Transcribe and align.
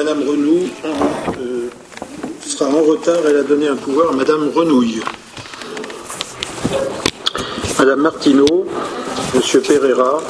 Madame 0.00 0.26
Renou 0.26 0.60
euh, 0.86 1.68
sera 2.40 2.70
en 2.70 2.82
retard. 2.84 3.18
Elle 3.28 3.36
a 3.36 3.42
donné 3.42 3.68
un 3.68 3.76
pouvoir 3.76 4.12
à 4.12 4.14
Madame 4.14 4.48
Renouille. 4.48 5.02
Madame 7.78 8.00
Martineau, 8.00 8.64
Monsieur 9.34 9.60
Pereira, 9.60 10.22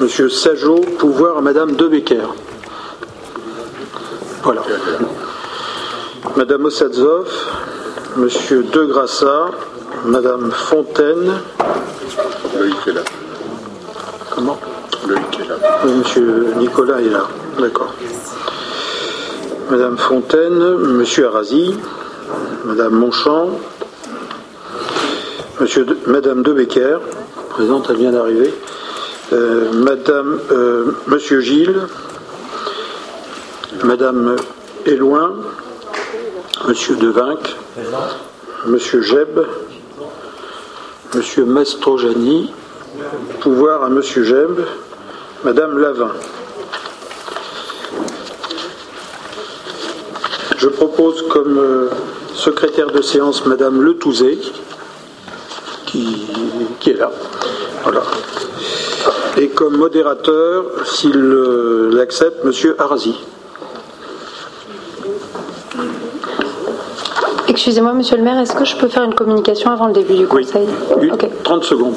Monsieur 0.00 0.28
Sajot, 0.28 0.80
pouvoir 0.98 1.38
à 1.38 1.40
Madame 1.40 1.76
De 1.76 1.86
Becker. 1.86 2.26
Voilà. 4.42 4.64
Madame 6.36 6.64
Ossadzov, 6.64 7.28
Monsieur 8.16 8.64
De 8.64 8.84
Grassa, 8.84 9.52
Madame 10.06 10.50
Fontaine. 10.50 11.34
Loïc 12.58 12.74
est 12.88 12.92
là. 12.94 13.02
Comment? 14.34 14.58
Loïc 15.06 15.38
est 15.40 15.48
là. 15.48 15.56
Monsieur 15.84 16.52
Nicolas 16.58 17.00
est 17.00 17.10
là. 17.10 17.28
D'accord. 17.60 17.94
Madame 19.70 19.98
Fontaine, 19.98 20.76
Monsieur 20.78 21.26
Arasi, 21.26 21.74
Madame 22.64 22.94
Monchamp, 22.94 23.50
Monsieur 25.60 25.84
de- 25.84 25.96
Madame 26.06 26.42
De 26.42 26.52
Becker, 26.52 26.98
présente, 27.50 27.86
elle 27.90 27.96
vient 27.96 28.12
d'arriver, 28.12 28.52
Euh, 29.30 29.70
Madame, 29.74 30.40
euh, 30.50 30.86
Monsieur 31.06 31.40
Gilles, 31.40 31.76
Madame 33.84 34.36
Éloin, 34.86 35.34
Monsieur 36.66 36.96
Devinck, 36.96 37.54
Monsieur 38.64 39.02
Jeb, 39.02 39.38
Monsieur 41.14 41.44
Mastrojani, 41.44 42.50
pouvoir 43.40 43.82
à 43.84 43.90
Monsieur 43.90 44.24
Jeb, 44.24 44.60
Madame 45.44 45.76
Lavin. 45.76 46.12
Je 50.70 50.74
propose 50.74 51.22
comme 51.30 51.58
euh, 51.58 51.88
secrétaire 52.34 52.88
de 52.88 53.00
séance 53.00 53.46
Madame 53.46 53.80
Le 53.80 53.94
Touzé, 53.96 54.38
qui, 55.86 56.26
qui 56.78 56.90
est 56.90 56.98
là. 56.98 57.10
Voilà. 57.84 58.02
Et 59.38 59.48
comme 59.48 59.78
modérateur, 59.78 60.66
s'il 60.84 61.16
euh, 61.16 61.88
l'accepte, 61.94 62.44
Monsieur 62.44 62.76
Arasi. 62.78 63.14
Excusez-moi, 67.48 67.94
monsieur 67.94 68.18
le 68.18 68.22
maire, 68.22 68.38
est-ce 68.38 68.54
que 68.54 68.66
je 68.66 68.76
peux 68.76 68.88
faire 68.88 69.04
une 69.04 69.14
communication 69.14 69.70
avant 69.70 69.86
le 69.86 69.94
début 69.94 70.16
du 70.16 70.26
Oui. 70.30 70.44
conseil 70.44 70.68
Une- 71.00 71.12
Ok. 71.12 71.28
30 71.44 71.64
secondes. 71.64 71.96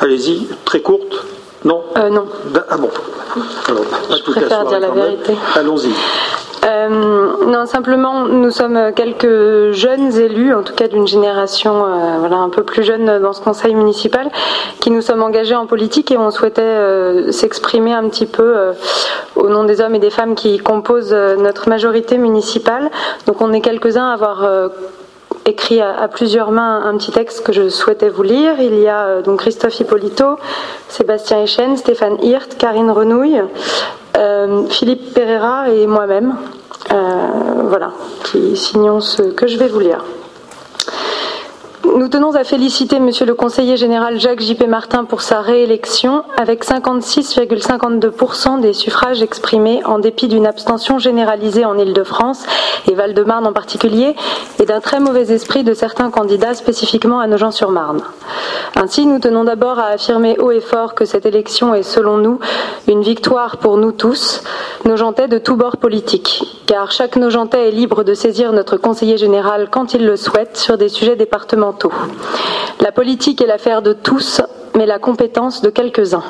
Allez-y, 0.00 0.46
très 0.64 0.80
courte 0.80 1.24
Non 1.64 1.82
Euh, 1.96 2.10
non. 2.10 2.26
Ben, 2.46 2.62
Ah 2.68 2.76
bon 2.76 2.90
Alors, 3.68 3.84
pas 3.84 4.16
Je 4.16 4.22
toute 4.22 4.34
préfère 4.36 4.64
dire 4.66 4.80
la 4.80 4.90
vérité. 4.90 5.34
Allons-y. 5.56 5.90
Euh, 6.64 6.88
non, 7.46 7.66
simplement, 7.66 8.24
nous 8.24 8.50
sommes 8.50 8.92
quelques 8.96 9.72
jeunes 9.72 10.16
élus, 10.16 10.54
en 10.54 10.62
tout 10.62 10.74
cas 10.74 10.88
d'une 10.88 11.06
génération 11.06 11.84
euh, 11.84 12.16
voilà, 12.18 12.36
un 12.36 12.48
peu 12.48 12.62
plus 12.62 12.82
jeune 12.82 13.20
dans 13.20 13.34
ce 13.34 13.42
conseil 13.42 13.74
municipal, 13.74 14.30
qui 14.80 14.90
nous 14.90 15.02
sommes 15.02 15.22
engagés 15.22 15.54
en 15.54 15.66
politique 15.66 16.10
et 16.10 16.16
on 16.16 16.30
souhaitait 16.30 16.62
euh, 16.62 17.32
s'exprimer 17.32 17.92
un 17.92 18.08
petit 18.08 18.24
peu 18.26 18.54
au 19.36 19.48
nom 19.48 19.64
des 19.64 19.80
hommes 19.82 19.94
et 19.94 19.98
des 19.98 20.10
femmes 20.10 20.34
qui 20.34 20.58
composent 20.58 21.12
notre 21.12 21.68
majorité 21.68 22.16
municipale. 22.16 22.90
Donc 23.26 23.42
on 23.42 23.52
est 23.52 23.60
quelques-uns 23.60 24.08
à 24.08 24.14
avoir 24.14 24.48
écrit 25.46 25.80
à, 25.80 26.08
plusieurs 26.08 26.50
mains 26.50 26.82
un 26.84 26.96
petit 26.96 27.12
texte 27.12 27.44
que 27.44 27.52
je 27.52 27.68
souhaitais 27.68 28.08
vous 28.08 28.22
lire. 28.22 28.60
Il 28.60 28.78
y 28.78 28.88
a 28.88 29.04
euh, 29.06 29.22
donc 29.22 29.40
Christophe 29.40 29.78
Hippolito, 29.80 30.38
Sébastien 30.88 31.42
Echen, 31.42 31.76
Stéphane 31.76 32.22
Hirt, 32.22 32.56
Karine 32.58 32.90
Renouille, 32.90 33.42
euh, 34.16 34.66
Philippe 34.68 35.14
Pereira 35.14 35.70
et 35.70 35.86
moi-même. 35.86 36.36
Euh, 36.92 36.96
voilà, 37.68 37.92
qui 38.24 38.56
signons 38.56 39.00
ce 39.00 39.22
que 39.22 39.46
je 39.46 39.58
vais 39.58 39.68
vous 39.68 39.80
lire. 39.80 40.04
Nous 41.84 42.08
tenons 42.08 42.34
à 42.34 42.44
féliciter 42.44 42.98
Monsieur 42.98 43.26
le 43.26 43.34
conseiller 43.34 43.76
général 43.76 44.18
Jacques 44.18 44.40
J.P. 44.40 44.66
Martin 44.66 45.04
pour 45.04 45.20
sa 45.20 45.42
réélection 45.42 46.24
avec 46.40 46.64
56,52% 46.64 48.60
des 48.60 48.72
suffrages 48.72 49.22
exprimés 49.22 49.84
en 49.84 49.98
dépit 49.98 50.26
d'une 50.26 50.46
abstention 50.46 50.98
généralisée 50.98 51.66
en 51.66 51.76
Île-de-France 51.78 52.46
et 52.90 52.94
Val-de-Marne 52.94 53.46
en 53.46 53.52
particulier 53.52 54.16
et 54.60 54.64
d'un 54.64 54.80
très 54.80 54.98
mauvais 54.98 55.30
esprit 55.30 55.62
de 55.62 55.74
certains 55.74 56.10
candidats 56.10 56.54
spécifiquement 56.54 57.20
à 57.20 57.26
Nogent-sur-Marne. 57.26 58.00
Ainsi, 58.76 59.06
nous 59.06 59.18
tenons 59.18 59.44
d'abord 59.44 59.78
à 59.78 59.88
affirmer 59.88 60.38
haut 60.38 60.50
et 60.50 60.60
fort 60.60 60.94
que 60.94 61.04
cette 61.04 61.26
élection 61.26 61.74
est 61.74 61.82
selon 61.82 62.16
nous 62.16 62.40
une 62.88 63.02
victoire 63.02 63.58
pour 63.58 63.76
nous 63.76 63.92
tous, 63.92 64.42
Nogentais 64.84 65.28
de 65.28 65.38
tous 65.38 65.56
bords 65.56 65.78
politiques, 65.78 66.42
car 66.66 66.90
chaque 66.90 67.16
Nogentais 67.16 67.68
est 67.68 67.72
libre 67.72 68.04
de 68.04 68.14
saisir 68.14 68.52
notre 68.52 68.76
conseiller 68.76 69.16
général 69.16 69.68
quand 69.70 69.94
il 69.94 70.04
le 70.04 70.16
souhaite 70.16 70.56
sur 70.56 70.76
des 70.76 70.88
sujets 70.88 71.16
départementaux. 71.16 71.73
La 72.80 72.92
politique 72.92 73.40
est 73.40 73.46
l'affaire 73.46 73.82
de 73.82 73.92
tous, 73.92 74.40
mais 74.74 74.86
la 74.86 74.98
compétence 74.98 75.62
de 75.62 75.70
quelques-uns. 75.70 76.24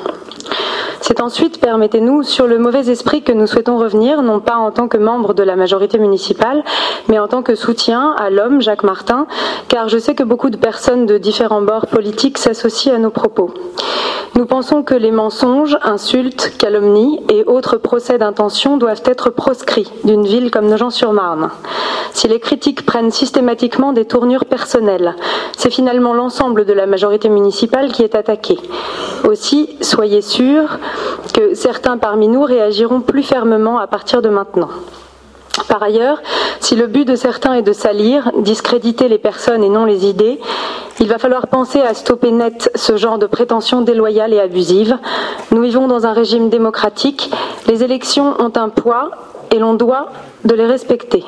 C'est 1.01 1.21
ensuite, 1.21 1.59
permettez-nous, 1.59 2.23
sur 2.23 2.47
le 2.47 2.57
mauvais 2.57 2.89
esprit 2.89 3.21
que 3.21 3.31
nous 3.31 3.45
souhaitons 3.45 3.77
revenir, 3.77 4.21
non 4.21 4.39
pas 4.39 4.55
en 4.55 4.71
tant 4.71 4.87
que 4.87 4.97
membre 4.97 5.33
de 5.33 5.43
la 5.43 5.55
majorité 5.55 5.99
municipale, 5.99 6.63
mais 7.07 7.19
en 7.19 7.27
tant 7.27 7.43
que 7.43 7.53
soutien 7.53 8.15
à 8.17 8.29
l'homme 8.29 8.61
Jacques 8.61 8.83
Martin, 8.83 9.27
car 9.67 9.87
je 9.87 9.99
sais 9.99 10.15
que 10.15 10.23
beaucoup 10.23 10.49
de 10.49 10.57
personnes 10.57 11.05
de 11.05 11.17
différents 11.17 11.61
bords 11.61 11.87
politiques 11.87 12.37
s'associent 12.37 12.95
à 12.95 12.97
nos 12.97 13.11
propos. 13.11 13.53
Nous 14.37 14.45
pensons 14.45 14.83
que 14.83 14.93
les 14.93 15.11
mensonges, 15.11 15.77
insultes, 15.81 16.57
calomnies 16.57 17.21
et 17.29 17.45
autres 17.45 17.77
procès 17.77 18.17
d'intention 18.17 18.75
doivent 18.75 19.03
être 19.05 19.29
proscrits 19.29 19.89
d'une 20.03 20.25
ville 20.25 20.51
comme 20.51 20.67
Nogent-sur-Marne. 20.67 21.51
Si 22.11 22.27
les 22.27 22.41
critiques 22.41 22.85
prennent 22.85 23.11
systématiquement 23.11 23.93
des 23.93 24.03
tournures 24.03 24.43
personnelles, 24.43 25.15
c'est 25.57 25.69
finalement 25.69 26.13
l'ensemble 26.13 26.65
de 26.65 26.73
la 26.73 26.85
majorité 26.85 27.29
municipale 27.29 27.93
qui 27.93 28.03
est 28.03 28.13
attaqué. 28.13 28.59
Aussi, 29.23 29.77
soyez 29.79 30.21
sûrs 30.21 30.79
que 31.33 31.53
certains 31.53 31.97
parmi 31.97 32.27
nous 32.27 32.43
réagiront 32.43 32.99
plus 32.99 33.23
fermement 33.23 33.79
à 33.79 33.87
partir 33.87 34.21
de 34.21 34.27
maintenant. 34.27 34.69
Par 35.63 35.81
ailleurs, 35.81 36.21
si 36.59 36.75
le 36.75 36.87
but 36.87 37.05
de 37.05 37.15
certains 37.15 37.53
est 37.53 37.61
de 37.61 37.73
salir, 37.73 38.31
discréditer 38.39 39.07
les 39.07 39.17
personnes 39.17 39.63
et 39.63 39.69
non 39.69 39.85
les 39.85 40.05
idées, 40.05 40.39
il 40.99 41.07
va 41.07 41.17
falloir 41.17 41.47
penser 41.47 41.81
à 41.81 41.93
stopper 41.93 42.31
net 42.31 42.71
ce 42.75 42.97
genre 42.97 43.17
de 43.17 43.25
prétentions 43.25 43.81
déloyales 43.81 44.33
et 44.33 44.39
abusives. 44.39 44.97
Nous 45.51 45.61
vivons 45.61 45.87
dans 45.87 46.05
un 46.05 46.13
régime 46.13 46.49
démocratique, 46.49 47.29
les 47.67 47.83
élections 47.83 48.35
ont 48.39 48.53
un 48.55 48.69
poids 48.69 49.11
et 49.51 49.59
l'on 49.59 49.73
doit 49.73 50.07
de 50.43 50.55
les 50.55 50.65
respecter. 50.65 51.23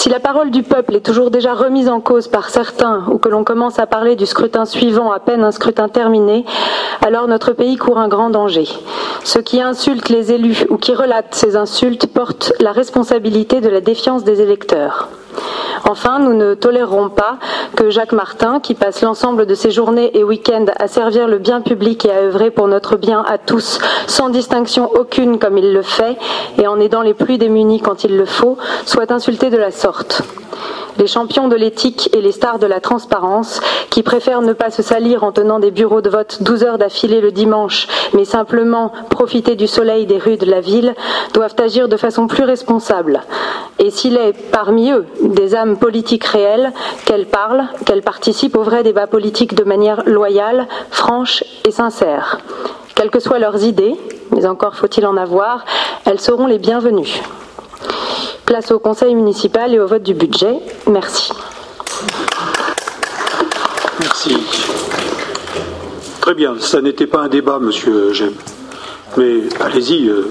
Si 0.00 0.08
la 0.08 0.18
parole 0.18 0.50
du 0.50 0.62
peuple 0.62 0.96
est 0.96 1.04
toujours 1.04 1.30
déjà 1.30 1.52
remise 1.52 1.90
en 1.90 2.00
cause 2.00 2.26
par 2.26 2.48
certains 2.48 3.04
ou 3.12 3.18
que 3.18 3.28
l'on 3.28 3.44
commence 3.44 3.78
à 3.78 3.86
parler 3.86 4.16
du 4.16 4.24
scrutin 4.24 4.64
suivant 4.64 5.12
à 5.12 5.20
peine 5.20 5.44
un 5.44 5.52
scrutin 5.52 5.90
terminé, 5.90 6.46
alors 7.02 7.28
notre 7.28 7.52
pays 7.52 7.76
court 7.76 7.98
un 7.98 8.08
grand 8.08 8.30
danger. 8.30 8.64
Ceux 9.24 9.42
qui 9.42 9.60
insultent 9.60 10.08
les 10.08 10.32
élus 10.32 10.64
ou 10.70 10.78
qui 10.78 10.94
relatent 10.94 11.34
ces 11.34 11.54
insultes 11.54 12.06
portent 12.06 12.54
la 12.60 12.72
responsabilité 12.72 13.60
de 13.60 13.68
la 13.68 13.82
défiance 13.82 14.24
des 14.24 14.40
électeurs. 14.40 15.10
Enfin, 15.88 16.18
nous 16.18 16.34
ne 16.34 16.54
tolérerons 16.54 17.08
pas 17.08 17.38
que 17.76 17.90
Jacques 17.90 18.12
Martin, 18.12 18.60
qui 18.60 18.74
passe 18.74 19.02
l'ensemble 19.02 19.46
de 19.46 19.54
ses 19.54 19.70
journées 19.70 20.16
et 20.16 20.24
week-ends 20.24 20.66
à 20.76 20.88
servir 20.88 21.26
le 21.26 21.38
bien 21.38 21.60
public 21.60 22.04
et 22.04 22.10
à 22.10 22.18
œuvrer 22.18 22.50
pour 22.50 22.68
notre 22.68 22.96
bien 22.96 23.24
à 23.26 23.38
tous, 23.38 23.78
sans 24.06 24.28
distinction 24.28 24.90
aucune 24.92 25.38
comme 25.38 25.58
il 25.58 25.72
le 25.72 25.82
fait, 25.82 26.16
et 26.58 26.66
en 26.66 26.78
aidant 26.78 27.02
les 27.02 27.14
plus 27.14 27.38
démunis 27.38 27.80
quand 27.80 28.04
il 28.04 28.16
le 28.16 28.26
faut, 28.26 28.58
soit 28.84 29.10
insulté 29.10 29.50
de 29.50 29.56
la 29.56 29.70
sorte. 29.70 30.22
Les 30.98 31.06
champions 31.06 31.48
de 31.48 31.56
l'éthique 31.56 32.10
et 32.14 32.20
les 32.20 32.32
stars 32.32 32.58
de 32.58 32.66
la 32.66 32.80
transparence, 32.80 33.60
qui 33.90 34.02
préfèrent 34.02 34.42
ne 34.42 34.52
pas 34.52 34.70
se 34.70 34.82
salir 34.82 35.24
en 35.24 35.32
tenant 35.32 35.58
des 35.58 35.70
bureaux 35.70 36.00
de 36.00 36.10
vote 36.10 36.42
12 36.42 36.64
heures 36.64 36.78
d'affilée 36.78 37.20
le 37.20 37.32
dimanche, 37.32 37.88
mais 38.12 38.24
simplement 38.24 38.92
profiter 39.08 39.56
du 39.56 39.66
soleil 39.66 40.06
des 40.06 40.18
rues 40.18 40.36
de 40.36 40.50
la 40.50 40.60
ville, 40.60 40.94
doivent 41.32 41.54
agir 41.58 41.88
de 41.88 41.96
façon 41.96 42.26
plus 42.26 42.44
responsable. 42.44 43.22
Et 43.78 43.90
s'il 43.90 44.16
est 44.16 44.32
parmi 44.50 44.90
eux 44.90 45.06
des 45.22 45.54
âmes 45.54 45.78
politiques 45.78 46.24
réelles, 46.24 46.72
qu'elles 47.06 47.26
parlent, 47.26 47.64
qu'elles 47.86 48.02
participent 48.02 48.56
au 48.56 48.62
vrai 48.62 48.82
débat 48.82 49.06
politique 49.06 49.54
de 49.54 49.64
manière 49.64 50.02
loyale, 50.06 50.66
franche 50.90 51.44
et 51.66 51.70
sincère. 51.70 52.38
Quelles 52.94 53.10
que 53.10 53.20
soient 53.20 53.38
leurs 53.38 53.64
idées, 53.64 53.96
mais 54.32 54.46
encore 54.46 54.76
faut-il 54.76 55.06
en 55.06 55.16
avoir, 55.16 55.64
elles 56.04 56.20
seront 56.20 56.46
les 56.46 56.58
bienvenues. 56.58 57.22
Place 58.50 58.72
au 58.72 58.80
conseil 58.80 59.14
municipal 59.14 59.72
et 59.72 59.78
au 59.78 59.86
vote 59.86 60.02
du 60.02 60.12
budget. 60.12 60.58
Merci. 60.88 61.30
Merci. 64.00 64.36
Très 66.20 66.34
bien, 66.34 66.56
ça 66.58 66.80
n'était 66.80 67.06
pas 67.06 67.20
un 67.20 67.28
débat, 67.28 67.60
monsieur 67.60 68.12
Gem. 68.12 68.32
Mais 69.16 69.42
allez-y. 69.60 70.08
euh, 70.08 70.28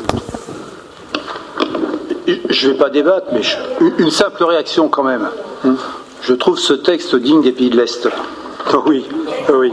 Je 2.50 2.68
ne 2.68 2.74
vais 2.74 2.78
pas 2.78 2.90
débattre, 2.90 3.28
mais 3.32 3.42
je- 3.42 3.56
une 4.00 4.12
simple 4.12 4.44
réaction 4.44 4.90
quand 4.90 5.04
même. 5.04 5.30
Je 6.22 6.34
trouve 6.34 6.60
ce 6.60 6.74
texte 6.74 7.16
digne 7.16 7.42
des 7.42 7.54
pays 7.54 7.70
de 7.70 7.78
l'Est. 7.78 8.10
Ah 8.68 8.80
oui, 8.86 9.06
ah 9.48 9.54
oui. 9.54 9.72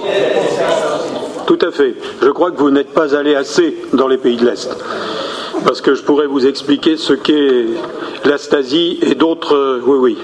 tout 1.48 1.58
à 1.62 1.72
fait. 1.72 1.96
Je 2.22 2.28
crois 2.30 2.52
que 2.52 2.58
vous 2.58 2.70
n'êtes 2.70 2.94
pas 2.94 3.12
allé 3.16 3.34
assez 3.34 3.76
dans 3.92 4.06
les 4.06 4.18
pays 4.18 4.36
de 4.36 4.46
l'Est. 4.46 4.70
Parce 5.64 5.80
que 5.80 5.94
je 5.94 6.02
pourrais 6.02 6.26
vous 6.26 6.46
expliquer 6.46 6.96
ce 6.96 7.12
qu'est 7.12 7.66
l'astasie 8.24 8.98
et 9.02 9.14
d'autres. 9.14 9.80
Oui, 9.84 9.98
oui. 9.98 10.18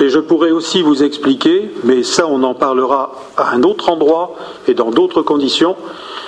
Et 0.00 0.08
je 0.08 0.18
pourrais 0.18 0.50
aussi 0.50 0.82
vous 0.82 1.02
expliquer, 1.04 1.70
mais 1.84 2.02
ça 2.02 2.26
on 2.26 2.42
en 2.42 2.54
parlera 2.54 3.14
à 3.36 3.54
un 3.54 3.62
autre 3.62 3.90
endroit 3.90 4.34
et 4.66 4.74
dans 4.74 4.90
d'autres 4.90 5.22
conditions, 5.22 5.76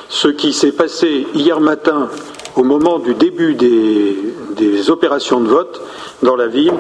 ce 0.09 0.29
qui 0.29 0.53
s'est 0.53 0.73
passé 0.73 1.27
hier 1.35 1.61
matin 1.61 2.09
au 2.55 2.63
moment 2.63 2.99
du 3.01 3.15
début 3.15 3.55
des, 3.55 4.17
des, 4.57 4.91
opérations 4.91 5.41
de 5.41 5.49
vote 5.49 5.81
dans 6.23 6.37
la 6.37 6.47
ville 6.47 6.75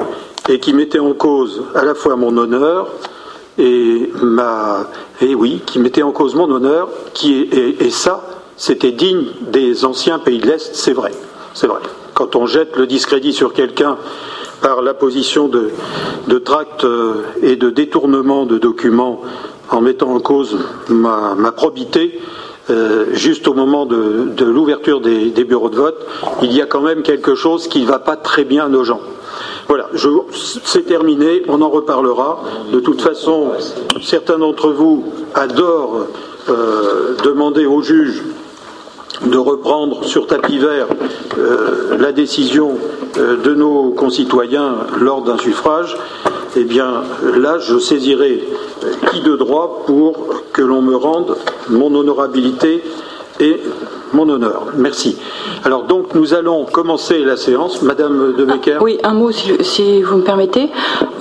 et 0.49 0.61
qui 0.61 0.73
mettait 0.73 1.01
en 1.01 1.13
cause 1.13 1.65
à 1.75 1.85
la 1.85 1.95
fois 1.95 2.15
mon 2.17 2.37
honneur 2.37 2.89
et 3.59 4.11
ma 4.23 4.87
et 5.21 5.35
oui 5.35 5.61
qui 5.67 5.79
mettait 5.79 6.03
en 6.03 6.13
cause 6.13 6.35
mon 6.35 6.51
honneur 6.51 6.89
qui 7.15 7.49
et 7.53 7.91
ça 7.91 8.23
c'était 8.57 8.93
digne 8.93 9.27
des 9.41 9.85
anciens 9.85 10.19
pays 10.19 10.39
de 10.39 10.47
l'Est 10.47 10.75
c'est 10.75 10.93
vrai 10.93 11.13
c'est 11.57 11.67
vrai 11.67 11.81
quand 12.15 12.37
on 12.37 12.47
jette 12.47 12.77
le 12.77 12.87
discrédit 12.87 13.33
sur 13.33 13.53
quelqu'un 13.53 13.99
par 14.63 14.81
l'apposition 14.81 15.49
de, 15.49 15.71
de 16.29 16.39
tracts 16.39 16.87
et 17.43 17.57
de 17.57 17.69
détournement 17.69 18.47
de 18.47 18.57
documents 18.57 19.21
en 19.71 19.81
mettant 19.81 20.15
en 20.15 20.21
cause 20.21 20.59
ma, 20.89 21.53
probité, 21.53 22.21
euh, 22.71 23.07
juste 23.13 23.49
au 23.49 23.55
moment 23.55 23.87
de, 23.87 24.45
l'ouverture 24.45 25.01
des, 25.01 25.45
bureaux 25.45 25.71
de 25.71 25.77
vote, 25.77 26.07
il 26.43 26.53
y 26.53 26.61
a 26.61 26.67
quand 26.67 26.81
même 26.81 27.03
quelque 27.03 27.35
chose 27.35 27.69
qui 27.69 27.83
ne 27.83 27.87
va 27.87 27.99
pas 27.99 28.17
très 28.17 28.45
bien 28.45 28.67
à 28.67 28.69
nos 28.69 28.85
gens. 28.85 29.01
Voilà, 29.69 29.89
c'est 30.65 30.87
terminé, 30.87 31.43
on 31.49 31.61
en 31.61 31.69
reparlera. 31.69 32.43
De 32.73 32.81
toute 32.81 33.03
façon, 33.03 33.51
certains 34.01 34.39
d'entre 34.39 34.71
vous 34.71 35.05
adorent 35.35 36.07
euh, 36.49 37.17
demander 37.25 37.67
au 37.67 37.83
juge 37.83 38.23
de 39.25 39.39
reprendre 39.39 40.05
sur 40.05 40.27
tapis 40.27 40.59
vert 40.59 40.87
euh, 41.39 41.97
la 41.99 42.13
décision 42.13 42.73
euh, 43.19 43.37
de 43.37 43.55
nos 43.55 43.91
concitoyens 43.91 44.75
lors 45.01 45.23
d'un 45.23 45.39
suffrage, 45.39 45.97
eh 46.57 46.65
bien 46.65 47.03
là, 47.37 47.59
je 47.59 47.79
saisirai 47.79 48.43
qui 49.11 49.21
de 49.21 49.37
droit 49.37 49.83
pour 49.87 50.43
que 50.53 50.63
l'on 50.63 50.83
me 50.83 50.97
rende 50.97 51.37
mon 51.69 51.95
honorabilité 51.95 52.83
et 53.41 53.61
mon 54.13 54.29
honneur. 54.29 54.67
Merci. 54.77 55.19
Alors 55.65 55.85
donc 55.85 56.15
nous 56.15 56.35
allons 56.35 56.65
commencer 56.65 57.19
la 57.21 57.37
séance. 57.37 57.83
Madame 57.83 58.35
de 58.37 58.45
Becker. 58.45 58.77
Ah, 58.79 58.83
oui, 58.83 58.99
un 59.03 59.15
mot 59.15 59.33
si, 59.33 59.53
si, 59.63 60.03
vous 60.03 60.19
me 60.19 60.23
permettez. 60.23 60.71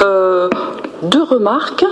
Euh, 0.03 0.49
deux 1.03 1.23
remarques. 1.23 1.85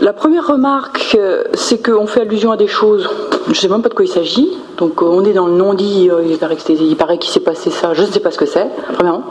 La 0.00 0.12
première 0.12 0.46
remarque, 0.46 1.16
c'est 1.54 1.82
qu'on 1.82 2.06
fait 2.06 2.20
allusion 2.20 2.52
à 2.52 2.56
des 2.56 2.66
choses, 2.66 3.08
je 3.46 3.50
ne 3.50 3.54
sais 3.54 3.68
même 3.68 3.82
pas 3.82 3.88
de 3.88 3.94
quoi 3.94 4.04
il 4.04 4.08
s'agit, 4.08 4.50
donc 4.76 5.02
on 5.02 5.24
est 5.24 5.32
dans 5.32 5.46
le 5.46 5.54
non-dit, 5.54 6.10
il 6.28 6.38
paraît 6.38 7.18
qu'il 7.18 7.30
s'est 7.30 7.40
passé 7.40 7.70
ça, 7.70 7.94
je 7.94 8.02
ne 8.02 8.06
sais 8.06 8.20
pas 8.20 8.30
ce 8.30 8.38
que 8.38 8.46
c'est, 8.46 8.68
premièrement. 8.94 9.24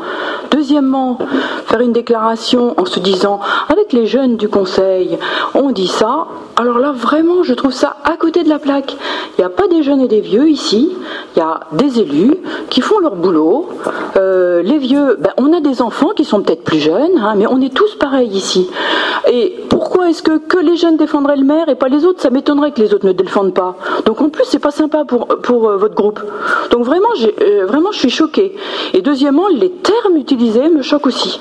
Deuxièmement, 0.51 1.17
faire 1.65 1.81
une 1.81 1.91
déclaration 1.91 2.73
en 2.79 2.85
se 2.85 2.99
disant, 2.99 3.39
avec 3.69 3.91
les 3.93 4.05
jeunes 4.05 4.37
du 4.37 4.47
Conseil, 4.47 5.17
on 5.53 5.71
dit 5.71 5.87
ça, 5.87 6.27
alors 6.55 6.79
là 6.79 6.93
vraiment 6.93 7.43
je 7.43 7.53
trouve 7.53 7.73
ça 7.73 7.97
à 8.03 8.15
côté 8.15 8.43
de 8.43 8.49
la 8.49 8.59
plaque. 8.59 8.95
Il 9.37 9.41
n'y 9.41 9.45
a 9.45 9.49
pas 9.49 9.67
des 9.67 9.83
jeunes 9.83 9.99
et 9.99 10.07
des 10.07 10.21
vieux 10.21 10.47
ici, 10.47 10.95
il 11.35 11.39
y 11.39 11.41
a 11.41 11.61
des 11.73 11.99
élus 11.99 12.37
qui 12.69 12.79
font 12.79 12.99
leur 12.99 13.15
boulot. 13.15 13.67
Euh, 14.15 14.61
les 14.61 14.77
vieux, 14.77 15.17
ben, 15.19 15.31
on 15.37 15.51
a 15.51 15.59
des 15.59 15.81
enfants 15.81 16.11
qui 16.15 16.23
sont 16.23 16.41
peut-être 16.41 16.63
plus 16.63 16.79
jeunes, 16.79 17.17
hein, 17.17 17.33
mais 17.35 17.45
on 17.47 17.59
est 17.59 17.73
tous 17.73 17.95
pareils 17.95 18.29
ici. 18.29 18.69
Et 19.29 19.55
pourquoi 19.69 20.09
est-ce 20.09 20.23
que, 20.23 20.37
que 20.37 20.57
les 20.57 20.77
jeunes 20.77 20.95
défendraient 20.95 21.35
le 21.35 21.43
maire 21.43 21.67
et 21.67 21.75
pas 21.75 21.89
les 21.89 22.05
autres? 22.05 22.21
Ça 22.21 22.29
m'étonnerait 22.29 22.71
que 22.71 22.81
les 22.81 22.93
autres 22.93 23.05
ne 23.05 23.11
défendent 23.11 23.53
pas. 23.53 23.75
Donc 24.05 24.21
en 24.21 24.29
plus, 24.29 24.45
c'est 24.45 24.59
pas 24.59 24.71
sympa 24.71 25.03
pour, 25.03 25.27
pour 25.27 25.67
euh, 25.67 25.77
votre 25.77 25.95
groupe. 25.95 26.21
Donc 26.71 26.85
vraiment, 26.85 27.09
euh, 27.41 27.65
vraiment, 27.65 27.91
je 27.91 27.99
suis 27.99 28.09
choquée. 28.09 28.55
Et 28.93 29.01
deuxièmement, 29.01 29.47
les 29.47 29.71
termes 29.71 30.17
utilisés 30.17 30.69
me 30.69 30.81
choquent 30.81 31.07
aussi. 31.07 31.39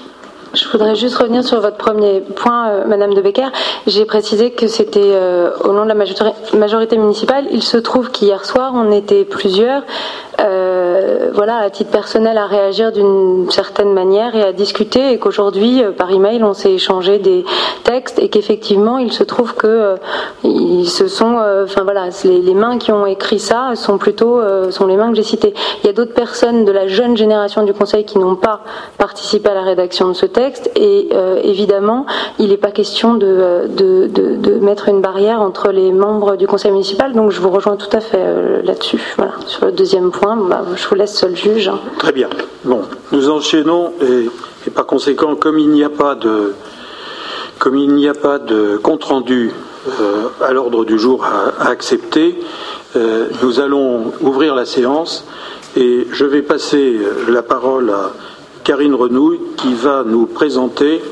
Je 0.55 0.69
voudrais 0.69 0.95
juste 0.95 1.17
revenir 1.17 1.43
sur 1.43 1.61
votre 1.61 1.77
premier 1.77 2.21
point, 2.21 2.69
euh, 2.69 2.85
Madame 2.87 3.13
de 3.13 3.21
Becker. 3.21 3.49
J'ai 3.89 4.05
précisé 4.05 4.53
que 4.53 4.69
c'était 4.69 5.01
euh, 5.03 5.51
au 5.65 5.73
nom 5.73 5.83
de 5.83 5.89
la 5.89 5.95
majorité, 5.95 6.31
majorité 6.57 6.97
municipale. 6.97 7.47
Il 7.51 7.63
se 7.63 7.77
trouve 7.77 8.13
qu'hier 8.13 8.45
soir, 8.45 8.73
on 8.73 8.93
était 8.93 9.25
plusieurs, 9.25 9.83
euh, 10.41 11.31
voilà, 11.33 11.59
à 11.59 11.71
titre 11.71 11.91
personnel, 11.91 12.39
à 12.39 12.47
réagir 12.47 12.93
d'une 12.93 13.51
certaine 13.51 13.93
manière 13.93 14.35
et 14.35 14.43
à 14.43 14.53
discuter, 14.53 15.13
et 15.13 15.19
qu'aujourd'hui, 15.19 15.83
euh, 15.83 15.93
par 15.93 16.11
email, 16.11 16.43
on 16.43 16.55
s'est 16.55 16.73
échangé 16.73 17.19
des 17.19 17.45
textes, 17.85 18.19
et 18.19 18.29
qu'effectivement, 18.29 18.99
il 18.99 19.13
se 19.13 19.23
trouve 19.23 19.55
que 19.55 19.67
euh, 19.67 19.97
ils 20.43 20.89
se 20.89 21.09
sont, 21.09 21.37
enfin 21.65 21.83
voilà, 21.83 22.09
les, 22.25 22.41
les, 22.41 22.55
mains 22.55 22.79
qui 22.79 22.93
ont 22.93 23.07
écrit 23.07 23.39
ça 23.39 23.75
sont 23.75 23.99
plutôt 23.99 24.41
sont 24.71 24.87
les 24.87 24.97
mains 24.97 25.11
que 25.11 25.17
j'ai 25.17 25.23
citées. 25.23 25.55
Il 25.83 25.87
y 25.87 25.91
a 25.91 25.93
d'autres 25.93 26.15
personnes 26.15 26.65
de 26.65 26.73
la 26.73 26.87
jeune 26.87 27.17
génération 27.17 27.65
du 27.65 27.73
Conseil 27.73 28.05
qui 28.05 28.19
n'ont 28.19 28.37
pas 28.37 28.61
participé 28.99 29.51
à 29.51 29.55
la 29.55 29.63
rédaction 29.63 30.09
de 30.09 30.15
ce 30.15 30.27
texte, 30.27 30.71
et 30.77 31.09
évidemment, 31.43 32.07
il 32.39 32.51
n'est 32.51 32.57
pas 32.57 32.71
question 32.71 33.15
de, 33.15 33.69
de, 33.69 34.07
de, 34.07 34.37
de, 34.37 34.55
mettre 34.61 34.89
une 34.89 35.01
barrière 35.01 35.41
entre 35.41 35.71
les 35.71 35.93
membres 35.93 36.37
du 36.37 36.47
Conseil 36.47 36.71
municipal. 36.71 37.13
Donc, 37.13 37.31
je 37.31 37.41
vous 37.41 37.51
rejoins 37.51 37.77
tout 37.77 37.95
à 37.95 38.01
fait 38.01 38.63
là-dessus. 38.63 39.15
Voilà, 39.17 39.33
sur 39.47 39.67
le 39.67 39.73
deuxième 39.73 40.11
point. 40.11 40.24
Bah, 40.25 40.65
je 40.75 40.89
vous 40.89 40.95
laisse 40.95 41.15
seul 41.15 41.37
juge. 41.37 41.71
Très 41.99 42.13
bien. 42.13 42.31
Bon, 42.65 42.81
nous 43.13 43.29
enchaînons 43.29 43.93
et, 44.01 44.71
par 44.71 44.87
conséquent, 44.87 45.37
comme 45.37 45.59
il 45.59 45.69
n'y 45.69 45.85
a 45.85 45.91
pas 45.91 46.15
de, 46.15 46.55
comme 47.59 47.77
il 47.77 47.93
n'y 47.95 48.09
a 48.09 48.15
pas 48.15 48.39
de 48.39 48.79
compte 48.83 49.05
rendu 49.05 49.53
euh, 50.01 50.29
à 50.41 50.55
l'ordre 50.55 50.87
du 50.87 50.99
jour 50.99 51.27
à, 51.27 51.63
à 51.63 51.69
accepter, 51.69 52.41
euh, 52.97 53.29
nous 53.43 53.61
allons 53.61 54.15
ouvrir 54.23 54.55
la 54.55 54.65
séance 54.65 55.27
et 55.77 56.07
je 56.11 56.25
vais 56.25 56.41
passer 56.41 56.99
la 57.29 57.43
parole 57.43 57.91
à 57.91 58.13
Karine 58.65 58.95
Renouille 58.95 59.41
qui 59.59 59.75
va 59.75 60.05
nous 60.07 60.25
présenter 60.25 61.03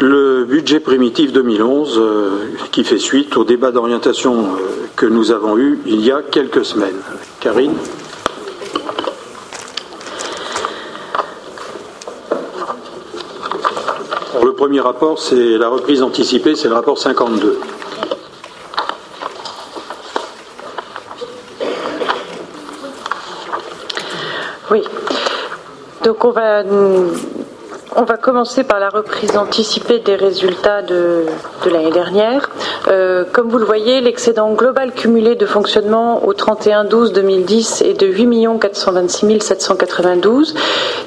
le 0.00 0.44
budget 0.44 0.80
primitif 0.80 1.32
2011 1.32 1.98
euh, 1.98 2.28
qui 2.72 2.84
fait 2.84 2.98
suite 2.98 3.38
au 3.38 3.44
débat 3.44 3.70
d'orientation 3.70 4.48
que 4.96 5.06
nous 5.06 5.30
avons 5.30 5.56
eu 5.56 5.78
il 5.86 6.04
y 6.04 6.12
a 6.12 6.20
quelques 6.20 6.66
semaines. 6.66 7.00
Le 14.42 14.52
premier 14.52 14.80
rapport, 14.80 15.18
c'est 15.20 15.56
la 15.56 15.68
reprise 15.68 16.02
anticipée, 16.02 16.56
c'est 16.56 16.68
le 16.68 16.74
rapport 16.74 16.98
52. 16.98 17.60
Oui. 24.72 24.82
Donc 26.02 26.24
on 26.24 26.30
va 26.30 26.64
on 27.96 28.04
va 28.04 28.18
commencer 28.18 28.62
par 28.62 28.78
la 28.78 28.90
reprise 28.90 29.36
anticipée 29.36 29.98
des 30.00 30.16
résultats 30.16 30.82
de, 30.82 31.24
l'année 31.64 31.90
dernière. 31.90 32.50
Euh, 32.88 33.24
comme 33.32 33.48
vous 33.48 33.58
le 33.58 33.64
voyez, 33.64 34.00
l'excédent 34.00 34.52
global 34.52 34.92
cumulé 34.92 35.34
de 35.34 35.46
fonctionnement 35.46 36.24
au 36.24 36.34
31-12-2010 36.34 37.84
est 37.84 37.94
de 37.94 38.06
8 38.06 38.60
426 38.60 39.40
792. 39.40 40.54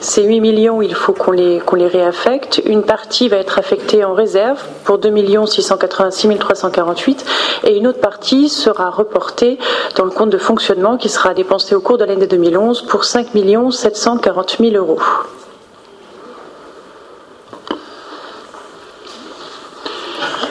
Ces 0.01 0.23
8 0.23 0.41
millions, 0.41 0.81
il 0.81 0.95
faut 0.95 1.13
qu'on 1.13 1.31
les, 1.31 1.59
qu'on 1.59 1.75
les 1.75 1.87
réaffecte. 1.87 2.61
Une 2.65 2.83
partie 2.83 3.29
va 3.29 3.37
être 3.37 3.59
affectée 3.59 4.03
en 4.03 4.13
réserve 4.13 4.59
pour 4.83 4.97
2 4.97 5.09
686 5.45 6.39
348 6.39 7.25
et 7.65 7.77
une 7.77 7.87
autre 7.87 8.01
partie 8.01 8.49
sera 8.49 8.89
reportée 8.89 9.59
dans 9.95 10.05
le 10.05 10.11
compte 10.11 10.31
de 10.31 10.37
fonctionnement 10.37 10.97
qui 10.97 11.09
sera 11.09 11.33
dépensé 11.33 11.75
au 11.75 11.81
cours 11.81 11.99
de 11.99 12.05
l'année 12.05 12.27
2011 12.27 12.83
pour 12.83 13.05
5 13.05 13.27
740 13.71 14.57
000 14.59 14.75
euros. 14.75 14.99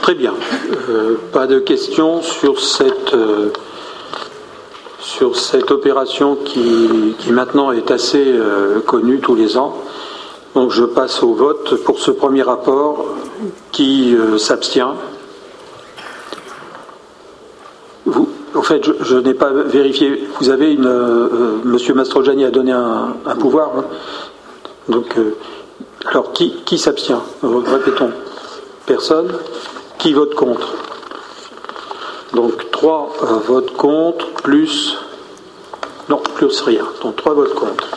Très 0.09 0.15
bien. 0.15 0.33
Euh, 0.89 1.17
pas 1.35 1.47
de 1.47 1.59
questions 1.59 2.23
sur 2.23 2.61
cette, 2.63 3.13
euh, 3.13 3.51
sur 4.99 5.37
cette 5.37 5.71
opération 5.71 6.35
qui, 6.35 7.15
qui, 7.19 7.31
maintenant 7.31 7.73
est 7.73 7.91
assez 7.91 8.25
euh, 8.27 8.81
connue 8.81 9.21
tous 9.21 9.35
les 9.35 9.59
ans. 9.59 9.77
Donc 10.55 10.71
je 10.71 10.85
passe 10.85 11.23
au 11.23 11.35
vote 11.35 11.75
pour 11.85 11.99
ce 11.99 12.11
premier 12.11 12.41
rapport 12.41 13.05
qui 13.71 14.17
s'abstient. 14.39 14.95
En 18.55 18.63
fait, 18.63 18.81
je, 19.03 19.17
n'ai 19.17 19.35
pas 19.35 19.51
vérifié. 19.53 20.27
Vous 20.41 20.49
avez 20.49 20.73
une. 20.73 20.91
Monsieur 21.65 21.93
Mastrojani 21.93 22.47
a 22.47 22.51
donné 22.51 22.73
un, 22.73 23.15
un 23.27 23.37
pouvoir. 23.37 23.73
Hein 23.77 23.85
Donc, 24.89 25.17
alors 26.07 26.33
qui, 26.33 26.55
qui 26.65 26.79
s'abstient? 26.79 27.21
Répétons. 27.43 28.11
Personne? 28.87 29.35
Qui 29.99 30.13
vote 30.13 30.35
contre? 30.35 30.75
Donc 32.35 32.71
3 32.71 33.13
euh, 33.23 33.27
votes 33.47 33.73
contre, 33.77 34.31
plus... 34.43 34.97
Non, 36.09 36.21
plus 36.37 36.61
rien. 36.63 36.85
Donc 37.03 37.17
3 37.17 37.35
votes 37.35 37.55
contre. 37.55 37.89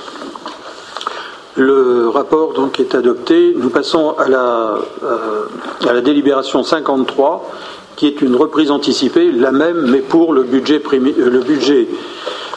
Le 1.56 2.10
rapport 2.10 2.54
donc 2.54 2.80
est 2.80 2.96
adopté. 2.96 3.54
Nous 3.56 3.70
passons 3.70 4.16
à 4.18 4.28
la, 4.28 4.78
euh, 5.04 5.46
à 5.88 5.94
la 5.94 6.02
délibération 6.02 6.64
53 6.64 7.50
qui 7.96 8.08
est 8.08 8.22
une 8.22 8.36
reprise 8.36 8.72
anticipée, 8.72 9.32
la 9.32 9.52
même, 9.52 9.92
mais 9.92 10.00
pour 10.00 10.34
le 10.34 10.44
budget, 10.44 10.82
le 10.92 11.40
budget 11.40 11.88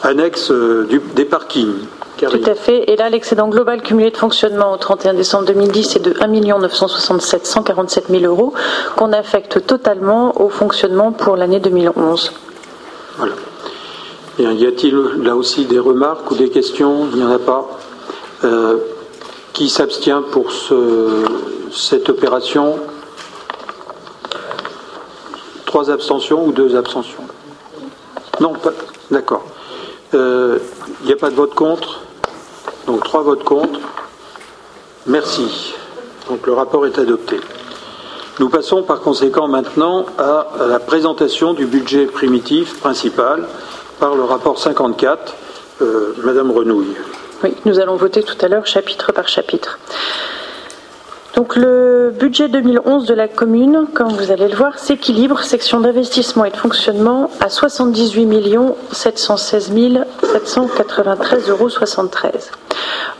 annexe 0.01 0.51
des 0.51 1.25
parkings. 1.25 1.75
Tout 2.17 2.49
à 2.49 2.55
fait. 2.55 2.89
Et 2.89 2.95
là, 2.95 3.09
l'excédent 3.09 3.49
global 3.49 3.81
cumulé 3.81 4.09
de 4.09 4.17
fonctionnement 4.17 4.71
au 4.71 4.77
31 4.77 5.13
décembre 5.15 5.45
2010 5.45 5.97
est 5.97 5.99
de 5.99 6.13
1 6.19 6.27
967 6.27 7.45
147 7.45 8.05
000 8.09 8.23
euros 8.23 8.53
qu'on 8.95 9.11
affecte 9.11 9.65
totalement 9.65 10.39
au 10.41 10.49
fonctionnement 10.49 11.11
pour 11.11 11.35
l'année 11.35 11.59
2011. 11.59 12.31
Voilà. 13.17 13.33
y 14.39 14.65
a-t-il 14.65 14.95
là 15.23 15.35
aussi 15.35 15.65
des 15.65 15.79
remarques 15.79 16.29
ou 16.31 16.35
des 16.35 16.49
questions? 16.49 17.07
Il 17.11 17.17
n'y 17.17 17.23
en 17.23 17.31
a 17.31 17.39
pas. 17.39 17.67
Euh, 18.43 18.77
qui 19.53 19.69
s'abstient 19.69 20.21
pour 20.31 20.51
cette 21.71 22.09
opération? 22.09 22.77
Trois 25.65 25.89
abstentions 25.89 26.45
ou 26.45 26.51
deux 26.51 26.75
abstentions? 26.75 27.23
Non, 28.39 28.53
pas. 28.53 28.71
D'accord. 29.11 29.45
Euh, 30.13 30.59
il 31.01 31.07
n'y 31.07 31.13
a 31.13 31.17
pas 31.17 31.29
de 31.29 31.35
vote 31.35 31.53
contre? 31.55 32.04
Donc 32.85 33.03
trois 33.03 33.23
votes 33.23 33.43
contre. 33.43 33.79
Merci. 35.07 35.73
Donc 36.29 36.45
le 36.47 36.53
rapport 36.53 36.85
est 36.85 36.97
adopté. 36.97 37.39
Nous 38.39 38.49
passons 38.49 38.83
par 38.83 38.99
conséquent 38.99 39.47
maintenant 39.47 40.05
à 40.17 40.47
la 40.67 40.79
présentation 40.79 41.53
du 41.53 41.65
budget 41.65 42.05
primitif 42.05 42.79
principal 42.79 43.47
par 43.99 44.15
le 44.15 44.23
rapport 44.23 44.59
54. 44.59 45.35
Euh, 45.81 46.13
Madame 46.23 46.51
Renouille. 46.51 46.95
Oui, 47.43 47.53
nous 47.65 47.79
allons 47.79 47.95
voter 47.95 48.23
tout 48.23 48.37
à 48.41 48.47
l'heure 48.47 48.65
chapitre 48.65 49.11
par 49.11 49.27
chapitre. 49.27 49.77
Donc 51.35 51.57
le 51.57 52.13
budget 52.17 52.47
2011 52.47 53.05
de 53.07 53.13
la 53.13 53.27
commune, 53.27 53.87
comme 53.93 54.13
vous 54.13 54.31
allez 54.31 54.47
le 54.47 54.55
voir, 54.55 54.79
s'équilibre, 54.79 55.41
section 55.43 55.81
d'investissement 55.81 56.45
et 56.45 56.49
de 56.49 56.55
fonctionnement, 56.55 57.29
à 57.41 57.49
78 57.49 58.25
716 58.93 59.73
793,73 59.73 61.49
euros. 61.49 61.69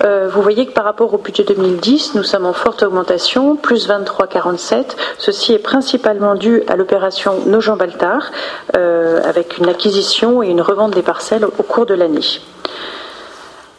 Euh, 0.03 0.29
vous 0.31 0.41
voyez 0.41 0.65
que 0.65 0.71
par 0.71 0.85
rapport 0.85 1.13
au 1.13 1.17
budget 1.17 1.43
2010, 1.43 2.15
nous 2.15 2.23
sommes 2.23 2.45
en 2.45 2.53
forte 2.53 2.83
augmentation, 2.83 3.57
plus 3.57 3.89
23,47. 3.89 4.95
Ceci 5.17 5.51
est 5.51 5.59
principalement 5.59 6.35
dû 6.35 6.63
à 6.69 6.77
l'opération 6.77 7.33
Nogent-Baltard, 7.45 8.31
euh, 8.77 9.21
avec 9.25 9.57
une 9.57 9.67
acquisition 9.67 10.41
et 10.41 10.47
une 10.47 10.61
revente 10.61 10.91
des 10.91 11.01
parcelles 11.01 11.43
au 11.43 11.63
cours 11.63 11.85
de 11.85 11.93
l'année. 11.93 12.39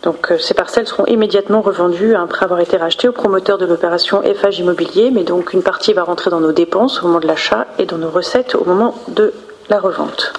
Donc 0.06 0.30
euh, 0.30 0.38
ces 0.38 0.54
parcelles 0.54 0.86
seront 0.86 1.04
immédiatement 1.06 1.62
revendues 1.62 2.14
après 2.14 2.44
avoir 2.44 2.60
été 2.60 2.76
rachetées 2.76 3.08
au 3.08 3.12
promoteur 3.12 3.58
de 3.58 3.66
l'opération 3.66 4.22
FH 4.22 4.60
Immobilier, 4.60 5.10
mais 5.10 5.25
donc 5.25 5.52
une 5.52 5.64
partie 5.64 5.94
va 5.94 6.04
rentrer 6.04 6.30
dans 6.30 6.38
nos 6.38 6.52
dépenses 6.52 7.02
au 7.02 7.08
moment 7.08 7.18
de 7.18 7.26
l'achat 7.26 7.66
et 7.80 7.86
dans 7.86 7.98
nos 7.98 8.08
recettes 8.08 8.54
au 8.54 8.64
moment 8.64 8.94
de 9.08 9.34
la 9.68 9.80
revente. 9.80 10.32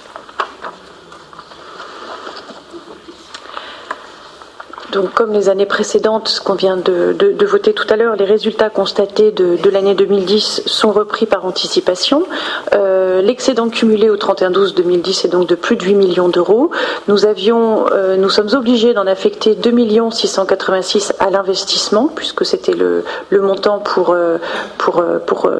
Donc, 4.92 5.12
comme 5.12 5.32
les 5.32 5.50
années 5.50 5.66
précédentes, 5.66 6.28
ce 6.28 6.40
qu'on 6.40 6.54
vient 6.54 6.76
de, 6.76 7.14
voter 7.44 7.74
tout 7.74 7.86
à 7.90 7.96
l'heure, 7.96 8.16
les 8.16 8.24
résultats 8.24 8.70
constatés 8.70 9.32
de, 9.32 9.70
l'année 9.70 9.94
2010 9.94 10.62
sont 10.66 10.92
repris 10.92 11.26
par 11.26 11.44
anticipation. 11.44 12.24
Euh, 12.72 13.20
l'excédent 13.20 13.68
cumulé 13.68 14.08
au 14.08 14.16
31-12-2010 14.16 15.26
est 15.26 15.28
donc 15.28 15.46
de 15.46 15.54
plus 15.54 15.76
de 15.76 15.84
8 15.84 15.94
millions 15.94 16.28
d'euros. 16.28 16.70
Euh, 17.08 18.16
nous 18.16 18.28
sommes 18.30 18.48
obligés 18.54 18.94
d'en 18.94 19.06
affecter 19.06 19.54
2 19.54 20.10
686 20.10 21.12
à 21.18 21.30
l'investissement, 21.30 22.10
puisque 22.14 22.46
c'était 22.46 22.74
le, 22.74 23.04
montant 23.30 23.78
pour, 23.80 24.10
euh, 24.10 24.38
pour, 24.78 25.02
pour, 25.26 25.50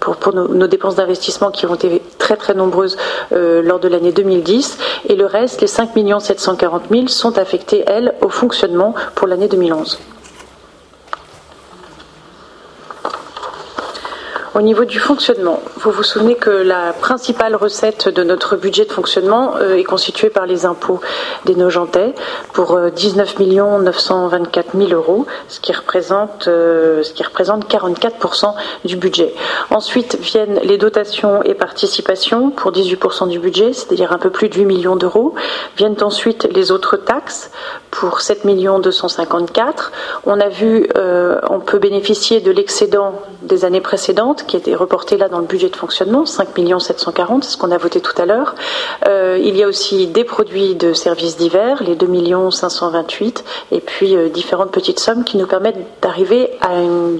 pour, 0.00 0.34
nos, 0.34 0.48
nos, 0.48 0.66
dépenses 0.66 0.96
d'investissement 0.96 1.50
qui 1.50 1.66
ont 1.66 1.74
été 1.74 2.02
très 2.18 2.36
très 2.36 2.54
nombreuses 2.54 2.96
lors 3.30 3.80
de 3.80 3.88
l'année 3.88 4.12
2010. 4.12 4.78
Et 5.08 5.16
le 5.16 5.26
reste, 5.26 5.60
les 5.60 5.66
5 5.66 5.90
740 6.20 6.84
000, 6.90 7.08
sont 7.08 7.38
affectés, 7.38 7.84
elles, 7.86 8.14
au 8.22 8.28
fonctionnement 8.28 8.61
pour 9.14 9.26
l'année 9.26 9.48
2011. 9.48 9.98
Au 14.54 14.60
niveau 14.60 14.84
du 14.84 14.98
fonctionnement, 14.98 15.60
vous 15.76 15.90
vous 15.90 16.02
souvenez 16.02 16.34
que 16.34 16.50
la 16.50 16.92
principale 16.92 17.56
recette 17.56 18.10
de 18.10 18.22
notre 18.22 18.56
budget 18.56 18.84
de 18.84 18.92
fonctionnement 18.92 19.54
euh, 19.56 19.76
est 19.76 19.84
constituée 19.84 20.28
par 20.28 20.44
les 20.44 20.66
impôts 20.66 21.00
des 21.46 21.54
Nogentais 21.54 22.14
pour 22.52 22.78
19 22.78 23.38
924 23.38 24.76
000 24.76 24.90
euros, 24.90 25.24
ce 25.48 25.58
qui 25.58 25.72
représente, 25.72 26.48
euh, 26.48 27.02
ce 27.02 27.14
qui 27.14 27.22
représente 27.22 27.66
44% 27.66 28.52
du 28.84 28.96
budget. 28.96 29.32
Ensuite 29.70 30.18
viennent 30.20 30.60
les 30.62 30.76
dotations 30.76 31.42
et 31.44 31.54
participations 31.54 32.50
pour 32.50 32.72
18% 32.72 33.28
du 33.28 33.38
budget, 33.38 33.72
c'est-à-dire 33.72 34.12
un 34.12 34.18
peu 34.18 34.28
plus 34.28 34.50
de 34.50 34.56
8 34.56 34.66
millions 34.66 34.96
d'euros. 34.96 35.34
Viennent 35.78 36.02
ensuite 36.02 36.46
les 36.52 36.72
autres 36.72 36.98
taxes 36.98 37.50
pour 37.90 38.20
7 38.20 38.44
254. 38.44 39.92
On 40.26 40.38
a 40.40 40.48
vu, 40.50 40.88
euh, 40.98 41.38
on 41.48 41.60
peut 41.60 41.78
bénéficier 41.78 42.40
de 42.40 42.50
l'excédent 42.50 43.14
des 43.42 43.64
années 43.64 43.80
précédentes 43.80 44.41
qui 44.46 44.56
était 44.56 44.74
reporté 44.74 45.16
là 45.16 45.28
dans 45.28 45.38
le 45.38 45.46
budget 45.46 45.68
de 45.68 45.76
fonctionnement, 45.76 46.26
5 46.26 46.48
740, 46.78 47.44
c'est 47.44 47.50
ce 47.52 47.56
qu'on 47.56 47.70
a 47.70 47.78
voté 47.78 48.00
tout 48.00 48.20
à 48.20 48.26
l'heure. 48.26 48.54
Euh, 49.06 49.38
il 49.40 49.56
y 49.56 49.62
a 49.62 49.68
aussi 49.68 50.06
des 50.06 50.24
produits 50.24 50.74
de 50.74 50.92
services 50.92 51.36
divers, 51.36 51.82
les 51.82 51.96
2 51.96 52.06
528, 52.50 53.44
et 53.72 53.80
puis 53.80 54.16
euh, 54.16 54.28
différentes 54.28 54.70
petites 54.70 55.00
sommes 55.00 55.24
qui 55.24 55.36
nous 55.36 55.46
permettent 55.46 55.78
d'arriver 56.00 56.50
à 56.60 56.70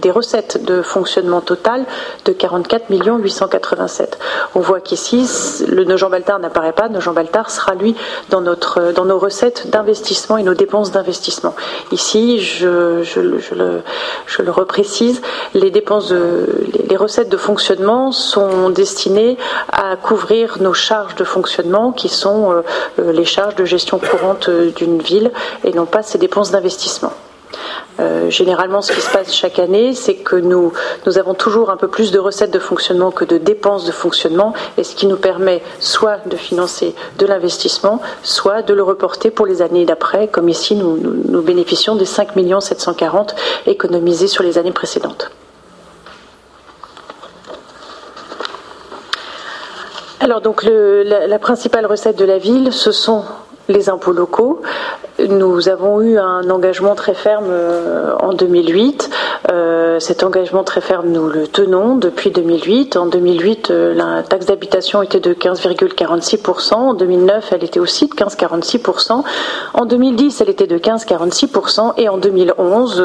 des 0.00 0.10
recettes 0.10 0.64
de 0.64 0.82
fonctionnement 0.82 1.40
total 1.40 1.84
de 2.24 2.32
44 2.32 2.84
887. 2.90 4.18
On 4.54 4.60
voit 4.60 4.80
qu'ici, 4.80 5.26
le 5.68 5.84
Nogent 5.84 6.10
Baltard 6.10 6.38
n'apparaît 6.38 6.72
pas. 6.72 6.88
Nogent 6.88 7.12
Baltard 7.12 7.50
sera, 7.50 7.74
lui, 7.74 7.94
dans, 8.30 8.40
notre, 8.40 8.92
dans 8.92 9.04
nos 9.04 9.18
recettes 9.18 9.70
d'investissement 9.70 10.36
et 10.36 10.42
nos 10.42 10.54
dépenses 10.54 10.92
d'investissement. 10.92 11.54
Ici, 11.90 12.40
je, 12.40 13.02
je, 13.02 13.20
le, 13.20 13.82
je 14.26 14.42
le 14.42 14.50
reprécise, 14.50 15.22
les 15.54 15.70
dépenses 15.70 16.08
de, 16.08 16.46
les 16.88 16.96
recettes 16.96 17.11
recettes 17.12 17.28
de 17.28 17.36
fonctionnement 17.36 18.10
sont 18.10 18.70
destinées 18.70 19.36
à 19.70 19.96
couvrir 19.96 20.62
nos 20.62 20.72
charges 20.72 21.14
de 21.14 21.24
fonctionnement 21.24 21.92
qui 21.92 22.08
sont 22.08 22.50
euh, 22.50 22.62
euh, 22.98 23.12
les 23.12 23.26
charges 23.26 23.54
de 23.54 23.66
gestion 23.66 23.98
courante 23.98 24.48
euh, 24.48 24.70
d'une 24.70 24.98
ville 25.02 25.30
et 25.62 25.74
non 25.74 25.84
pas 25.84 26.02
ses 26.02 26.16
dépenses 26.16 26.52
d'investissement. 26.52 27.12
généralement, 28.30 28.80
ce 28.80 28.92
qui 28.94 29.02
se 29.02 29.10
passe 29.10 29.30
chaque 29.34 29.58
année, 29.58 29.92
c'est 29.94 30.14
que 30.14 30.36
nous, 30.36 30.72
nous 31.04 31.18
avons 31.18 31.34
toujours 31.34 31.68
un 31.68 31.76
peu 31.76 31.88
plus 31.88 32.12
de 32.12 32.18
recettes 32.18 32.50
de 32.50 32.58
fonctionnement 32.58 33.10
que 33.10 33.26
de 33.26 33.36
dépenses 33.36 33.84
de 33.84 33.92
fonctionnement, 33.92 34.54
et 34.78 34.82
ce 34.82 34.94
qui 34.96 35.06
nous 35.06 35.18
permet 35.18 35.62
soit 35.80 36.26
de 36.26 36.36
financer 36.36 36.94
de 37.18 37.26
l'investissement, 37.26 38.00
soit 38.22 38.62
de 38.62 38.72
le 38.72 38.82
reporter 38.82 39.30
pour 39.30 39.44
les 39.44 39.60
années 39.60 39.84
d'après, 39.84 40.28
comme 40.28 40.48
ici 40.48 40.74
nous, 40.74 40.96
nous 40.96 41.42
bénéficions 41.42 41.94
des 41.94 42.06
5 42.06 42.30
740 42.60 43.34
économisés 43.66 44.28
sur 44.28 44.42
les 44.42 44.56
années 44.56 44.72
précédentes. 44.72 45.30
Alors 50.22 50.40
donc 50.40 50.62
la, 50.62 51.38
principale 51.40 51.84
recette 51.84 52.16
de 52.16 52.24
la 52.24 52.38
ville, 52.38 52.72
ce 52.72 52.92
sont 52.92 53.24
les 53.68 53.88
impôts 53.88 54.12
locaux. 54.12 54.62
Nous 55.18 55.68
avons 55.68 56.00
eu 56.00 56.16
un 56.16 56.48
engagement 56.48 56.94
très 56.94 57.14
ferme 57.14 57.48
euh, 57.48 58.14
en 58.20 58.32
2008. 58.32 59.10
Euh, 59.50 59.98
cet 59.98 60.22
engagement 60.22 60.62
très 60.62 60.80
ferme, 60.80 61.08
nous 61.08 61.28
le 61.28 61.48
tenons 61.48 61.96
depuis 61.96 62.30
2008. 62.30 62.96
En 62.96 63.06
2008, 63.06 63.70
euh, 63.72 63.94
la 63.94 64.22
taxe 64.22 64.46
d'habitation 64.46 65.02
était 65.02 65.18
de 65.18 65.34
15,46%. 65.34 66.74
En 66.74 66.94
2009, 66.94 67.48
elle 67.50 67.64
était 67.64 67.80
aussi 67.80 68.06
de 68.06 68.14
15,46%. 68.14 69.24
En 69.74 69.86
2010, 69.86 70.40
elle 70.40 70.50
était 70.50 70.68
de 70.68 70.78
15,46%. 70.78 71.94
Et 71.96 72.08
en 72.08 72.18
2011, 72.18 73.02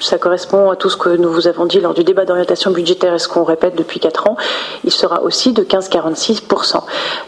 ça 0.00 0.18
correspond 0.18 0.70
à 0.70 0.76
tout 0.76 0.90
ce 0.90 0.96
que 0.96 1.08
nous 1.08 1.30
vous 1.30 1.48
avons 1.48 1.66
dit 1.66 1.80
lors 1.80 1.94
du 1.94 2.04
débat 2.04 2.24
d'orientation 2.24 2.70
budgétaire 2.70 3.14
et 3.14 3.18
ce 3.18 3.28
qu'on 3.28 3.44
répète 3.44 3.76
depuis 3.76 4.00
4 4.00 4.28
ans, 4.28 4.36
il 4.84 4.90
sera 4.90 5.22
aussi 5.22 5.52
de 5.52 5.62
15,46%. 5.62 6.80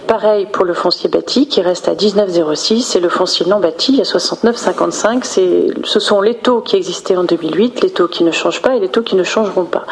Pareil 0.07 0.47
pour 0.53 0.65
le 0.65 0.75
foncier 0.75 1.09
bâti 1.09 1.49
qui 1.49 1.61
reste 1.61 1.89
à 1.89 1.95
19,06 1.95 2.97
et 2.97 3.01
le 3.01 3.09
foncier 3.09 3.47
non 3.47 3.61
bâti 3.61 4.01
à 4.01 4.05
69,55. 4.05 5.73
Ce 5.85 6.01
sont 6.01 6.21
les 6.21 6.35
taux 6.35 6.61
qui 6.61 6.77
existaient 6.77 7.17
en 7.17 7.25
2008, 7.25 7.83
les 7.83 7.91
taux 7.91 8.09
qui 8.09 8.25
ne 8.25 8.31
changent 8.31 8.63
pas 8.63 8.77
et 8.77 8.81
les 8.81 8.89
taux 8.89 9.03
qui 9.03 9.17
ne 9.17 9.25
changeront 9.25 9.65
pas. 9.65 9.85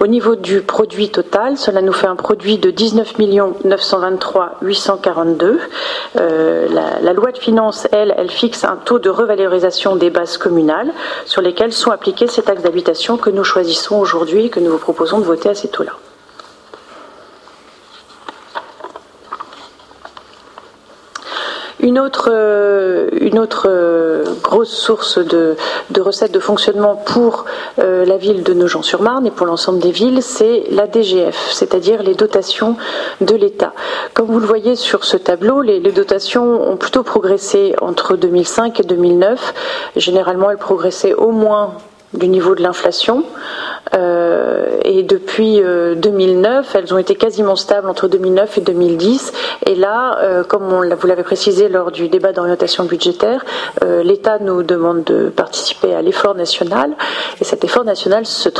Au 0.00 0.06
niveau 0.06 0.36
du 0.36 0.60
produit 0.60 1.10
total, 1.10 1.56
cela 1.56 1.82
nous 1.82 1.92
fait 1.92 2.06
un 2.06 2.16
produit 2.16 2.58
de 2.58 2.70
19 2.70 3.18
923 3.64 4.56
842. 4.62 5.60
la, 6.14 7.00
la 7.00 7.12
loi 7.12 7.32
de 7.32 7.38
finances, 7.38 7.88
elle, 7.92 8.14
elle 8.16 8.30
fixe 8.30 8.64
un 8.64 8.76
taux 8.76 8.98
de 8.98 9.10
revalorisation 9.10 9.96
des 9.96 10.10
bases 10.10 10.38
communales 10.38 10.92
sur 11.24 11.42
lesquelles 11.42 11.72
sont 11.72 11.87
appliquer 11.90 12.26
ces 12.26 12.42
taxes 12.42 12.62
d'habitation 12.62 13.16
que 13.16 13.30
nous 13.30 13.44
choisissons 13.44 13.98
aujourd'hui 13.98 14.46
et 14.46 14.50
que 14.50 14.60
nous 14.60 14.72
vous 14.72 14.78
proposons 14.78 15.18
de 15.18 15.24
voter 15.24 15.48
à 15.48 15.54
ces 15.54 15.68
taux-là. 15.68 15.92
Une 21.80 22.00
autre, 22.00 22.30
euh, 22.32 23.08
une 23.20 23.38
autre 23.38 23.66
euh, 23.68 24.24
grosse 24.42 24.72
source 24.72 25.18
de, 25.18 25.56
recettes 26.00 26.32
de 26.32 26.40
fonctionnement 26.40 26.96
pour 26.96 27.44
euh, 27.78 28.04
la 28.04 28.16
ville 28.16 28.42
de 28.42 28.52
Nogent-sur-Marne 28.52 29.26
et 29.26 29.30
pour 29.30 29.46
l'ensemble 29.46 29.78
des 29.78 29.92
villes, 29.92 30.20
c'est 30.22 30.64
la 30.70 30.88
DGF, 30.88 31.50
c'est-à-dire 31.52 32.02
les 32.02 32.14
dotations 32.14 32.76
de 33.20 33.36
l'État. 33.36 33.72
Comme 34.12 34.26
vous 34.26 34.40
le 34.40 34.46
voyez 34.46 34.74
sur 34.74 35.04
ce 35.04 35.16
tableau, 35.16 35.60
les, 35.60 35.78
les, 35.78 35.92
dotations 35.92 36.68
ont 36.68 36.76
plutôt 36.76 37.04
progressé 37.04 37.74
entre 37.80 38.16
2005 38.16 38.80
et 38.80 38.82
2009. 38.82 39.54
Généralement, 39.94 40.50
elles 40.50 40.58
progressaient 40.58 41.14
au 41.14 41.30
moins 41.30 41.74
du 42.14 42.28
niveau 42.28 42.54
de 42.54 42.62
l'inflation. 42.62 43.24
Euh, 43.94 44.78
et 44.84 45.02
depuis 45.02 45.60
2009, 45.96 46.74
euh, 46.74 46.78
elles 46.78 46.94
ont 46.94 46.98
été 46.98 47.14
quasiment 47.14 47.56
stables 47.56 47.88
entre 47.88 48.08
2009 48.08 48.58
et 48.58 48.60
2010. 48.60 49.32
Et 49.66 49.74
là, 49.74 50.18
euh, 50.20 50.44
comme 50.44 50.72
on, 50.72 50.82
vous 50.94 51.06
l'avez 51.06 51.22
précisé 51.22 51.68
lors 51.68 51.90
du 51.90 52.08
débat 52.08 52.32
d'orientation 52.32 52.84
budgétaire, 52.84 53.44
l'État 54.02 54.38
nous 54.40 54.62
demande 54.62 55.04
de 55.04 55.28
participer 55.28 55.94
à 55.94 56.02
l'effort 56.02 56.34
national. 56.34 56.94
Et 57.40 57.44
cet 57.44 57.64
effort 57.64 57.84
national 57.84 58.26
se, 58.26 58.50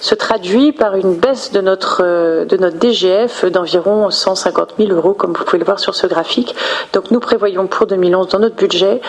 se, 0.00 0.14
traduit 0.14 0.72
par 0.72 0.96
une 0.96 1.14
baisse 1.14 1.52
de 1.52 1.60
notre, 1.60 2.02
de 2.44 2.56
notre 2.56 2.78
DGF 2.78 3.44
d'environ 3.46 4.10
150 4.10 4.74
000 4.78 4.92
euros, 4.92 5.14
comme 5.14 5.32
vous 5.32 5.44
pouvez 5.44 5.58
le 5.58 5.64
voir 5.64 5.78
sur 5.78 5.94
ce 5.94 6.06
graphique. 6.06 6.54
Donc 6.92 7.10
nous 7.10 7.20
prévoyons 7.20 7.66
pour 7.66 7.86
2011 7.86 8.28
dans 8.28 8.38
notre 8.38 8.56
budget 8.56 9.00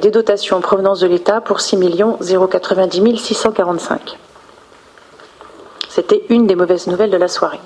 des 0.00 0.10
dotations 0.10 0.56
en 0.56 0.60
provenance 0.60 1.00
de 1.00 1.06
l'État 1.06 1.40
pour 1.40 1.60
6 1.60 1.76
millions 1.76 2.16
090 2.36 3.16
645. 3.16 4.18
C'était 5.88 6.24
une 6.28 6.46
des 6.46 6.54
mauvaises 6.54 6.86
nouvelles 6.86 7.10
de 7.10 7.16
la 7.16 7.28
soirée. 7.28 7.60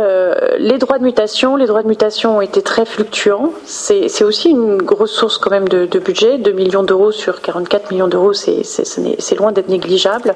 Euh, 0.00 0.34
les 0.58 0.78
droits 0.78 0.98
de 0.98 1.02
mutation, 1.02 1.56
les 1.56 1.66
droits 1.66 1.82
de 1.82 1.88
mutation 1.88 2.38
ont 2.38 2.40
été 2.40 2.62
très 2.62 2.84
fluctuants. 2.84 3.52
C'est 3.64 4.24
aussi 4.24 4.50
une 4.50 4.78
grosse 4.78 5.12
source 5.12 5.38
quand 5.38 5.50
même 5.50 5.68
de, 5.68 5.98
budget. 5.98 6.38
2 6.38 6.52
millions 6.52 6.82
d'euros 6.82 7.12
sur 7.12 7.40
44 7.40 7.90
millions 7.90 8.08
d'euros, 8.08 8.32
c'est 8.32 9.36
loin 9.36 9.52
d'être 9.52 9.68
négligeable. 9.68 10.34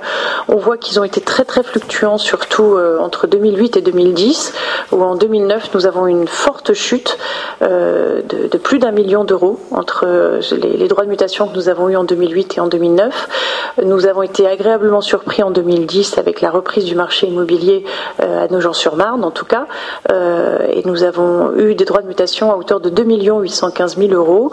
On 0.49 0.57
voit 0.57 0.77
qu'ils 0.77 1.01
ont 1.01 1.05
été 1.05 1.21
très 1.21 1.45
très 1.45 1.63
fluctuants, 1.63 2.19
surtout 2.19 2.75
euh, 2.75 2.99
entre 2.99 3.27
2008 3.27 3.79
et 3.79 3.81
2010, 3.81 4.53
où 4.93 5.03
en 5.03 5.17
2009 5.17 5.71
nous 5.75 5.87
avons 5.87 6.07
une 6.07 6.29
forte 6.29 6.75
chute 6.75 7.19
euh, 7.63 8.21
de, 8.23 8.59
plus 8.59 8.79
d'un 8.79 8.93
million 8.93 9.25
d'euros 9.25 9.59
entre 9.71 10.07
les, 10.53 10.89
droits 10.89 11.05
de 11.05 11.11
mutation 11.11 11.49
que 11.49 11.55
nous 11.55 11.69
avons 11.69 11.89
eu 11.89 11.97
en 11.97 12.05
2008 12.05 12.57
et 12.57 12.61
en 12.61 12.67
2009. 12.67 13.75
Nous 13.85 14.07
avons 14.07 14.23
été 14.23 14.47
agréablement 14.47 15.01
surpris 15.01 15.43
en 15.43 15.51
2010 15.51 16.19
avec 16.19 16.41
la 16.41 16.51
reprise 16.51 16.85
du 16.85 16.95
marché 16.95 17.27
immobilier 17.27 17.85
à 18.19 18.49
Nogent-sur-Marne, 18.49 19.25
en 19.25 19.31
tout 19.31 19.46
cas, 19.47 19.67
euh, 20.11 20.59
et 20.69 20.83
nous 20.85 21.03
avons 21.03 21.57
eu 21.57 21.75
des 21.75 21.85
droits 21.85 22.03
de 22.03 22.07
mutation 22.07 22.53
à 22.53 22.57
hauteur 22.57 22.81
de 22.81 22.91
2 22.91 23.05
815 23.05 23.97
000 23.97 24.13
euros. 24.13 24.51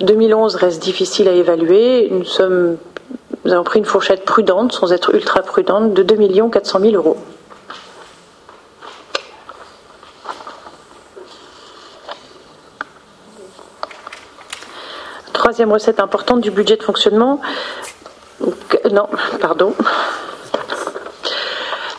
2011 0.00 0.56
reste 0.56 0.82
difficile 0.82 1.28
à 1.28 1.32
évaluer. 1.32 2.10
Nous 2.10 3.52
avons 3.52 3.64
pris 3.64 3.78
une 3.78 3.84
fourchette 3.84 4.24
prudente, 4.24 4.72
sans 4.72 4.92
être 4.92 5.14
ultra 5.14 5.42
prudente, 5.42 5.94
de 5.94 6.02
2 6.02 6.48
400 6.50 6.80
000 6.80 6.94
euros. 6.94 7.16
Troisième 15.32 15.72
recette 15.72 16.00
importante 16.00 16.42
du 16.42 16.50
budget 16.50 16.76
de 16.76 16.82
fonctionnement. 16.82 17.40
Non, 18.92 19.08
pardon. 19.40 19.74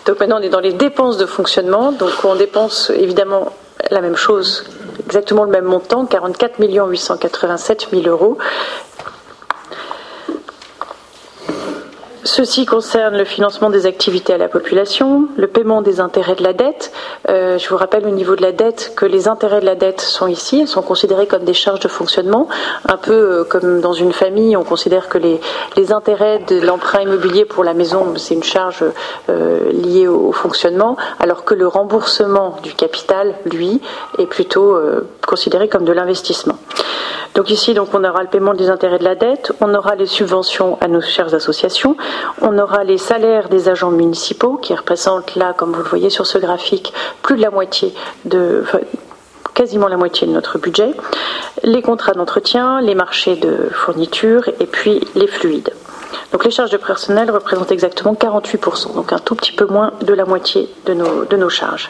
Donc 0.05 0.19
maintenant, 0.19 0.39
on 0.39 0.43
est 0.43 0.49
dans 0.49 0.59
les 0.59 0.73
dépenses 0.73 1.17
de 1.17 1.25
fonctionnement. 1.25 1.91
Donc 1.91 2.11
on 2.23 2.35
dépense 2.35 2.91
évidemment 2.95 3.51
la 3.89 4.01
même 4.01 4.15
chose, 4.15 4.63
exactement 5.05 5.43
le 5.43 5.51
même 5.51 5.65
montant, 5.65 6.05
44 6.05 6.59
887 6.59 7.87
000 7.91 8.07
euros. 8.07 8.37
Ceci 12.43 12.65
concerne 12.65 13.15
le 13.19 13.23
financement 13.23 13.69
des 13.69 13.85
activités 13.85 14.33
à 14.33 14.39
la 14.39 14.47
population, 14.47 15.27
le 15.37 15.45
paiement 15.45 15.83
des 15.83 15.99
intérêts 15.99 16.33
de 16.33 16.41
la 16.41 16.53
dette. 16.53 16.91
Euh, 17.29 17.59
je 17.59 17.69
vous 17.69 17.77
rappelle 17.77 18.03
au 18.07 18.09
niveau 18.09 18.35
de 18.35 18.41
la 18.41 18.51
dette 18.51 18.93
que 18.95 19.05
les 19.05 19.27
intérêts 19.27 19.59
de 19.59 19.65
la 19.67 19.75
dette 19.75 20.01
sont 20.01 20.25
ici, 20.25 20.61
elles 20.61 20.67
sont 20.67 20.81
considérées 20.81 21.27
comme 21.27 21.43
des 21.43 21.53
charges 21.53 21.81
de 21.81 21.87
fonctionnement, 21.87 22.49
un 22.89 22.97
peu 22.97 23.13
euh, 23.13 23.43
comme 23.43 23.79
dans 23.79 23.93
une 23.93 24.11
famille, 24.11 24.57
on 24.57 24.63
considère 24.63 25.07
que 25.07 25.19
les, 25.19 25.39
les 25.77 25.91
intérêts 25.91 26.39
de 26.39 26.59
l'emprunt 26.59 27.01
immobilier 27.01 27.45
pour 27.45 27.63
la 27.63 27.75
maison, 27.75 28.11
c'est 28.15 28.33
une 28.33 28.41
charge 28.43 28.85
euh, 29.29 29.71
liée 29.71 30.07
au, 30.07 30.31
fonctionnement, 30.31 30.97
alors 31.19 31.43
que 31.43 31.53
le 31.53 31.67
remboursement 31.67 32.57
du 32.63 32.73
capital, 32.73 33.35
lui, 33.45 33.81
est 34.17 34.25
plutôt 34.25 34.79
considéré 35.27 35.67
comme 35.67 35.85
de 35.85 35.91
l'investissement. 35.91 36.57
Donc 37.35 37.49
ici, 37.49 37.73
on 37.77 38.03
aura 38.03 38.21
le 38.21 38.27
paiement 38.27 38.53
des 38.53 38.69
intérêts 38.69 38.99
de 38.99 39.03
la 39.05 39.15
dette, 39.15 39.53
on 39.61 39.73
aura 39.73 39.95
les 39.95 40.05
subventions 40.05 40.77
à 40.81 40.87
nos 40.87 41.01
chères 41.01 41.33
associations, 41.33 41.95
on 42.41 42.57
aura 42.57 42.83
les 42.83 42.97
salaires 42.97 43.47
des 43.47 43.69
agents 43.69 43.91
municipaux 43.91 44.57
qui 44.57 44.75
représentent 44.75 45.35
là, 45.35 45.53
comme 45.53 45.71
vous 45.71 45.81
le 45.81 45.89
voyez 45.89 46.09
sur 46.09 46.25
ce 46.25 46.37
graphique, 46.37 46.93
plus 47.21 47.37
de 47.37 47.41
la 47.41 47.49
moitié 47.49 47.93
de, 48.25 48.65
quasiment 49.53 49.87
la 49.87 49.97
moitié 49.97 50.27
de 50.27 50.33
notre 50.33 50.57
budget, 50.57 50.91
les 51.63 51.81
contrats 51.81 52.13
d'entretien, 52.13 52.81
les 52.81 52.95
marchés 52.95 53.37
de 53.37 53.69
fourniture 53.71 54.49
et 54.59 54.65
puis 54.65 55.01
les 55.15 55.27
fluides. 55.27 55.73
Donc 56.33 56.43
les 56.43 56.51
charges 56.51 56.71
de 56.71 56.77
personnel 56.77 57.31
représentent 57.31 57.71
exactement 57.71 58.13
48%, 58.13 58.93
donc 58.93 59.13
un 59.13 59.19
tout 59.19 59.35
petit 59.35 59.53
peu 59.53 59.65
moins 59.65 59.93
de 60.01 60.13
la 60.13 60.25
moitié 60.25 60.69
de 60.85 60.93
nos 60.93 61.49
charges. 61.49 61.89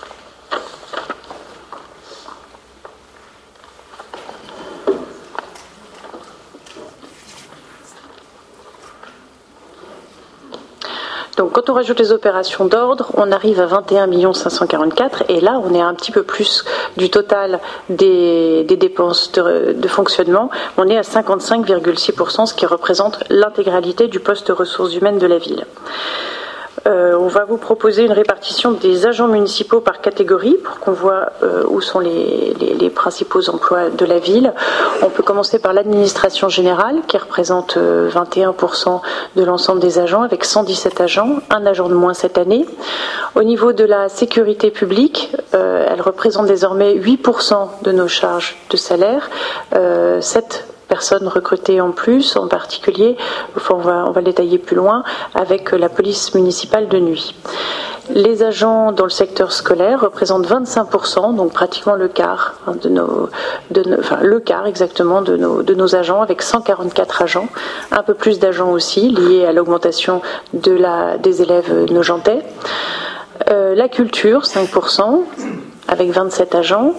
quand 11.53 11.69
on 11.69 11.73
rajoute 11.73 11.99
les 11.99 12.11
opérations 12.11 12.65
d'ordre, 12.65 13.11
on 13.15 13.31
arrive 13.31 13.59
à 13.59 13.65
21 13.65 14.33
544 14.33 15.23
et 15.29 15.41
là, 15.41 15.61
on 15.63 15.73
est 15.73 15.81
un 15.81 15.93
petit 15.93 16.11
peu 16.11 16.23
plus 16.23 16.63
du 16.97 17.09
total 17.09 17.59
des, 17.89 18.63
dépenses 18.63 19.31
de, 19.31 19.87
fonctionnement. 19.87 20.49
On 20.77 20.87
est 20.87 20.97
à 20.97 21.01
55,6%, 21.01 22.45
ce 22.45 22.53
qui 22.53 22.65
représente 22.65 23.23
l'intégralité 23.29 24.07
du 24.07 24.19
poste 24.19 24.49
ressources 24.49 24.95
humaines 24.95 25.19
de 25.19 25.27
la 25.27 25.37
ville. 25.37 25.65
Euh, 26.87 27.15
on 27.19 27.27
va 27.27 27.45
vous 27.45 27.57
proposer 27.57 28.03
une 28.03 28.11
répartition 28.11 28.71
des 28.71 29.05
agents 29.05 29.27
municipaux 29.27 29.81
par 29.81 30.01
catégorie 30.01 30.55
pour 30.63 30.79
qu'on 30.79 30.93
voit 30.93 31.31
euh, 31.43 31.63
où 31.67 31.79
sont 31.81 31.99
les, 31.99 32.89
principaux 32.95 33.49
emplois 33.49 33.89
de 33.89 34.05
la 34.05 34.19
ville. 34.19 34.53
On 35.01 35.09
peut 35.09 35.23
commencer 35.23 35.59
par 35.59 35.73
l'administration 35.73 36.49
générale 36.49 36.97
qui 37.07 37.17
représente 37.17 37.77
21% 37.77 37.77
euh, 37.77 38.97
de 39.35 39.43
l'ensemble 39.43 39.79
des 39.79 39.97
agents 39.97 40.21
avec 40.23 40.43
117 40.43 41.01
agents, 41.01 41.37
un 41.49 41.65
agent 41.65 41.87
de 41.87 41.95
moins 41.95 42.13
cette 42.13 42.37
année. 42.37 42.65
Au 43.35 43.43
niveau 43.43 43.71
de 43.71 43.85
la 43.85 44.09
sécurité 44.09 44.71
publique, 44.71 45.31
elle 45.53 46.01
représente 46.01 46.47
désormais 46.47 46.95
8% 46.95 47.83
de 47.83 47.91
nos 47.91 48.07
charges 48.07 48.57
de 48.69 48.77
salaire, 48.77 49.29
7 49.71 50.65
personnes 50.91 51.29
recrutées 51.29 51.79
en 51.79 51.91
plus, 51.91 52.35
en 52.35 52.49
particulier, 52.49 53.15
on, 53.69 53.75
va, 53.75 54.03
on 54.07 54.11
va 54.11 54.19
le 54.19 54.25
détailler 54.25 54.57
plus 54.57 54.75
loin, 54.75 55.03
avec 55.33 55.71
la 55.71 55.87
police 55.87 56.35
municipale 56.35 56.89
de 56.89 56.99
nuit. 56.99 57.33
Les 58.13 58.43
agents 58.43 58.91
dans 58.91 59.05
le 59.05 59.09
secteur 59.23 59.53
scolaire 59.53 60.01
représentent 60.01 60.45
25%, 60.45 61.33
donc 61.35 61.53
pratiquement 61.53 61.95
le 61.95 62.09
quart 62.09 62.55
hein, 62.67 62.73
de 62.83 62.89
nos, 62.89 63.29
enfin, 63.99 64.17
le 64.21 64.41
quart 64.41 64.65
exactement 64.67 65.21
de 65.21 65.37
nos, 65.37 65.63
de 65.63 65.73
nos 65.73 65.95
agents, 65.95 66.21
avec 66.21 66.41
144 66.41 67.21
agents, 67.21 67.47
un 67.91 68.03
peu 68.03 68.13
plus 68.13 68.39
d'agents 68.39 68.71
aussi 68.71 69.07
liés 69.07 69.45
à 69.45 69.53
l'augmentation 69.53 70.21
de 70.53 70.73
la, 70.73 71.17
des 71.17 71.41
élèves 71.41 71.85
nojentais. 71.89 72.43
Euh, 73.49 73.75
la 73.75 73.87
culture, 73.87 74.41
5%, 74.41 75.21
avec 75.87 76.11
27 76.11 76.53
agents. 76.53 76.93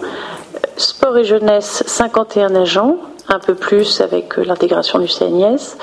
Sport 0.77 1.17
et 1.17 1.23
jeunesse, 1.23 1.83
51 1.85 2.55
agents, 2.55 2.97
un 3.29 3.39
peu 3.39 3.55
plus 3.55 4.01
avec 4.01 4.37
euh, 4.37 4.43
l'intégration 4.43 4.99
du 4.99 5.07
CNIS. 5.07 5.75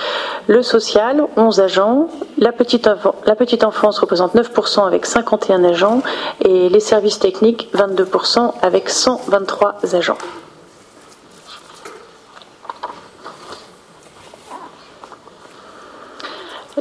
Le 0.46 0.62
social, 0.62 1.26
11 1.36 1.60
agents. 1.60 2.08
La 2.38 2.52
petite, 2.52 2.88
la 3.26 3.34
petite 3.34 3.64
enfance 3.64 3.98
représente 3.98 4.34
9% 4.34 4.86
avec 4.86 5.06
51 5.06 5.64
agents. 5.64 6.02
Et 6.44 6.68
les 6.68 6.80
services 6.80 7.18
techniques, 7.18 7.68
22% 7.74 8.52
avec 8.62 8.88
123 8.88 9.76
agents. 9.94 10.18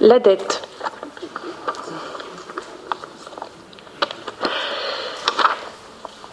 la 0.02 0.20
dette. 0.20 0.69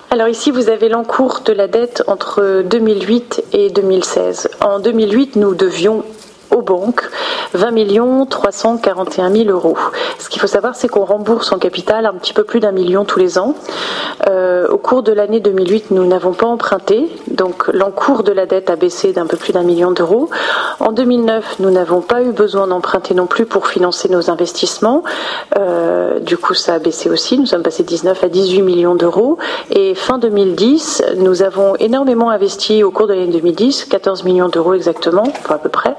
Alors 0.08 0.28
ici, 0.28 0.52
vous 0.52 0.68
avez 0.68 0.88
l'encours 0.88 1.40
de 1.44 1.52
la 1.52 1.66
dette 1.66 2.04
entre 2.06 2.62
2008 2.62 3.42
et 3.52 3.70
2016. 3.70 4.50
En 4.60 4.78
2008, 4.78 5.34
nous 5.36 5.54
devions 5.54 6.04
aux 6.56 6.62
banques 6.62 7.08
20 7.54 8.28
341 8.28 9.30
000 9.30 9.48
euros. 9.50 9.76
Ce 10.18 10.28
qu'il 10.28 10.40
faut 10.40 10.46
savoir, 10.46 10.74
c'est 10.74 10.88
qu'on 10.88 11.04
rembourse 11.04 11.52
en 11.52 11.58
capital 11.58 12.06
un 12.06 12.14
petit 12.14 12.32
peu 12.32 12.44
plus 12.44 12.60
d'un 12.60 12.72
million 12.72 13.04
tous 13.04 13.18
les 13.18 13.38
ans. 13.38 13.54
Euh, 14.28 14.66
au 14.68 14.78
cours 14.78 15.02
de 15.02 15.12
l'année 15.12 15.40
2008, 15.40 15.90
nous 15.90 16.06
n'avons 16.06 16.32
pas 16.32 16.46
emprunté, 16.46 17.08
donc 17.28 17.68
l'encours 17.68 18.22
de 18.22 18.32
la 18.32 18.46
dette 18.46 18.70
a 18.70 18.76
baissé 18.76 19.12
d'un 19.12 19.26
peu 19.26 19.36
plus 19.36 19.52
d'un 19.52 19.62
million 19.62 19.92
d'euros. 19.92 20.30
En 20.80 20.92
2009, 20.92 21.56
nous 21.60 21.70
n'avons 21.70 22.00
pas 22.00 22.22
eu 22.22 22.32
besoin 22.32 22.66
d'emprunter 22.66 23.14
non 23.14 23.26
plus 23.26 23.46
pour 23.46 23.68
financer 23.68 24.08
nos 24.08 24.30
investissements. 24.30 25.04
Euh, 25.56 26.18
du 26.20 26.36
coup, 26.36 26.54
ça 26.54 26.74
a 26.74 26.78
baissé 26.78 27.10
aussi. 27.10 27.38
Nous 27.38 27.46
sommes 27.46 27.62
passés 27.62 27.82
de 27.82 27.88
19 27.88 28.24
à 28.24 28.28
18 28.28 28.62
millions 28.62 28.94
d'euros. 28.94 29.38
Et 29.70 29.94
fin 29.94 30.18
2010, 30.18 31.02
nous 31.18 31.42
avons 31.42 31.76
énormément 31.76 32.30
investi 32.30 32.82
au 32.82 32.90
cours 32.90 33.06
de 33.06 33.14
l'année 33.14 33.32
2010, 33.32 33.84
14 33.84 34.24
millions 34.24 34.48
d'euros 34.48 34.74
exactement, 34.74 35.24
à 35.48 35.58
peu 35.58 35.68
près. 35.68 35.94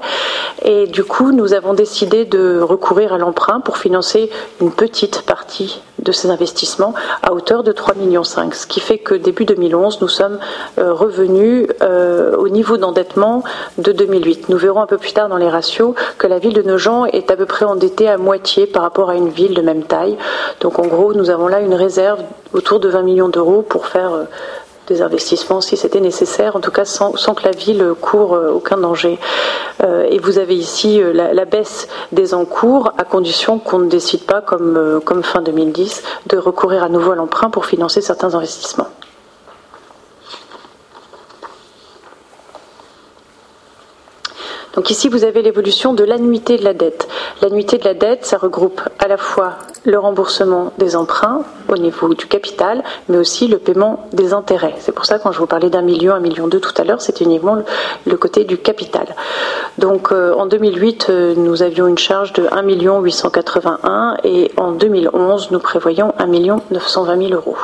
Et 0.62 0.86
du 0.86 1.04
coup, 1.04 1.32
nous 1.32 1.54
avons 1.54 1.74
décidé 1.74 2.24
de 2.24 2.60
recourir 2.60 3.12
à 3.12 3.18
l'emprunt 3.18 3.60
pour 3.60 3.78
financer 3.78 4.30
une 4.60 4.72
petite 4.72 5.22
partie 5.22 5.80
de 5.98 6.12
ces 6.12 6.30
investissements 6.30 6.94
à 7.22 7.32
hauteur 7.32 7.62
de 7.62 7.72
3,5 7.72 7.98
millions. 7.98 8.24
Ce 8.24 8.66
qui 8.66 8.80
fait 8.80 8.98
que 8.98 9.14
début 9.14 9.44
2011, 9.44 10.00
nous 10.00 10.08
sommes 10.08 10.38
euh, 10.78 10.92
revenus 10.92 11.66
euh, 11.82 12.36
au 12.36 12.48
niveau 12.48 12.76
d'endettement 12.76 13.42
de 13.78 13.92
2008. 13.92 14.48
Nous 14.48 14.58
verrons 14.58 14.80
un 14.80 14.86
peu 14.86 14.98
plus 14.98 15.12
tard 15.12 15.28
dans 15.28 15.36
les 15.36 15.48
ratios 15.48 15.94
que 16.18 16.26
la 16.26 16.38
ville 16.38 16.54
de 16.54 16.62
Nogent 16.62 17.06
est 17.12 17.30
à 17.30 17.36
peu 17.36 17.46
près 17.46 17.64
endettée 17.64 18.08
à 18.08 18.16
moitié 18.16 18.66
par 18.66 18.82
rapport 18.82 19.10
à 19.10 19.16
une 19.16 19.28
ville 19.28 19.54
de 19.54 19.62
même 19.62 19.82
taille. 19.82 20.16
Donc 20.60 20.78
en 20.78 20.86
gros, 20.86 21.14
nous 21.14 21.30
avons 21.30 21.48
là 21.48 21.60
une 21.60 21.74
réserve 21.74 22.20
autour 22.52 22.80
de 22.80 22.88
20 22.88 23.02
millions 23.02 23.28
d'euros 23.28 23.62
pour 23.62 23.86
faire 23.86 24.12
euh, 24.12 24.24
des 24.88 25.02
investissements 25.02 25.60
si 25.60 25.76
c'était 25.76 26.00
nécessaire, 26.00 26.56
en 26.56 26.60
tout 26.60 26.70
cas 26.70 26.84
sans, 26.84 27.12
que 27.12 27.44
la 27.44 27.52
ville 27.52 27.92
court 28.00 28.34
euh, 28.34 28.50
aucun 28.50 28.78
danger. 28.78 29.18
Euh, 29.82 30.06
et 30.10 30.18
vous 30.18 30.38
avez 30.38 30.56
ici 30.56 31.00
euh, 31.00 31.12
la, 31.12 31.44
baisse 31.44 31.88
des 32.12 32.34
encours 32.34 32.92
à 32.98 33.04
condition 33.04 33.58
qu'on 33.58 33.78
ne 33.78 33.88
décide 33.88 34.24
pas, 34.24 34.40
comme, 34.40 35.00
comme 35.04 35.22
fin 35.22 35.42
2010, 35.42 36.02
de 36.26 36.38
recourir 36.38 36.82
à 36.82 36.88
nouveau 36.88 37.12
à 37.12 37.16
l'emprunt 37.16 37.50
pour 37.50 37.66
financer 37.66 38.00
certains 38.00 38.34
investissements. 38.34 38.88
Donc 44.74 44.90
ici, 44.90 45.08
vous 45.08 45.24
avez 45.24 45.42
l'évolution 45.42 45.92
de 45.92 46.04
l'annuité 46.04 46.56
de 46.56 46.62
la 46.62 46.72
dette. 46.72 47.08
L'annuité 47.42 47.78
de 47.78 47.84
la 47.84 47.94
dette, 47.94 48.24
ça 48.24 48.38
regroupe 48.38 48.80
à 49.00 49.08
la 49.08 49.16
fois 49.16 49.54
le 49.88 49.98
remboursement 49.98 50.72
des 50.76 50.96
emprunts 50.96 51.40
au 51.68 51.76
niveau 51.76 52.12
du 52.12 52.26
capital, 52.26 52.84
mais 53.08 53.16
aussi 53.16 53.48
le 53.48 53.58
paiement 53.58 54.06
des 54.12 54.34
intérêts. 54.34 54.74
C'est 54.80 54.92
pour 54.92 55.06
ça 55.06 55.18
quand 55.18 55.32
je 55.32 55.38
vous 55.38 55.46
parlais 55.46 55.70
d'un 55.70 55.80
million, 55.80 56.12
un 56.12 56.20
million 56.20 56.46
deux 56.46 56.60
tout 56.60 56.74
à 56.76 56.84
l'heure, 56.84 57.00
c'était 57.00 57.24
uniquement 57.24 57.56
le, 58.06 58.16
côté 58.16 58.44
du 58.44 58.58
capital. 58.58 59.06
Donc 59.78 60.12
euh, 60.12 60.34
en 60.34 60.46
2008, 60.46 61.06
euh, 61.08 61.34
nous 61.36 61.62
avions 61.62 61.86
une 61.86 61.98
charge 61.98 62.34
de 62.34 62.46
1 62.50 62.62
million 62.62 63.00
881 63.00 64.18
et 64.24 64.50
en 64.58 64.72
2011, 64.72 65.50
nous 65.52 65.60
prévoyons 65.60 66.12
1 66.18 66.26
million 66.26 66.60
920 66.70 67.28
000 67.28 67.32
euros. 67.32 67.56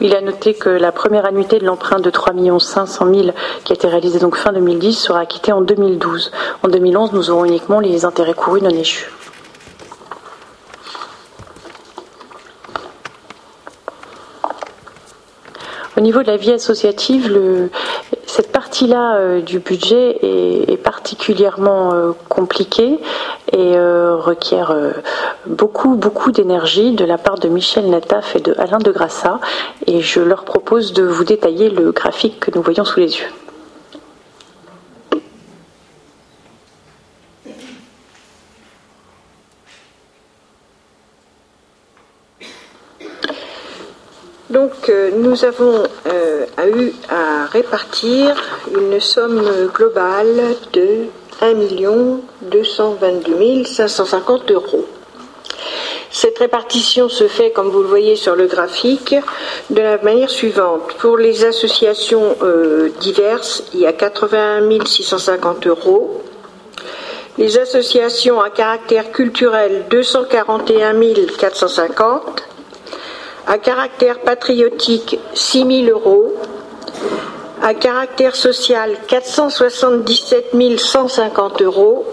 Il, 0.00 0.14
a 0.14 0.20
noté 0.20 0.54
que 0.54 0.68
la 0.68 0.92
première 0.92 1.26
annuité 1.26 1.58
de 1.58 1.64
l'emprunt 1.64 2.00
de 2.00 2.10
3 2.10 2.32
500 2.58 3.06
000 3.06 3.28
qui 3.64 3.72
a 3.72 3.74
été 3.74 3.86
réalisée 3.86 4.18
donc 4.18 4.36
fin 4.36 4.52
2010 4.52 4.94
sera 4.94 5.20
acquittée 5.20 5.52
en 5.52 5.60
2012. 5.60 6.32
En 6.62 6.68
2011, 6.68 7.12
nous 7.12 7.30
aurons 7.30 7.44
uniquement 7.44 7.80
les 7.80 8.04
intérêts 8.04 8.34
courus 8.34 8.62
non 8.62 8.70
échus. 8.70 9.10
Au 15.96 16.00
niveau 16.02 16.22
de 16.22 16.26
la 16.26 16.36
vie 16.36 16.52
associative, 16.52 17.30
cette 18.36 18.52
partie-là 18.52 19.16
euh, 19.16 19.40
du 19.40 19.60
budget 19.60 20.18
est, 20.20 20.76
particulièrement 20.76 21.94
euh, 21.94 22.12
compliquée 22.28 22.98
et 23.50 23.76
euh, 23.76 24.14
requiert 24.16 24.76
beaucoup, 25.46 25.96
beaucoup 25.96 26.32
d'énergie 26.32 26.92
de 26.92 27.06
la 27.06 27.16
part 27.16 27.38
de 27.38 27.48
Michel 27.48 27.88
Nataf 27.88 28.36
et 28.36 28.40
de 28.40 28.54
Alain 28.58 28.78
de 28.78 28.92
Grassa. 28.92 29.40
Et 29.86 30.02
je 30.02 30.20
leur 30.20 30.44
propose 30.44 30.92
de 30.92 31.02
vous 31.02 31.24
détailler 31.24 31.70
le 31.70 31.92
graphique 31.92 32.40
que 32.40 32.50
nous 32.54 32.60
voyons 32.60 32.84
sous 32.84 33.00
les 33.00 33.16
yeux. 33.16 33.45
Donc 44.50 44.88
euh, 44.88 45.10
nous 45.16 45.44
avons 45.44 45.82
euh, 46.06 46.46
eu 46.76 46.92
à 47.08 47.46
répartir 47.46 48.36
une 48.72 49.00
somme 49.00 49.42
globale 49.74 50.54
de 50.72 51.06
1 51.40 51.54
222 52.42 53.64
550 53.64 54.50
euros. 54.52 54.86
Cette 56.10 56.38
répartition 56.38 57.08
se 57.08 57.28
fait, 57.28 57.50
comme 57.50 57.68
vous 57.68 57.82
le 57.82 57.88
voyez 57.88 58.16
sur 58.16 58.36
le 58.36 58.46
graphique, 58.46 59.14
de 59.68 59.82
la 59.82 59.98
manière 59.98 60.30
suivante. 60.30 60.94
Pour 60.98 61.18
les 61.18 61.44
associations 61.44 62.36
euh, 62.42 62.88
diverses, 63.00 63.64
il 63.74 63.80
y 63.80 63.86
a 63.86 63.92
81 63.92 64.84
650 64.84 65.66
euros. 65.66 66.22
Les 67.36 67.58
associations 67.58 68.40
à 68.40 68.48
caractère 68.48 69.12
culturel, 69.12 69.84
241 69.90 70.94
450 71.38 72.55
à 73.46 73.58
caractère 73.58 74.20
patriotique 74.20 75.18
6 75.34 75.84
000 75.86 75.98
euros, 75.98 76.34
à 77.62 77.74
caractère 77.74 78.34
social 78.34 78.96
477 79.06 80.78
150 80.78 81.62
euros, 81.62 82.06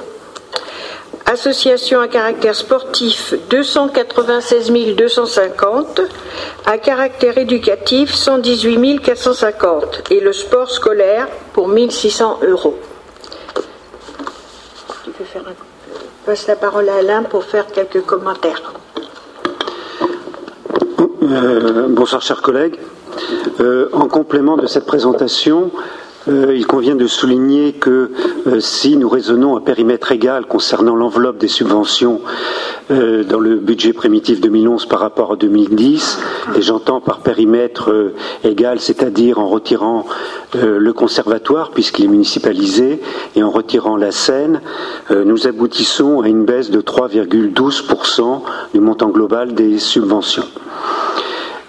association 1.26 2.00
à 2.02 2.08
caractère 2.08 2.56
sportif 2.56 3.34
296 3.50 4.96
250, 4.96 6.02
à 6.66 6.78
caractère 6.78 7.38
éducatif 7.38 8.14
118 8.14 9.02
450 9.02 10.12
et 10.12 10.20
le 10.20 10.34
sport 10.34 10.70
scolaire 10.70 11.28
pour 11.54 11.68
1600 11.68 12.40
euros. 12.48 12.78
Je 15.06 15.12
passe 16.26 16.48
la 16.48 16.56
parole 16.56 16.90
à 16.90 16.96
Alain 16.96 17.24
pour 17.24 17.44
faire 17.44 17.68
quelques 17.68 18.02
commentaires. 18.02 18.74
Euh, 21.24 21.88
bonsoir 21.88 22.22
chers 22.22 22.42
collègues. 22.42 22.76
Euh, 23.62 23.88
en 23.94 24.08
complément 24.08 24.58
de 24.58 24.66
cette 24.68 24.86
présentation, 24.86 25.72
euh, 26.28 26.56
il 26.56 26.66
convient 26.66 26.96
de 26.96 27.08
souligner 27.08 27.74
que 27.74 28.12
si 28.60 28.98
nous 28.98 29.10
raisonnons 29.10 29.56
à 29.56 29.62
périmètre 29.62 30.12
égal 30.12 30.46
concernant 30.46 30.96
l'enveloppe 30.96 31.38
des 31.38 31.48
subventions 31.48 32.22
dans 32.90 33.40
le 33.40 33.56
budget 33.56 33.94
primitif 33.94 34.42
2011 34.42 34.88
par 34.88 35.00
rapport 35.00 35.32
à 35.32 35.36
2010, 35.38 36.20
et 36.58 36.62
j'entends 36.62 37.00
par 37.00 37.20
périmètre 37.20 38.12
égal, 38.44 38.82
c'est-à-dire 38.82 39.40
en 39.40 39.48
retirant 39.48 40.06
le 40.54 40.92
conservatoire 40.92 41.72
puisqu'il 41.72 42.06
est 42.06 42.10
municipalisé 42.10 43.02
et 43.36 43.44
en 43.44 43.50
retirant 43.52 43.96
la 43.96 44.12
Seine, 44.12 44.62
nous 45.10 45.48
aboutissons 45.48 46.22
à 46.22 46.28
une 46.28 46.44
baisse 46.44 46.72
de 46.72 46.82
3,12% 46.82 48.42
du 48.74 48.80
montant 48.82 49.10
global 49.10 49.54
des 49.54 49.80
subventions. 49.80 50.46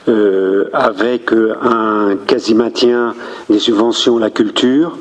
Euh, 0.06 0.68
avec 0.74 1.32
euh, 1.32 1.54
un 1.62 2.16
quasi-maintien 2.26 3.14
des 3.48 3.58
subventions 3.58 4.18
à 4.18 4.20
la 4.20 4.28
culture, 4.28 4.98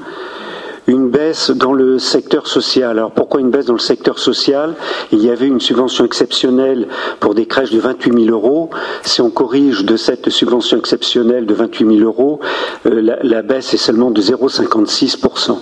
une 0.88 1.10
baisse 1.10 1.52
dans 1.52 1.74
le 1.74 2.00
secteur 2.00 2.48
social. 2.48 2.92
Alors 2.92 3.12
pourquoi 3.12 3.42
une 3.42 3.50
baisse 3.50 3.66
dans 3.66 3.74
le 3.74 3.80
secteur 3.80 4.18
social? 4.18 4.76
Il 5.12 5.22
y 5.22 5.30
avait 5.30 5.48
une 5.48 5.60
subvention 5.60 6.06
exceptionnelle 6.06 6.88
pour 7.20 7.36
des 7.36 7.48
crèches 7.48 7.72
de 7.72 7.80
28 7.80 8.28
000 8.28 8.34
euros. 8.34 8.70
Si 9.02 9.20
on 9.20 9.30
corrige 9.30 9.84
de 9.84 9.98
cette 9.98 10.30
subvention 10.30 10.78
exceptionnelle 10.78 11.46
de 11.48 11.54
28 11.54 11.98
000 11.98 12.06
euros, 12.06 12.40
euh, 12.86 13.18
la, 13.22 13.42
baisse 13.42 13.74
est 13.74 13.78
seulement 13.78 14.10
de 14.10 14.22
0,56% 14.22 15.58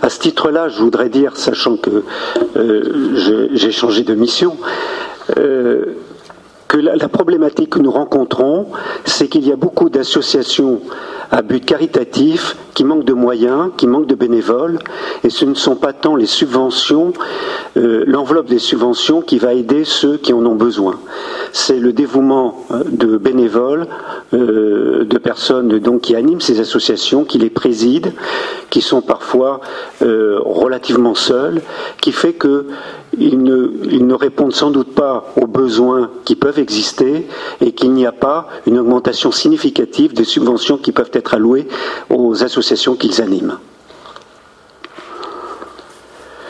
à 0.00 0.08
ce 0.08 0.20
titre-là, 0.20 0.68
je 0.68 0.80
voudrais 0.80 1.08
dire, 1.08 1.36
sachant 1.36 1.76
que 1.76 2.04
j'ai 3.54 3.70
changé 3.70 4.02
de 4.02 4.14
mission, 4.14 4.54
la, 6.80 7.08
problématique 7.08 7.70
que 7.70 7.78
nous 7.78 7.90
rencontrons, 7.90 8.68
c'est 9.04 9.28
qu'il 9.28 9.46
y 9.46 9.52
a 9.52 9.56
beaucoup 9.56 9.90
d'associations 9.90 10.80
à 11.30 11.42
but 11.42 11.64
caritatif 11.64 12.56
qui 12.74 12.84
manquent 12.84 13.04
de 13.04 13.12
moyens, 13.12 13.70
qui 13.76 13.86
manquent 13.86 14.06
de 14.06 14.14
bénévoles, 14.14 14.78
et 15.22 15.30
ce 15.30 15.44
ne 15.44 15.54
sont 15.54 15.76
pas 15.76 15.92
tant 15.92 16.16
les 16.16 16.26
subventions, 16.26 17.12
euh, 17.76 18.04
l'enveloppe 18.06 18.48
des 18.48 18.58
subventions 18.58 19.22
qui 19.22 19.38
va 19.38 19.54
aider 19.54 19.84
ceux 19.84 20.16
qui 20.16 20.32
en 20.32 20.44
ont 20.44 20.56
besoin. 20.56 20.98
C'est 21.52 21.78
le 21.78 21.92
dévouement 21.92 22.66
euh, 22.72 22.82
de 22.90 23.16
bénévoles 23.16 23.86
euh, 24.34 25.04
de 25.04 25.18
personnes 25.18 25.78
donc 25.78 26.02
qui 26.02 26.16
animent 26.16 26.40
ces 26.40 26.60
associations, 26.60 27.24
qui 27.24 27.38
les 27.38 27.50
président, 27.50 28.10
qui 28.70 28.80
sont 28.80 29.02
parfois 29.02 29.60
relativement 30.00 31.14
seuls, 31.14 31.60
qui 32.00 32.10
fait 32.10 32.32
ne, 32.42 33.70
ils 33.84 34.06
ne 34.06 34.14
répondent 34.14 34.52
sans 34.52 34.70
doute 34.70 34.94
pas 34.94 35.32
aux 35.40 35.46
besoins 35.46 36.10
qui 36.24 36.34
peuvent 36.34 36.58
exister 36.58 37.26
et 37.60 37.72
qu'il 37.72 37.92
n'y 37.92 38.06
a 38.06 38.12
pas 38.12 38.48
une 38.66 38.78
augmentation 38.78 39.30
significative 39.30 40.14
des 40.14 40.24
subventions 40.24 40.76
qui 40.76 40.90
peuvent 40.92 41.10
être 41.12 41.34
allouées 41.34 41.68
aux 42.10 42.42
associations 42.42 42.63
qu'ils 42.98 43.20
animent. 43.20 43.58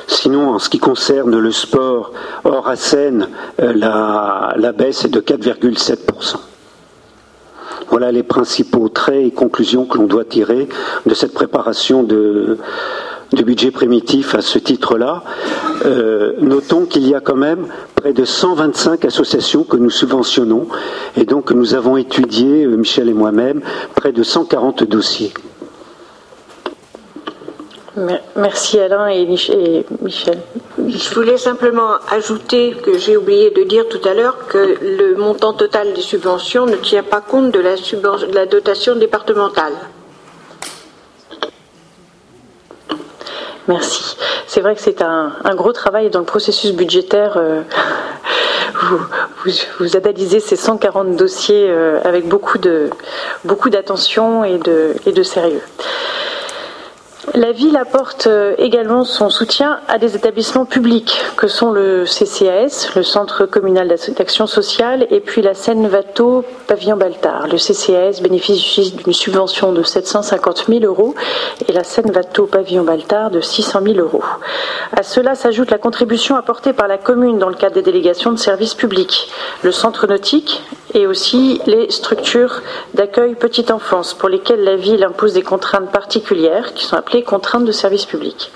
Sinon, 0.06 0.50
en 0.50 0.58
ce 0.58 0.68
qui 0.68 0.78
concerne 0.78 1.38
le 1.38 1.52
sport 1.52 2.12
hors 2.44 2.68
à 2.68 2.76
scène, 2.76 3.28
euh, 3.60 3.72
la, 3.74 4.72
baisse 4.72 5.04
est 5.04 5.08
de 5.08 5.20
4,7%. 5.20 6.36
Voilà 7.90 8.12
les 8.12 8.22
principaux 8.22 8.88
traits 8.88 9.26
et 9.26 9.30
conclusions 9.30 9.84
que 9.84 9.98
l'on 9.98 10.06
doit 10.06 10.24
tirer 10.24 10.68
de 11.04 11.14
cette 11.14 11.34
préparation 11.34 12.02
du 12.02 13.44
budget 13.44 13.70
primitif 13.70 14.34
à 14.34 14.40
ce 14.40 14.58
titre-là. 14.58 15.22
Euh, 15.84 16.32
notons 16.40 16.86
qu'il 16.86 17.06
y 17.06 17.14
a 17.14 17.20
quand 17.20 17.36
même 17.36 17.66
près 17.94 18.12
de 18.12 18.24
125 18.24 19.04
associations 19.04 19.64
que 19.64 19.76
nous 19.76 19.90
subventionnons 19.90 20.68
et 21.16 21.24
donc 21.24 21.50
nous 21.50 21.74
avons 21.74 21.96
étudié, 21.96 22.64
euh, 22.64 22.76
Michel 22.76 23.08
et 23.08 23.14
moi-même, 23.14 23.60
près 23.94 24.12
de 24.12 24.22
140 24.22 24.84
dossiers. 24.84 25.32
Merci 28.34 28.80
Alain 28.80 29.06
et 29.06 29.24
Michel. 29.24 29.84
Je 30.78 31.14
voulais 31.14 31.38
simplement 31.38 31.92
ajouter 32.10 32.72
que 32.72 32.98
j'ai 32.98 33.16
oublié 33.16 33.50
de 33.50 33.62
dire 33.62 33.88
tout 33.88 34.00
à 34.04 34.14
l'heure 34.14 34.36
que 34.48 34.78
le 34.82 35.14
montant 35.14 35.52
total 35.52 35.92
des 35.92 36.00
subventions 36.00 36.66
ne 36.66 36.74
tient 36.74 37.04
pas 37.04 37.20
compte 37.20 37.52
de 37.52 37.60
la, 37.60 37.76
de 37.76 38.34
la 38.34 38.46
dotation 38.46 38.96
départementale. 38.96 39.74
Merci. 43.68 44.16
C'est 44.48 44.60
vrai 44.60 44.74
que 44.74 44.80
c'est 44.80 45.00
un, 45.00 45.32
gros 45.54 45.72
travail 45.72 46.10
dans 46.10 46.18
le 46.18 46.24
processus 46.24 46.72
budgétaire. 46.72 47.36
Euh, 47.36 47.62
vous, 49.78 49.96
analysez 49.96 50.40
ces 50.40 50.56
140 50.56 51.16
dossiers 51.16 51.70
euh, 51.70 52.00
avec 52.04 52.26
beaucoup 52.26 52.58
de 52.58 52.90
beaucoup 53.44 53.70
d'attention 53.70 54.44
et 54.44 54.58
de, 54.58 54.94
et 55.06 55.12
de 55.12 55.22
sérieux. 55.22 55.62
La 57.32 57.52
ville 57.52 57.76
apporte 57.78 58.26
euh, 58.26 58.54
également 58.58 59.02
son 59.04 59.30
soutien 59.30 59.80
à 59.88 59.98
des 59.98 60.14
établissements 60.14 60.66
publics 60.66 61.22
que 61.36 61.48
sont 61.48 61.72
le 61.72 62.04
CCAS, 62.04 62.90
le 62.94 63.02
Centre 63.02 63.46
communal 63.46 63.88
d'action 63.88 64.46
sociale, 64.46 65.06
et 65.10 65.20
puis 65.20 65.40
la 65.40 65.54
Seine-Vato 65.54 66.44
Pavillon 66.66 66.96
Baltard. 66.96 67.48
Le 67.48 67.56
CCAS 67.56 68.20
bénéficie 68.22 68.92
d'une 68.92 69.14
subvention 69.14 69.72
de 69.72 69.82
750 69.82 70.66
000 70.68 70.84
euros 70.84 71.14
et 71.66 71.72
la 71.72 71.82
Seine-Vato 71.82 72.46
Pavillon 72.46 72.84
Baltard 72.84 73.30
de 73.30 73.40
600 73.40 73.80
000 73.82 73.98
euros. 73.98 74.24
À 74.94 75.02
cela 75.02 75.34
s'ajoute 75.34 75.70
la 75.70 75.78
contribution 75.78 76.36
apportée 76.36 76.74
par 76.74 76.88
la 76.88 76.98
commune 76.98 77.38
dans 77.38 77.48
le 77.48 77.56
cadre 77.56 77.74
des 77.74 77.82
délégations 77.82 78.32
de 78.32 78.38
services 78.38 78.74
publics, 78.74 79.30
le 79.62 79.72
centre 79.72 80.06
nautique 80.06 80.62
et 80.94 81.06
aussi 81.06 81.60
les 81.66 81.90
structures 81.90 82.62
d'accueil 82.94 83.34
petite 83.34 83.70
enfance 83.70 84.14
pour 84.14 84.28
lesquelles 84.28 84.62
la 84.62 84.76
ville 84.76 85.02
impose 85.02 85.32
des 85.32 85.42
contraintes 85.42 85.90
particulières 85.90 86.72
qui 86.74 86.84
sont 86.84 86.96
appelées 86.96 87.13
contraintes 87.22 87.64
de 87.64 87.72
service 87.72 88.06
public. 88.06 88.50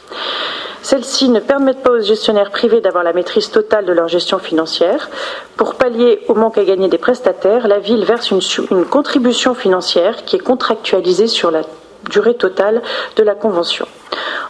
Celles-ci 0.83 1.29
ne 1.29 1.41
permettent 1.41 1.83
pas 1.83 1.91
aux 1.91 2.01
gestionnaires 2.01 2.51
privés 2.51 2.81
d'avoir 2.81 3.05
la 3.05 3.13
maîtrise 3.13 3.51
totale 3.51 3.85
de 3.85 3.93
leur 3.93 4.09
gestion 4.09 4.39
financière. 4.39 5.11
Pour 5.57 5.75
pallier 5.75 6.21
au 6.29 6.35
manque 6.35 6.57
à 6.57 6.65
gagner 6.65 6.89
des 6.89 6.99
prestataires, 6.99 7.69
la 7.69 7.79
ville 7.79 8.05
verse 8.05 8.31
une, 8.31 8.41
une 8.71 8.85
contribution 8.85 9.55
financière 9.55 10.25
qui 10.25 10.37
est 10.37 10.41
contractualisée 10.41 11.27
sur 11.27 11.51
la 11.51 11.63
durée 12.11 12.35
totale 12.35 12.83
de 13.17 13.23
la 13.23 13.35
convention. 13.35 13.87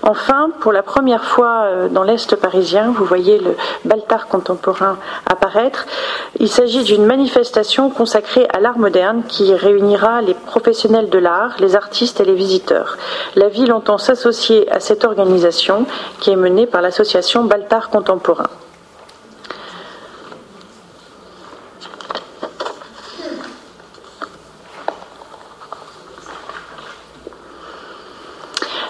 Enfin, 0.02 0.50
pour 0.60 0.72
la 0.72 0.82
première 0.82 1.24
fois 1.24 1.64
euh, 1.64 1.88
dans 1.88 2.04
l'Est 2.04 2.36
parisien, 2.36 2.94
vous 2.96 3.04
voyez 3.04 3.38
le 3.38 3.56
Baltard 3.84 4.28
contemporain 4.28 4.96
apparaître. 5.26 5.86
Il 6.38 6.48
s'agit 6.48 6.84
d'une 6.84 7.04
manifestation 7.04 7.90
consacrée 7.90 8.46
à 8.52 8.60
l'art 8.60 8.78
moderne 8.78 9.22
qui 9.26 9.52
réunira 9.54 10.22
les 10.22 10.34
professionnels 10.34 11.10
de 11.10 11.18
l'art, 11.18 11.56
les 11.58 11.74
artistes 11.74 12.20
et 12.20 12.24
les 12.24 12.34
visiteurs. 12.34 12.96
La 13.34 13.48
ville 13.48 13.72
entend 13.72 13.98
s'associer 13.98 14.70
à 14.70 14.80
cette 14.80 15.04
organisation 15.04 15.86
qui 16.20 16.30
est 16.30 16.36
menée 16.36 16.66
par 16.66 16.80
l'association 16.80 17.44
Baltard 17.44 17.90
contemporain. 17.90 18.48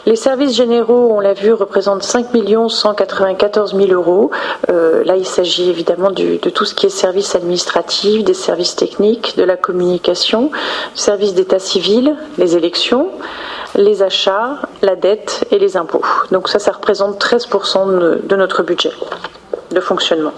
Les 0.08 0.16
services 0.16 0.56
généraux, 0.56 1.12
on 1.14 1.20
l'a 1.20 1.34
vu, 1.34 1.52
représentent 1.52 2.02
5 2.02 2.28
194 2.70 3.76
000 3.76 3.92
euros. 3.92 4.30
Euh, 4.70 5.04
là, 5.04 5.16
il 5.16 5.26
s'agit 5.26 5.68
évidemment 5.68 6.10
de 6.10 6.48
tout 6.48 6.64
ce 6.64 6.74
qui 6.74 6.86
est 6.86 6.88
services 6.88 7.34
administratifs, 7.34 8.24
des 8.24 8.32
services 8.32 8.74
techniques, 8.74 9.36
de 9.36 9.42
la 9.42 9.58
communication, 9.58 10.50
services 10.94 11.34
d'état 11.34 11.58
civil, 11.58 12.16
les 12.38 12.56
élections, 12.56 13.10
les 13.74 14.02
achats, 14.02 14.56
la 14.80 14.96
dette 14.96 15.44
et 15.50 15.58
les 15.58 15.76
impôts. 15.76 16.00
Donc 16.32 16.48
ça, 16.48 16.58
ça 16.58 16.72
représente 16.72 17.22
13% 17.22 18.26
de 18.26 18.36
notre 18.36 18.62
budget 18.62 18.92
de 19.72 19.80
fonctionnement. 19.80 20.32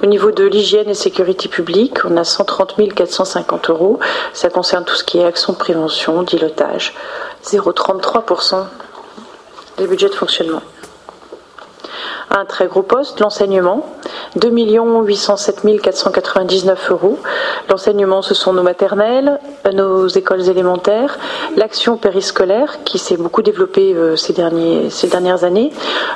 Au 0.00 0.06
niveau 0.06 0.30
de 0.30 0.44
l'hygiène 0.44 0.88
et 0.88 0.94
sécurité 0.94 1.48
publique, 1.48 2.04
on 2.04 2.16
a 2.16 2.22
130 2.22 2.94
450 2.94 3.70
euros. 3.70 3.98
Ça 4.32 4.48
concerne 4.48 4.84
tout 4.84 4.94
ce 4.94 5.02
qui 5.02 5.18
est 5.18 5.24
action 5.24 5.52
de 5.54 5.58
prévention, 5.58 6.22
dilotage. 6.22 6.94
0,33% 7.44 8.64
des 9.78 9.86
budgets 9.88 10.08
de 10.08 10.14
fonctionnement. 10.14 10.62
Un 12.30 12.44
très 12.44 12.66
gros 12.66 12.82
poste, 12.82 13.20
l'enseignement, 13.20 13.86
2 14.36 14.50
807 14.50 15.62
499 15.82 16.90
euros. 16.90 17.18
L'enseignement, 17.68 18.22
ce 18.22 18.34
sont 18.34 18.52
nos 18.52 18.62
maternelles, 18.62 19.38
nos 19.72 20.06
écoles 20.08 20.48
élémentaires, 20.48 21.18
l'action 21.56 21.96
périscolaire 21.96 22.84
qui 22.84 22.98
s'est 22.98 23.16
beaucoup 23.16 23.42
développée 23.42 23.94
euh, 23.94 24.16
ces, 24.16 24.32
dernières 24.32 25.44
années, 25.44 25.72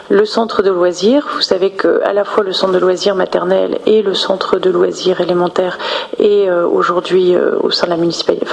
le 0.08 0.24
centre 0.24 0.62
de 0.62 0.70
loisirs. 0.70 1.28
Vous 1.34 1.42
savez 1.42 1.70
qu'à 1.70 2.12
la 2.12 2.24
fois 2.24 2.44
le 2.44 2.52
centre 2.52 2.72
de 2.72 2.78
loisirs 2.78 3.14
maternel 3.14 3.78
et 3.86 4.02
le 4.02 4.14
centre 4.14 4.58
de 4.58 4.70
loisirs 4.70 5.20
élémentaire 5.20 5.78
est 6.18 6.48
euh, 6.48 6.66
aujourd'hui 6.66 7.34
euh, 7.34 7.56
au 7.62 7.70
sein 7.70 7.86
de 7.86 7.90
la 7.90 7.96
municipalité. 7.96 8.46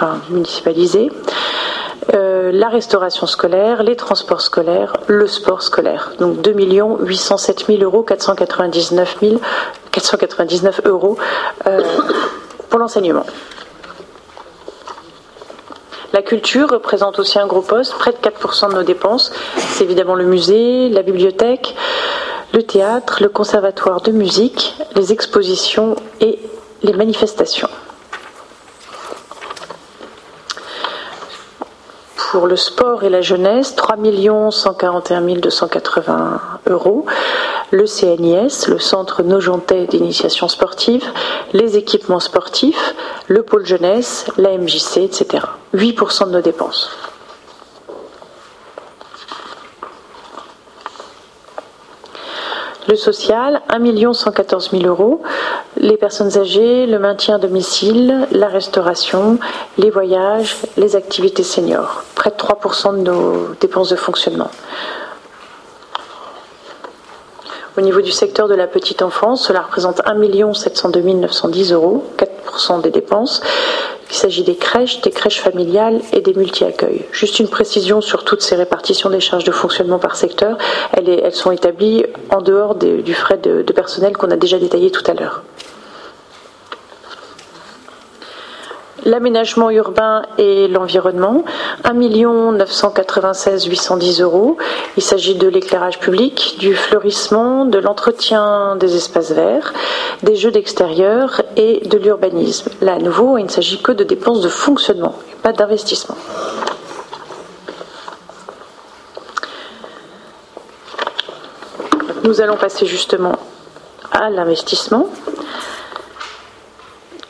Euh, 2.13 2.51
la 2.51 2.69
restauration 2.69 3.27
scolaire, 3.27 3.83
les 3.83 3.95
transports 3.95 4.41
scolaires, 4.41 4.97
le 5.07 5.27
sport 5.27 5.61
scolaire. 5.61 6.13
Donc 6.19 6.41
2 6.41 6.53
807 7.01 7.65
000 7.67 7.83
euros, 7.83 8.01
499, 8.01 9.17
499 9.91 10.81
euros 10.85 11.17
euh, 11.67 11.81
pour 12.69 12.79
l'enseignement. 12.79 13.25
La 16.11 16.23
culture 16.23 16.69
représente 16.71 17.19
aussi 17.19 17.37
un 17.37 17.45
gros 17.45 17.61
poste, 17.61 17.93
près 17.93 18.11
de 18.11 18.17
4% 18.17 18.69
de 18.69 18.73
nos 18.73 18.83
dépenses. 18.83 19.31
C'est 19.57 19.83
évidemment 19.83 20.15
le 20.15 20.25
musée, 20.25 20.89
la 20.89 21.03
bibliothèque, 21.03 21.75
le 22.53 22.63
théâtre, 22.63 23.21
le 23.21 23.29
conservatoire 23.29 24.01
de 24.01 24.11
musique, 24.11 24.75
les 24.95 25.13
expositions 25.13 25.95
et 26.19 26.39
les 26.81 26.93
manifestations. 26.93 27.69
Pour 32.31 32.45
le 32.45 32.55
sport 32.55 33.03
et 33.03 33.09
la 33.09 33.21
jeunesse, 33.21 33.75
3 33.75 33.97
141 34.51 35.21
280 35.21 36.41
euros. 36.67 37.05
Le 37.71 37.85
CNIS, 37.85 38.67
le 38.67 38.77
Centre 38.77 39.23
Nogentais 39.23 39.87
d'initiation 39.87 40.47
sportive, 40.47 41.03
les 41.53 41.75
équipements 41.75 42.19
sportifs, 42.19 42.93
le 43.27 43.41
pôle 43.41 43.65
jeunesse, 43.65 44.25
la 44.37 44.55
MJC, 44.55 44.97
etc. 44.97 45.43
8% 45.73 46.27
de 46.27 46.31
nos 46.33 46.41
dépenses. 46.41 46.91
Le 52.87 52.95
social, 52.95 53.61
1 53.69 54.13
114 54.13 54.71
000 54.71 54.83
euros. 54.83 55.21
Les 55.89 55.97
personnes 55.97 56.37
âgées, 56.37 56.85
le 56.85 56.99
maintien 56.99 57.37
à 57.37 57.39
domicile, 57.39 58.27
la 58.31 58.47
restauration, 58.47 59.39
les 59.79 59.89
voyages, 59.89 60.57
les 60.77 60.95
activités 60.95 61.41
seniors. 61.41 62.03
Près 62.13 62.29
de 62.29 62.35
3% 62.35 62.97
de 62.97 63.01
nos 63.09 63.55
dépenses 63.59 63.89
de 63.89 63.95
fonctionnement. 63.95 64.51
Au 67.75 67.81
niveau 67.81 68.01
du 68.01 68.11
secteur 68.11 68.47
de 68.47 68.53
la 68.53 68.67
petite 68.67 69.01
enfance, 69.01 69.47
cela 69.47 69.61
représente 69.61 70.01
1 70.05 70.53
702 70.53 71.01
910 71.01 71.73
euros, 71.73 72.05
4% 72.19 72.81
des 72.81 72.91
dépenses. 72.91 73.41
Il 74.11 74.15
s'agit 74.15 74.43
des 74.43 74.57
crèches, 74.57 75.01
des 75.01 75.09
crèches 75.09 75.41
familiales 75.41 76.01
et 76.13 76.21
des 76.21 76.35
multi-accueils. 76.35 77.05
Juste 77.11 77.39
une 77.39 77.47
précision 77.47 77.99
sur 77.99 78.25
toutes 78.25 78.43
ces 78.43 78.55
répartitions 78.55 79.09
des 79.09 79.21
charges 79.21 79.43
de 79.43 79.51
fonctionnement 79.51 79.97
par 79.97 80.15
secteur. 80.15 80.59
Elles, 80.93 81.33
sont 81.33 81.49
établies 81.49 82.05
en 82.29 82.43
dehors 82.43 82.75
du 82.75 83.13
frais 83.15 83.39
de, 83.39 83.63
personnel 83.73 84.15
qu'on 84.15 84.29
a 84.29 84.35
déjà 84.35 84.59
détaillé 84.59 84.91
tout 84.91 85.09
à 85.09 85.15
l'heure. 85.15 85.41
L'aménagement 89.05 89.69
urbain 89.69 90.23
et 90.37 90.67
l'environnement, 90.67 91.43
1 91.83 91.93
996 91.93 93.65
810 93.65 94.21
euros. 94.21 94.57
Il 94.97 95.03
s'agit 95.03 95.35
de 95.35 95.47
l'éclairage 95.47 95.99
public, 95.99 96.57
du 96.59 96.75
fleurissement, 96.75 97.65
de 97.65 97.79
l'entretien 97.79 98.75
des 98.75 98.95
espaces 98.95 99.31
verts, 99.31 99.73
des 100.23 100.35
jeux 100.35 100.51
d'extérieur 100.51 101.41
et 101.55 101.87
de 101.87 101.97
l'urbanisme. 101.97 102.71
Là, 102.81 102.93
à 102.93 102.99
nouveau, 102.99 103.37
il 103.37 103.45
ne 103.45 103.49
s'agit 103.49 103.81
que 103.81 103.91
de 103.91 104.03
dépenses 104.03 104.41
de 104.41 104.49
fonctionnement, 104.49 105.15
pas 105.43 105.53
d'investissement. 105.53 106.15
Nous 112.23 112.41
allons 112.41 112.57
passer 112.57 112.85
justement 112.85 113.39
à 114.11 114.29
l'investissement. 114.29 115.07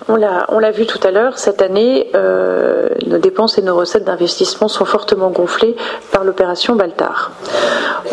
On 0.09 0.15
l'a 0.15 0.71
vu 0.71 0.87
tout 0.87 0.99
à 1.03 1.11
l'heure, 1.11 1.37
cette 1.37 1.61
année, 1.61 2.09
euh, 2.15 2.89
nos 3.05 3.19
dépenses 3.19 3.59
et 3.59 3.61
nos 3.61 3.75
recettes 3.75 4.05
d'investissement 4.05 4.67
sont 4.67 4.85
fortement 4.85 5.29
gonflées 5.29 5.75
par 6.11 6.23
l'opération 6.23 6.75
Baltar. 6.75 7.31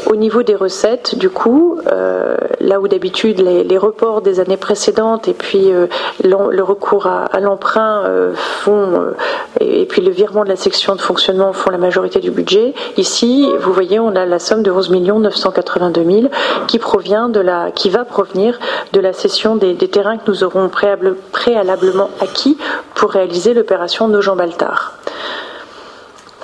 Au 0.07 0.15
niveau 0.15 0.43
des 0.43 0.55
recettes, 0.55 1.17
du 1.17 1.31
coup, 1.31 1.81
euh, 1.91 2.37
là 2.67 2.81
où 2.81 2.89
d'habitude 2.89 3.41
les, 3.41 3.79
reports 3.79 4.21
des 4.21 4.41
années 4.41 4.57
précédentes 4.57 5.29
et 5.29 5.35
puis 5.35 5.73
euh, 5.73 5.87
le 6.23 6.63
recours 6.63 7.07
à, 7.07 7.41
l'emprunt 7.41 8.05
font, 8.35 9.13
et, 9.61 9.87
puis 9.87 10.03
le 10.03 10.11
virement 10.11 10.45
de 10.45 10.49
la 10.49 10.57
section 10.57 10.95
de 10.95 11.01
fonctionnement 11.01 11.53
font 11.53 11.71
la 11.71 11.79
majorité 11.79 12.21
du 12.21 12.31
budget, 12.31 12.75
ici, 12.97 13.49
vous 13.61 13.73
voyez, 13.73 13.99
on 13.99 14.15
a 14.17 14.25
la 14.25 14.39
somme 14.39 14.63
de 14.63 14.71
11 14.71 14.91
982 14.91 16.05
000 16.05 16.29
qui 16.67 16.79
provient 16.79 17.29
de 17.29 17.41
la, 17.41 17.71
qui 17.71 17.91
va 17.91 18.05
provenir 18.05 18.59
de 18.93 19.01
la 19.01 19.13
cession 19.13 19.57
des, 19.57 19.77
terrains 19.77 20.19
que 20.19 20.31
nous 20.31 20.45
aurons 20.45 20.69
préalablement 20.69 22.11
acquis 22.21 22.59
pour 22.95 23.11
réaliser 23.11 23.55
l'opération 23.55 24.09
Nogent-Baltard. 24.09 24.99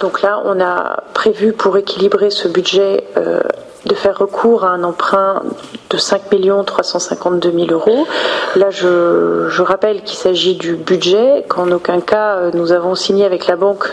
Donc 0.00 0.22
là, 0.22 0.42
on 0.44 0.60
a 0.60 1.02
prévu 1.14 1.52
pour 1.52 1.76
équilibrer 1.76 2.30
ce 2.30 2.48
budget 2.48 3.04
euh, 3.16 3.40
de 3.86 3.94
faire 3.94 4.18
recours 4.18 4.64
à 4.64 4.68
un 4.68 4.84
emprunt 4.84 5.42
de 5.90 5.96
5 5.96 6.22
352 6.66 7.52
000 7.52 7.66
euros. 7.72 8.06
Là, 8.56 8.70
je, 8.70 9.62
rappelle 9.62 10.02
qu'il 10.02 10.18
s'agit 10.18 10.54
du 10.56 10.74
budget, 10.74 11.44
qu'en 11.48 11.70
aucun 11.70 12.00
cas 12.00 12.36
euh, 12.36 12.50
nous 12.54 12.72
avons 12.72 12.94
signé 12.94 13.24
avec 13.24 13.46
la 13.46 13.56
banque 13.56 13.88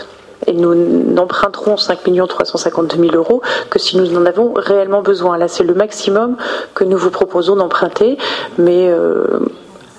et 0.46 0.52
nous 0.52 0.74
n'emprunterons 0.74 1.76
5 1.76 1.98
352 2.28 2.96
000 2.96 3.14
euros 3.14 3.42
que 3.68 3.78
si 3.78 3.98
nous 3.98 4.16
en 4.16 4.26
avons 4.26 4.52
réellement 4.54 5.02
besoin. 5.02 5.36
Là, 5.38 5.48
c'est 5.48 5.64
le 5.64 5.74
maximum 5.74 6.36
que 6.74 6.84
nous 6.84 6.96
vous 6.96 7.10
proposons 7.10 7.56
d'emprunter, 7.56 8.16
mais 8.58 8.88
euh, 8.88 9.40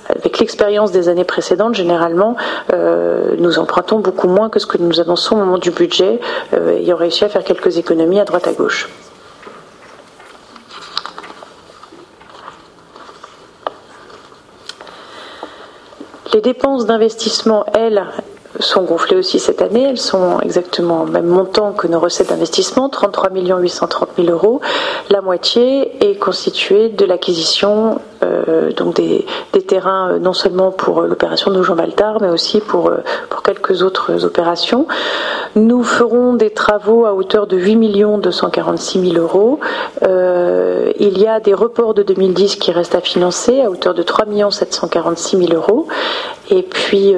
avec 0.10 0.40
l'expérience 0.40 0.92
des 0.92 1.10
années 1.10 1.24
précédentes, 1.24 1.76
généralement, 1.76 2.36
euh, 2.74 3.36
nous 3.38 3.60
empruntons 3.60 4.00
beaucoup 4.00 4.28
moins 4.28 4.50
que 4.50 4.60
ce 4.60 4.66
que 4.66 4.78
nous 4.78 5.00
annonçons 5.00 5.36
au 5.36 5.40
moment 5.40 5.58
du 5.58 5.72
budget, 5.72 6.20
ayant 6.54 6.98
réussi 6.98 7.24
à 7.24 7.30
faire 7.30 7.44
quelques 7.44 7.78
économies 7.78 8.20
à 8.20 8.26
droite 8.26 8.48
à 8.48 8.54
gauche. 8.54 8.90
Les 16.34 16.40
dépenses 16.40 16.86
d'investissement, 16.86 17.66
elles, 17.74 18.06
sont 18.60 18.84
gonflées 18.84 19.18
aussi 19.18 19.40
cette 19.40 19.62
année. 19.62 19.84
Elles 19.84 19.98
sont 19.98 20.40
exactement 20.42 21.04
au 21.04 21.06
même 21.06 21.28
montant 21.28 21.72
que 21.74 21.88
nos 21.88 22.00
recettes 22.00 22.30
d'investissement, 22.30 22.90
33 22.90 23.30
830 23.32 24.10
000 24.18 24.30
euros. 24.30 24.62
La 25.10 25.22
moitié 25.22 26.06
est 26.06 26.16
constituée 26.16 26.90
de 26.90 27.06
l'acquisition 27.06 28.00
euh, 28.24 28.72
donc 28.72 28.96
des, 28.96 29.26
terrains 29.68 30.12
euh, 30.12 30.20
non 30.20 30.34
seulement 30.34 30.72
pour 30.72 31.00
euh, 31.00 31.08
l'opération 31.08 31.50
de 31.50 31.64
Jean 31.64 31.76
Baltard, 31.76 32.22
mais 32.22 32.30
aussi 32.30 32.60
pour, 32.60 32.92
pour 33.30 33.42
quelques 33.42 33.82
autres 33.82 34.26
opérations. 34.26 34.88
Nous 35.56 35.84
ferons 35.84 36.34
des 36.34 36.52
travaux 36.52 37.06
à 37.06 37.14
hauteur 37.14 37.48
de 37.48 37.58
8 37.58 37.72
246 38.22 39.12
000 39.14 39.22
euros. 39.22 39.60
il 40.04 41.18
y 41.18 41.28
a 41.28 41.40
des 41.40 41.54
reports 41.54 41.94
de 41.94 42.04
2010 42.04 42.58
qui 42.58 42.72
restent 42.72 42.96
à 42.96 43.02
financer 43.02 43.62
à 43.62 43.70
hauteur 43.70 43.94
de 43.94 44.04
3 44.04 44.26
746 44.52 45.38
000 45.38 45.54
euros. 45.54 45.88
Et 46.50 46.64
puis, 46.64 47.16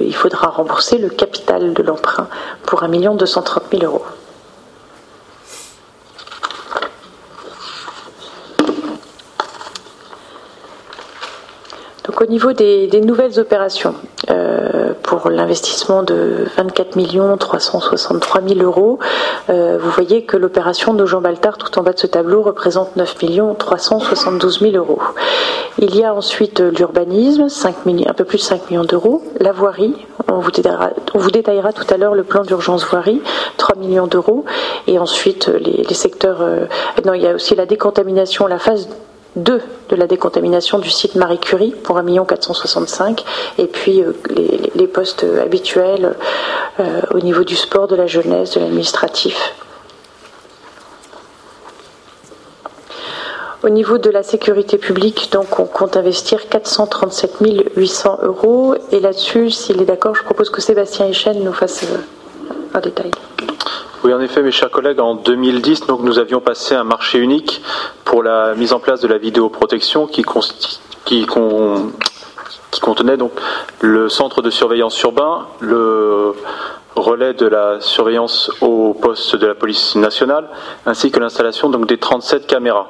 il 0.00 0.14
faudra 0.30 0.48
rembourser 0.50 0.98
le 0.98 1.08
capital 1.08 1.74
de 1.74 1.82
l'emprunt 1.82 2.28
pour 2.64 2.84
1 2.84 3.14
230 3.16 3.64
000 3.72 3.84
euros. 3.84 4.04
Au 12.20 12.26
niveau 12.26 12.52
des, 12.52 13.00
nouvelles 13.00 13.38
opérations, 13.38 13.94
euh, 14.30 14.92
pour 15.02 15.30
l'investissement 15.30 16.02
de 16.02 16.46
24 16.56 17.36
363 17.38 18.40
000 18.46 18.60
euros, 18.60 18.98
euh, 19.48 19.78
vous 19.80 19.90
voyez 19.90 20.24
que 20.24 20.36
l'opération 20.36 20.94
de 20.94 21.04
Jean 21.06 21.20
Baltard, 21.20 21.58
tout 21.58 21.78
en 21.78 21.82
bas 21.82 21.92
de 21.92 21.98
ce 21.98 22.06
tableau, 22.06 22.42
représente 22.42 22.96
9 22.96 23.16
372 23.58 24.60
000 24.60 24.76
euros. 24.76 25.00
Il 25.78 25.96
y 25.96 26.04
a 26.04 26.14
ensuite 26.14 26.60
l'urbanisme, 26.60 27.46
un 27.46 28.12
peu 28.14 28.24
plus 28.24 28.38
de 28.38 28.42
5 28.42 28.70
millions 28.70 28.84
d'euros, 28.84 29.22
la 29.38 29.52
voirie, 29.52 29.94
on 30.30 30.40
vous, 30.40 30.50
détaillera, 30.50 30.90
on 31.14 31.18
vous 31.18 31.30
détaillera 31.30 31.72
tout 31.72 31.86
à 31.92 31.96
l'heure 31.96 32.14
le 32.14 32.24
plan 32.24 32.42
d'urgence 32.42 32.84
voirie, 32.84 33.22
3 33.56 33.76
millions 33.76 34.06
d'euros, 34.06 34.44
et 34.86 34.98
ensuite 34.98 35.48
les, 35.48 35.84
les 35.88 35.94
secteurs... 35.94 36.42
Euh, 36.42 36.66
non, 37.04 37.14
il 37.14 37.22
y 37.22 37.26
a 37.26 37.34
aussi 37.34 37.54
la 37.54 37.66
décontamination, 37.66 38.46
la 38.46 38.58
phase 38.58 38.88
2 39.36 39.60
de 39.88 39.96
la 39.96 40.06
décontamination 40.06 40.78
du 40.78 40.90
site 40.90 41.14
Marie 41.14 41.38
Curie 41.38 41.72
pour 41.82 41.98
1 41.98 42.24
465 42.24 43.24
et 43.58 43.66
puis 43.66 44.02
euh, 44.02 44.12
les, 44.74 44.86
postes 44.86 45.24
habituels 45.40 46.16
euh, 46.80 47.00
au 47.14 47.20
niveau 47.20 47.44
du 47.44 47.56
sport, 47.56 47.86
de 47.86 47.96
la 47.96 48.06
jeunesse, 48.06 48.52
de 48.54 48.60
l'administratif. 48.60 49.54
Au 53.62 53.68
niveau 53.68 53.98
de 53.98 54.08
la 54.08 54.22
sécurité 54.22 54.78
publique, 54.78 55.30
donc 55.32 55.58
on 55.58 55.66
compte 55.66 55.96
investir 55.98 56.48
437 56.48 57.36
800 57.76 58.20
euros. 58.22 58.74
Et 58.90 59.00
là-dessus, 59.00 59.50
s'il 59.50 59.82
est 59.82 59.84
d'accord, 59.84 60.14
je 60.14 60.22
propose 60.22 60.48
que 60.48 60.62
Sébastien 60.62 61.08
Echen 61.08 61.44
nous 61.44 61.52
fasse 61.52 61.82
euh, 61.84 61.98
un 62.72 62.80
détail. 62.80 63.10
Oui, 64.02 64.14
en 64.14 64.20
effet, 64.20 64.42
mes 64.42 64.50
chers 64.50 64.70
collègues, 64.70 64.98
en 64.98 65.14
2010, 65.14 65.86
donc, 65.86 66.00
nous 66.00 66.18
avions 66.18 66.40
passé 66.40 66.74
un 66.74 66.84
marché 66.84 67.18
unique 67.18 67.60
pour 68.06 68.22
la 68.22 68.54
mise 68.54 68.72
en 68.72 68.80
place 68.80 69.02
de 69.02 69.08
la 69.08 69.18
vidéoprotection 69.18 70.06
qui, 70.06 70.24
qui, 71.04 71.26
contenait 72.80 73.18
donc 73.18 73.32
le 73.82 74.08
centre 74.08 74.40
de 74.40 74.48
surveillance 74.48 74.98
urbain, 75.02 75.48
le 75.60 76.32
relais 76.96 77.34
de 77.34 77.46
la 77.46 77.82
surveillance 77.82 78.50
au 78.62 78.94
poste 78.94 79.36
de 79.36 79.46
la 79.46 79.54
police 79.54 79.94
nationale, 79.96 80.48
ainsi 80.86 81.10
que 81.10 81.20
l'installation 81.20 81.68
des 81.68 81.98
37 81.98 82.46
caméras. 82.46 82.86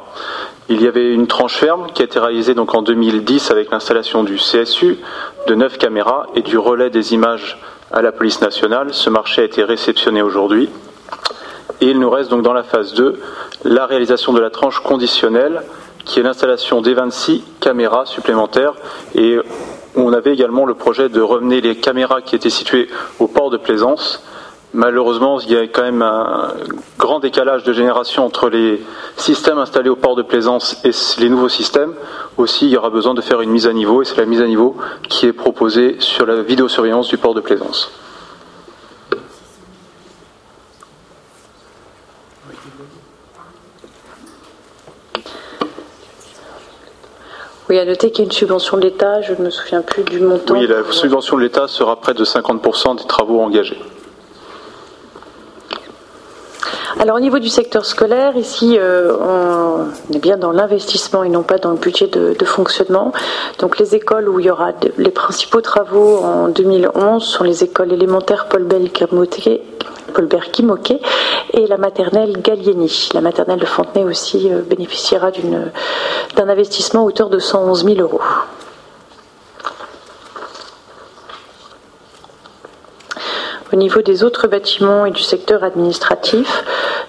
Il 0.69 0.81
y 0.81 0.87
avait 0.87 1.13
une 1.13 1.27
tranche 1.27 1.57
ferme 1.57 1.89
qui 1.93 2.03
a 2.03 2.05
été 2.05 2.21
réalisée 2.21 2.55
donc 2.55 2.73
en 2.73 2.83
2010 2.83 3.51
avec 3.51 3.73
l'installation 3.73 4.23
du 4.23 4.37
CSU, 4.37 4.99
de 5.49 5.55
9 5.57 5.77
caméras 5.77 6.29
et 6.37 6.43
du 6.43 6.57
relais 6.57 6.91
des 6.91 7.15
images 7.15 7.59
à 7.91 8.01
la 8.01 8.13
police 8.13 8.41
nationale. 8.41 8.95
Ce 8.95 9.11
marché 9.11 9.43
a 9.43 9.45
été 9.45 9.65
réceptionné 9.65 10.23
aujourd'hui. 10.23 10.71
Et 11.81 11.91
il 11.91 11.99
nous 11.99 12.11
reste 12.11 12.31
donc 12.31 12.43
dans 12.43 12.53
la 12.53 12.63
phase 12.63 12.95
2 12.95 13.21
la 13.65 13.87
réalisation 13.87 14.33
de 14.33 14.41
la 14.41 14.51
tranche 14.51 14.81
conditionnelle, 14.81 15.63
qui 16.05 16.21
est 16.21 16.23
l'installation 16.23 16.81
des 16.81 16.95
26 16.95 17.45
caméras 17.61 18.07
supplémentaires. 18.07 18.75
Et 19.15 19.39
on 19.97 20.13
avait 20.13 20.33
également 20.33 20.67
le 20.67 20.75
projet 20.75 21.09
de 21.09 21.21
revenir 21.21 21.63
les 21.63 21.77
caméras 21.77 22.23
qui 22.23 22.37
étaient 22.37 22.51
situées 22.51 22.89
au 23.19 23.27
port 23.27 23.51
de 23.51 23.57
Plaisance. 23.57 24.23
Malheureusement, 24.73 25.41
il 25.41 25.51
y 25.51 25.57
a 25.57 25.67
quand 25.67 25.83
même 25.83 26.03
un 26.03 26.53
grand 26.97 27.19
décalage 27.19 27.65
de 27.65 27.73
génération 27.73 28.25
entre 28.25 28.49
les 28.49 28.81
systèmes 29.17 29.59
installés 29.59 29.91
au 29.91 29.97
port 29.97 30.15
de 30.15 30.23
Plaisance 30.23 30.81
et 30.85 30.93
les 31.21 31.29
nouveaux 31.29 31.49
systèmes. 31.49 31.93
Aussi, 32.39 32.67
il 32.67 32.71
y 32.71 32.77
aura 32.77 32.91
besoin 32.91 33.15
de 33.15 33.21
faire 33.21 33.41
une 33.41 33.51
mise 33.51 33.67
à 33.67 33.73
niveau, 33.73 34.01
et 34.01 34.05
c'est 34.05 34.17
la 34.17 34.27
mise 34.27 34.41
à 34.41 34.47
niveau 34.47 34.77
qui 35.09 35.27
est 35.27 35.33
proposée 35.33 35.97
sur 35.99 36.25
la 36.25 36.43
vidéosurveillance 36.43 37.09
du 37.09 37.19
port 37.19 37.35
de 37.35 37.41
Plaisance. 37.41 37.91
Oui, 47.71 47.79
à 47.79 47.85
noter 47.85 48.11
qu'il 48.11 48.19
y 48.19 48.23
a 48.23 48.25
une 48.25 48.33
subvention 48.33 48.79
de 48.79 48.83
l'État, 48.83 49.23
je 49.23 49.33
ne 49.33 49.45
me 49.45 49.51
souviens 49.51 49.81
plus 49.81 50.03
du 50.03 50.19
montant. 50.19 50.55
Oui, 50.55 50.67
la 50.67 50.83
subvention 50.91 51.37
de 51.37 51.43
l'État 51.43 51.69
sera 51.69 51.95
près 51.95 52.15
de 52.15 52.25
50% 52.25 52.99
des 52.99 53.05
travaux 53.05 53.41
engagés. 53.41 53.79
Alors 56.99 57.17
au 57.17 57.21
niveau 57.21 57.39
du 57.39 57.49
secteur 57.49 57.87
scolaire, 57.87 58.37
ici 58.37 58.77
euh, 58.77 59.15
on 59.21 60.15
est 60.15 60.19
bien 60.19 60.37
dans 60.37 60.51
l'investissement 60.51 61.23
et 61.23 61.29
non 61.29 61.43
pas 61.43 61.59
dans 61.59 61.71
le 61.71 61.77
budget 61.77 62.09
de, 62.09 62.45
fonctionnement. 62.45 63.13
Donc 63.59 63.79
les 63.79 63.95
écoles 63.95 64.29
où 64.29 64.41
il 64.41 64.47
y 64.47 64.51
aura 64.51 64.73
les 64.99 65.11
principaux 65.11 65.61
travaux 65.61 66.19
en 66.19 66.49
2011 66.49 67.23
sont 67.23 67.45
les 67.45 67.63
écoles 67.63 67.93
élémentaires 67.93 68.47
Paul 68.49 68.65
Bell 68.65 68.91
Paul 70.13 70.29
Moquet 70.63 71.01
et 71.53 71.67
la 71.69 71.77
maternelle 71.77 72.41
Gallieni. 72.43 73.09
La 73.15 73.21
maternelle 73.21 73.61
de 73.61 73.67
Fontenay 73.67 74.05
aussi 74.05 74.51
euh, 74.51 74.63
bénéficiera 74.63 75.31
d'un 75.31 76.49
investissement 76.49 77.03
à 77.03 77.05
hauteur 77.05 77.31
de 77.31 77.39
111 77.39 77.85
000 77.85 78.01
euros. 78.01 78.21
Au 83.73 83.77
niveau 83.77 84.03
des 84.03 84.25
autres 84.25 84.49
bâtiments 84.49 85.07
et 85.07 85.13
du 85.13 85.23
secteur 85.23 85.63
administratif, 85.63 86.65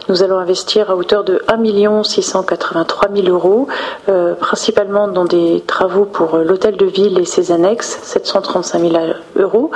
nous 0.09 0.22
allons 0.22 0.38
investir 0.38 0.91
à 0.91 0.95
hauteur 0.95 1.24
de 1.24 1.41
1 1.47 2.03
683 2.03 3.09
000 3.16 3.28
euros, 3.30 3.68
euh, 4.09 4.36
principalement 4.36 5.07
dans 5.07 5.26
des 5.26 5.64
travaux 5.66 6.05
pour 6.05 6.38
l'hôtel 6.38 6.78
de 6.78 6.86
ville 6.86 7.20
et 7.20 7.26
ses 7.26 7.51
annexes, 7.51 7.99
735 8.03 8.80
000 8.80 8.93
euros. 9.38 9.72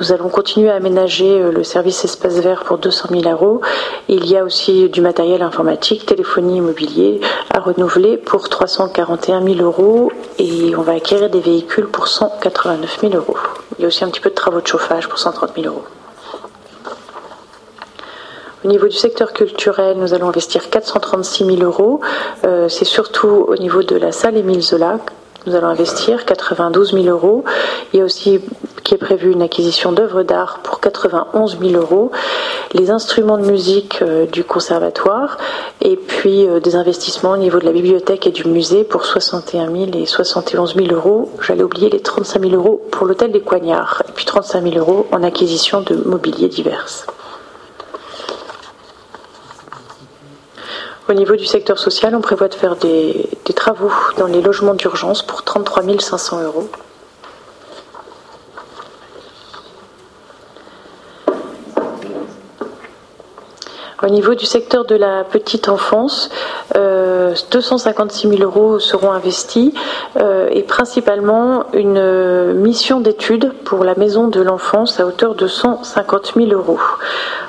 Nous 0.00 0.12
allons 0.12 0.28
continuer 0.28 0.68
à 0.68 0.74
aménager 0.74 1.40
euh, 1.40 1.50
le 1.50 1.64
service 1.64 2.04
espace 2.04 2.40
vert 2.40 2.64
pour 2.64 2.76
200 2.76 3.08
000 3.10 3.30
euros. 3.30 3.62
Il 4.08 4.26
y 4.26 4.36
a 4.36 4.44
aussi 4.44 4.90
du 4.90 5.00
matériel 5.00 5.42
informatique, 5.42 6.04
téléphonie 6.04 6.58
immobilier 6.58 7.20
à 7.54 7.60
renouveler 7.60 8.18
pour 8.18 8.50
341 8.50 9.42
000 9.42 9.60
euros 9.60 10.12
et 10.38 10.74
on 10.76 10.82
va 10.82 10.92
acquérir 10.92 11.30
des 11.30 11.40
véhicules 11.40 11.86
pour 11.86 12.08
189 12.08 13.00
000 13.00 13.14
euros. 13.14 13.36
Il 13.78 13.82
y 13.82 13.84
a 13.84 13.88
aussi 13.88 14.04
un 14.04 14.08
petit 14.08 14.20
peu 14.20 14.30
de 14.30 14.34
travaux 14.34 14.60
de 14.60 14.66
chauffage 14.66 15.08
pour 15.08 15.18
130 15.18 15.52
000 15.56 15.68
euros. 15.68 15.84
Au 18.64 18.68
niveau 18.68 18.86
du 18.86 18.96
secteur 18.96 19.32
culturel, 19.32 19.96
nous 19.98 20.14
allons 20.14 20.28
investir 20.28 20.70
436 20.70 21.44
000 21.44 21.62
euros. 21.62 22.00
Euh, 22.44 22.68
c'est 22.68 22.84
surtout 22.84 23.26
au 23.48 23.56
niveau 23.56 23.82
de 23.82 23.96
la 23.96 24.12
salle 24.12 24.36
Émile 24.36 24.62
Zola. 24.62 24.98
Nous 25.46 25.56
allons 25.56 25.66
investir 25.66 26.24
92 26.24 26.92
000 26.92 27.06
euros. 27.06 27.44
Il 27.92 27.98
y 27.98 28.02
a 28.02 28.04
aussi 28.04 28.40
qui 28.84 28.94
est 28.94 28.98
prévu 28.98 29.32
une 29.32 29.42
acquisition 29.42 29.90
d'œuvres 29.90 30.22
d'art 30.22 30.60
pour 30.62 30.78
91 30.78 31.58
000 31.60 31.72
euros, 31.72 32.12
les 32.72 32.90
instruments 32.90 33.38
de 33.38 33.46
musique 33.46 34.00
euh, 34.02 34.26
du 34.26 34.44
conservatoire 34.44 35.38
et 35.80 35.96
puis 35.96 36.46
euh, 36.46 36.60
des 36.60 36.76
investissements 36.76 37.32
au 37.32 37.36
niveau 37.36 37.58
de 37.58 37.64
la 37.64 37.72
bibliothèque 37.72 38.28
et 38.28 38.30
du 38.30 38.46
musée 38.46 38.84
pour 38.84 39.04
61 39.04 39.72
000 39.72 39.86
et 39.94 40.06
71 40.06 40.76
000 40.76 40.94
euros. 40.94 41.30
J'allais 41.40 41.64
oublier 41.64 41.90
les 41.90 42.00
35 42.00 42.42
000 42.42 42.54
euros 42.54 42.80
pour 42.92 43.06
l'hôtel 43.06 43.32
des 43.32 43.40
Coignards 43.40 44.04
et 44.08 44.12
puis 44.12 44.24
35 44.24 44.62
000 44.62 44.76
euros 44.76 45.06
en 45.10 45.24
acquisition 45.24 45.80
de 45.80 45.96
mobilier 45.96 46.46
divers. 46.46 46.86
Au 51.08 51.14
niveau 51.14 51.34
du 51.34 51.46
secteur 51.46 51.78
social, 51.78 52.14
on 52.14 52.20
prévoit 52.20 52.48
de 52.48 52.54
faire 52.54 52.76
des, 52.76 53.28
travaux 53.56 53.90
dans 54.18 54.26
les 54.26 54.40
logements 54.40 54.74
d'urgence 54.74 55.22
pour 55.22 55.42
33 55.42 55.82
500 55.98 56.42
euros. 56.42 56.68
Au 64.04 64.08
niveau 64.08 64.34
du 64.34 64.46
secteur 64.46 64.84
de 64.84 64.96
la 64.96 65.22
petite 65.22 65.68
enfance, 65.68 66.28
256 66.74 68.26
euh, 68.26 68.30
000 68.36 68.42
euros 68.42 68.80
seront 68.80 69.12
investis 69.12 69.72
euh, 70.16 70.48
et 70.50 70.62
principalement 70.62 71.66
une 71.72 72.52
mission 72.54 73.00
d'étude 73.00 73.52
pour 73.64 73.84
la 73.84 73.94
maison 73.94 74.26
de 74.26 74.40
l'enfance 74.40 74.98
à 74.98 75.06
hauteur 75.06 75.36
de 75.36 75.46
150 75.46 76.32
000 76.34 76.50
euros. 76.50 76.80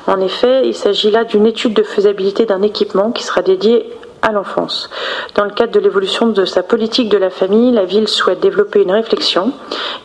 En 0.06 0.20
effet, 0.20 0.68
il 0.68 0.76
s'agit 0.76 1.10
là 1.10 1.24
d'une 1.24 1.48
étude 1.48 1.74
de 1.74 1.84
faisabilité 1.84 2.46
d'un 2.46 2.62
équipement 2.62 3.12
qui 3.12 3.24
sera 3.24 3.42
dédié 3.42 3.90
à 4.24 4.32
l'enfance. 4.32 4.90
Dans 5.36 5.44
le 5.44 5.52
cadre 5.52 5.74
de 5.74 5.80
l'évolution 5.80 6.28
de 6.28 6.46
sa 6.46 6.64
politique 6.64 7.10
de 7.10 7.18
la 7.18 7.30
famille, 7.30 7.72
la 7.72 7.86
ville 7.86 8.08
souhaite 8.08 8.40
développer 8.40 8.82
une 8.82 8.92
réflexion 8.92 9.52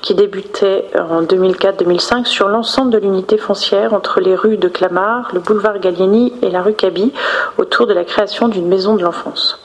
qui 0.02 0.14
débutait 0.14 0.90
en 0.94 1.22
2004-2005 1.22 2.26
sur 2.26 2.48
l'ensemble 2.48 2.90
de 2.90 2.98
l'unité 2.98 3.38
foncière 3.38 3.94
entre 3.94 4.20
les 4.20 4.34
rues 4.34 4.58
de 4.58 4.68
Clamart, 4.68 5.30
le 5.32 5.40
boulevard 5.40 5.78
Gallieni 5.78 6.34
et 6.42 6.50
la 6.50 6.62
rue 6.62 6.74
Cabi 6.74 7.12
autour 7.56 7.86
de 7.86 7.94
la 7.94 8.04
création 8.04 8.48
d'une 8.48 8.68
maison 8.68 8.96
de 8.96 9.02
l'enfance. 9.02 9.60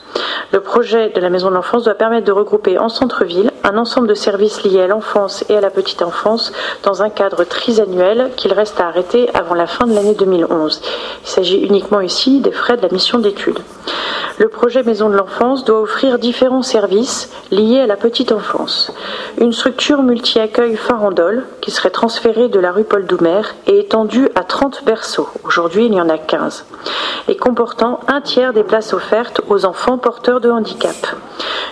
Le 0.52 0.60
projet 0.60 1.10
de 1.10 1.20
la 1.20 1.30
maison 1.30 1.50
de 1.50 1.54
l'enfance 1.54 1.84
doit 1.84 1.94
permettre 1.94 2.26
de 2.26 2.32
regrouper 2.32 2.78
en 2.78 2.88
centre-ville 2.88 3.50
un 3.64 3.78
ensemble 3.78 4.06
de 4.06 4.14
services 4.14 4.62
liés 4.62 4.82
à 4.82 4.86
l'enfance 4.86 5.44
et 5.48 5.56
à 5.56 5.60
la 5.60 5.70
petite 5.70 6.02
enfance 6.02 6.52
dans 6.82 7.02
un 7.02 7.10
cadre 7.10 7.44
trisannuel 7.44 8.30
qu'il 8.36 8.52
reste 8.52 8.78
à 8.78 8.86
arrêter 8.86 9.28
avant 9.34 9.54
la 9.54 9.66
fin 9.66 9.86
de 9.86 9.94
l'année 9.94 10.14
2011. 10.14 10.82
Il 11.22 11.28
s'agit 11.28 11.58
uniquement 11.58 12.00
ici 12.00 12.40
des 12.40 12.52
frais 12.52 12.76
de 12.76 12.82
la 12.82 12.90
mission 12.90 13.18
d'étude. 13.18 13.58
Le 14.36 14.48
projet 14.48 14.82
Maison 14.82 15.08
de 15.08 15.16
l'enfance 15.16 15.64
doit 15.64 15.80
offrir 15.80 16.18
différents 16.18 16.62
services 16.62 17.30
liés 17.52 17.80
à 17.80 17.86
la 17.86 17.96
petite 17.96 18.32
enfance. 18.32 18.92
Une 19.38 19.52
structure 19.52 20.02
multi-accueil 20.02 20.74
farandole 20.76 21.46
qui 21.60 21.70
serait 21.70 21.90
transférée 21.90 22.48
de 22.48 22.58
la 22.58 22.72
rue 22.72 22.82
Paul 22.82 23.06
Doumer 23.06 23.42
et 23.68 23.78
étendue 23.78 24.28
à 24.34 24.42
30 24.42 24.84
berceaux. 24.84 25.28
Aujourd'hui, 25.44 25.86
il 25.86 25.94
y 25.94 26.00
en 26.00 26.08
a 26.08 26.18
15. 26.18 26.66
Et 27.28 27.36
comportant 27.36 28.00
un 28.08 28.20
tiers 28.20 28.52
des 28.52 28.64
places 28.64 28.92
offertes 28.92 29.40
aux 29.48 29.64
enfants 29.64 29.98
porteurs 29.98 30.40
de 30.40 30.50
handicap. 30.50 30.96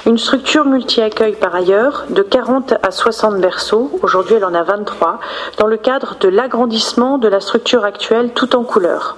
Une 0.07 0.19
structure 0.19 0.65
multi-accueil 0.65 1.35
par 1.35 1.55
ailleurs 1.57 1.82
de 2.11 2.23
40 2.23 2.75
à 2.83 2.91
60 2.91 3.41
berceaux. 3.41 3.91
Aujourd'hui, 4.03 4.37
elle 4.37 4.45
en 4.45 4.55
a 4.55 4.63
23 4.63 5.21
dans 5.59 5.67
le 5.67 5.77
cadre 5.77 6.17
de 6.21 6.29
l'agrandissement 6.29 7.19
de 7.19 7.29
la 7.29 7.41
structure 7.41 7.85
actuelle 7.85 8.33
tout 8.35 8.55
en 8.55 8.65
couleur 8.65 9.17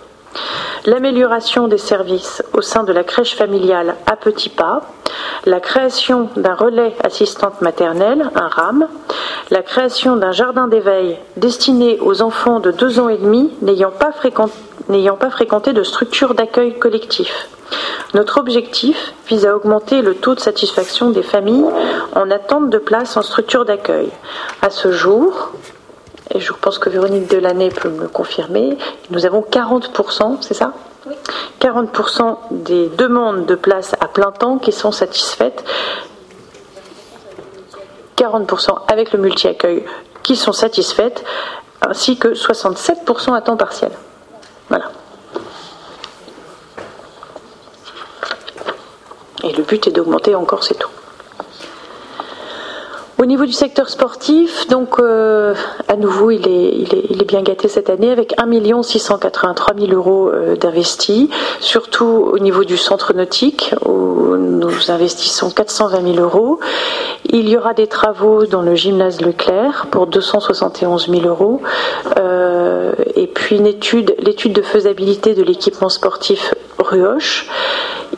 l'amélioration 0.87 1.68
des 1.68 1.78
services 1.78 2.43
au 2.53 2.61
sein 2.61 2.85
de 2.85 2.93
la 2.93 3.05
crèche 3.05 3.37
familiale 3.37 3.97
à 4.07 4.16
petits 4.16 4.49
pas, 4.49 4.82
la 5.47 5.61
création 5.61 6.28
d'un 6.37 6.55
relais 6.55 6.95
assistante 7.03 7.61
maternelle, 7.61 8.30
un 8.35 8.49
RAM, 8.49 8.89
la 9.51 9.62
création 9.62 10.16
d'un 10.16 10.32
jardin 10.32 10.68
d'éveil 10.68 11.18
destiné 11.37 11.99
aux 12.01 12.22
enfants 12.22 12.61
de 12.61 12.70
deux 12.70 12.99
ans 13.01 13.09
et 13.09 13.18
demi 13.18 13.53
n'ayant 13.62 13.91
pas, 13.91 14.12
fréquenté 15.30 15.72
de 15.72 15.82
structure 15.82 16.35
d'accueil 16.35 16.78
collectif. 16.78 17.49
Notre 18.14 18.39
objectif 18.39 19.12
vise 19.28 19.47
à 19.47 19.57
augmenter 19.57 20.01
le 20.01 20.14
taux 20.14 20.35
de 20.35 20.41
satisfaction 20.41 21.11
des 21.11 21.22
familles 21.22 21.64
en 22.14 22.30
attente 22.30 22.70
de 22.70 22.78
place 22.78 23.16
en 23.16 23.22
structure 23.22 23.64
d'accueil. 23.64 24.09
À 24.62 24.70
ce 24.70 24.93
jour, 24.93 25.53
et 26.31 26.41
je 26.41 26.53
pense 26.53 26.79
que 26.79 26.89
Véronique 26.89 27.29
Delaney 27.29 27.70
peut 27.70 27.91
me 27.91 28.09
confirmer, 28.09 28.79
nous 29.11 29.27
avons 29.27 29.43
40%, 29.43 30.39
c'est 30.41 30.55
ça? 30.55 30.72
40% 31.61 32.39
des 32.51 32.89
demandes 32.89 33.47
de 33.47 33.55
place 33.55 33.95
à 34.01 34.09
plein 34.09 34.33
temps 34.33 34.59
qui 34.59 34.72
sont 34.72 34.93
satisfaites. 34.93 35.64
40% 38.16 38.85
avec 38.89 39.12
le 39.12 39.18
multi-accueil 39.18 39.85
qui 40.22 40.37
sont 40.37 40.53
satisfaites, 40.53 41.25
ainsi 41.83 42.16
que 42.16 42.29
67% 42.29 43.35
à 43.35 43.43
temps 43.43 43.57
partiel. 43.57 43.91
Voilà. 44.68 44.91
Et 49.43 49.53
le 49.53 49.62
but 49.62 49.87
est 49.87 49.91
d'augmenter 49.91 50.35
encore, 50.35 50.64
c'est 50.64 50.79
tout. 50.79 50.89
Au 53.16 53.26
niveau 53.26 53.46
du 53.46 53.52
secteur 53.52 53.88
sportif, 53.88 54.66
donc 54.66 54.98
euh, 54.98 55.54
à 55.86 55.94
nouveau, 55.94 56.32
il 56.32 56.48
est, 56.48 57.24
bien 57.24 57.42
gâté 57.42 57.68
cette 57.68 57.88
année 57.88 58.10
avec 58.10 58.34
1 58.38 58.82
683 58.82 59.74
000 59.78 59.92
euros 59.92 60.28
euh, 60.28 60.56
d'investis, 60.56 61.28
surtout 61.60 62.04
au 62.04 62.38
niveau 62.40 62.64
du 62.64 62.76
centre 62.76 63.12
nautique 63.14 63.72
où 63.86 64.36
nous 64.36 64.90
investissons 64.90 65.50
420 65.50 66.14
000 66.14 66.24
euros. 66.24 66.58
Il 67.26 67.48
y 67.48 67.56
aura 67.56 67.72
des 67.72 67.86
travaux 67.86 68.46
dans 68.46 68.62
le 68.62 68.74
gymnase 68.74 69.20
Leclerc 69.20 69.86
pour 69.90 70.08
271 70.08 71.08
000 71.08 71.26
euros 71.26 71.62
euh, 72.18 72.92
et 73.14 73.28
puis 73.28 73.56
une 73.56 73.66
étude, 73.66 74.14
l'étude 74.18 74.52
de 74.52 74.62
faisabilité 74.62 75.34
de 75.34 75.42
l'équipement 75.42 75.88
sportif 75.88 76.54
Ruoche. 76.78 77.48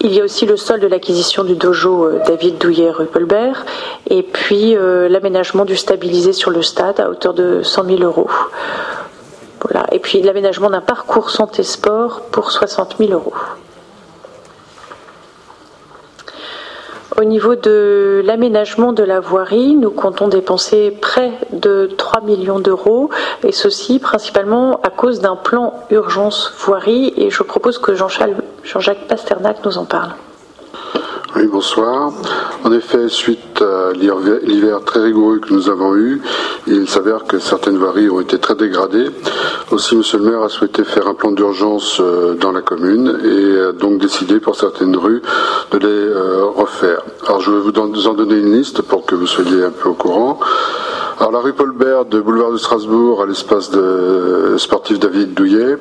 Il 0.01 0.13
y 0.13 0.21
a 0.21 0.25
aussi 0.25 0.47
le 0.47 0.57
sol 0.57 0.81
de 0.81 0.87
l'acquisition 0.87 1.45
du 1.45 1.55
dojo 1.55 2.19
David 2.27 2.59
Douillet-Ruppelbert 2.59 3.65
et 4.09 4.23
puis 4.23 4.77
euh, 4.77 5.09
l'aménagement 5.09 5.65
du 5.65 5.77
stabilisé 5.77 6.33
sur 6.33 6.51
le 6.51 6.63
stade 6.63 7.01
à 7.01 7.09
hauteur 7.09 7.35
de 7.35 7.63
100 7.63 7.85
000 7.85 8.03
euros. 8.03 8.29
Et 9.93 9.99
puis 9.99 10.23
l'aménagement 10.23 10.71
d'un 10.71 10.81
parcours 10.81 11.31
santé-sport 11.31 12.23
pour 12.31 12.51
60 12.51 12.97
000 12.99 13.13
euros. 13.13 13.35
Au 17.19 17.25
niveau 17.25 17.55
de 17.55 18.21
l'aménagement 18.27 18.93
de 18.93 19.03
la 19.03 19.21
voirie, 19.21 19.75
nous 19.75 19.91
comptons 19.91 20.29
dépenser 20.29 20.91
près 20.91 21.33
de 21.51 21.89
3 21.97 22.21
millions 22.21 22.61
d'euros, 22.61 23.09
et 23.43 23.53
ceci 23.53 23.99
principalement 23.99 24.81
à 24.83 24.91
cause 24.91 25.21
d'un 25.21 25.37
plan 25.37 25.73
urgence 25.91 26.53
voirie, 26.59 27.15
et 27.17 27.31
je 27.31 27.43
propose 27.43 27.79
que 27.79 27.95
Jean-Jacques 27.95 29.09
Pasternak 29.09 29.65
nous 29.65 29.79
en 29.79 29.87
parle. 29.87 30.11
Oui, 31.39 31.49
bonsoir. 31.49 32.15
En 32.65 32.73
effet, 32.73 33.11
suite 33.11 33.61
à 33.61 33.93
l'hiver 33.93 34.81
très 34.87 35.01
rigoureux 35.01 35.39
que 35.39 35.53
nous 35.53 35.69
avons 35.69 35.95
eu, 35.95 36.23
il 36.67 36.89
s'avère 36.89 37.25
que 37.25 37.39
certaines 37.39 37.77
voiries 37.77 38.09
ont 38.09 38.21
été 38.21 38.39
très 38.39 38.55
dégradées. 38.55 39.11
Aussi, 39.71 39.97
Monsieur 39.97 40.17
le 40.17 40.31
maire 40.31 40.43
a 40.43 40.49
souhaité 40.49 40.83
faire 40.83 41.07
un 41.07 41.13
plan 41.13 41.33
d'urgence 41.33 42.01
euh, 42.01 42.37
dans 42.37 42.53
la 42.53 42.63
commune 42.63 43.21
et 43.23 43.61
a 43.61 43.73
donc 43.73 43.99
décidé 43.99 44.41
pour 44.41 44.57
certaines 44.57 44.97
rues 44.97 45.21
de 45.73 45.79
les 45.79 45.87
euh, 45.87 46.47
refaire. 46.47 47.03
Alors, 47.27 47.43
je 47.43 47.51
vais 47.51 47.61
vous 47.61 48.07
en 48.09 48.15
donner 48.15 48.37
une 48.37 48.57
liste 48.57 48.81
pour 48.81 49.05
que 49.05 49.15
vous 49.15 49.27
soyez 49.27 49.63
un 49.63 49.73
peu 49.73 49.91
au 49.91 49.95
courant. 49.95 50.41
Alors, 51.19 51.33
la 51.33 51.41
rue 51.41 51.53
Paul 51.53 51.73
Bert 51.73 52.07
de 52.07 52.19
boulevard 52.19 52.53
de 52.53 52.57
Strasbourg 52.57 53.23
à 53.23 53.27
l'espace 53.27 53.71
sportif 54.57 54.99
David 54.99 55.35
Douillet. 55.35 55.77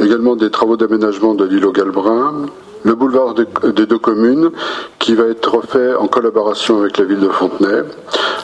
Également 0.00 0.36
des 0.36 0.50
travaux 0.50 0.76
d'aménagement 0.76 1.34
de 1.34 1.46
l'île 1.46 1.64
au 1.64 1.72
Galbrin, 1.72 2.46
le 2.84 2.94
boulevard 2.94 3.34
des 3.34 3.86
deux 3.86 3.98
communes 3.98 4.50
qui 4.98 5.14
va 5.14 5.24
être 5.24 5.56
refait 5.56 5.94
en 5.94 6.06
collaboration 6.06 6.80
avec 6.80 6.98
la 6.98 7.04
ville 7.04 7.20
de 7.20 7.28
Fontenay 7.28 7.82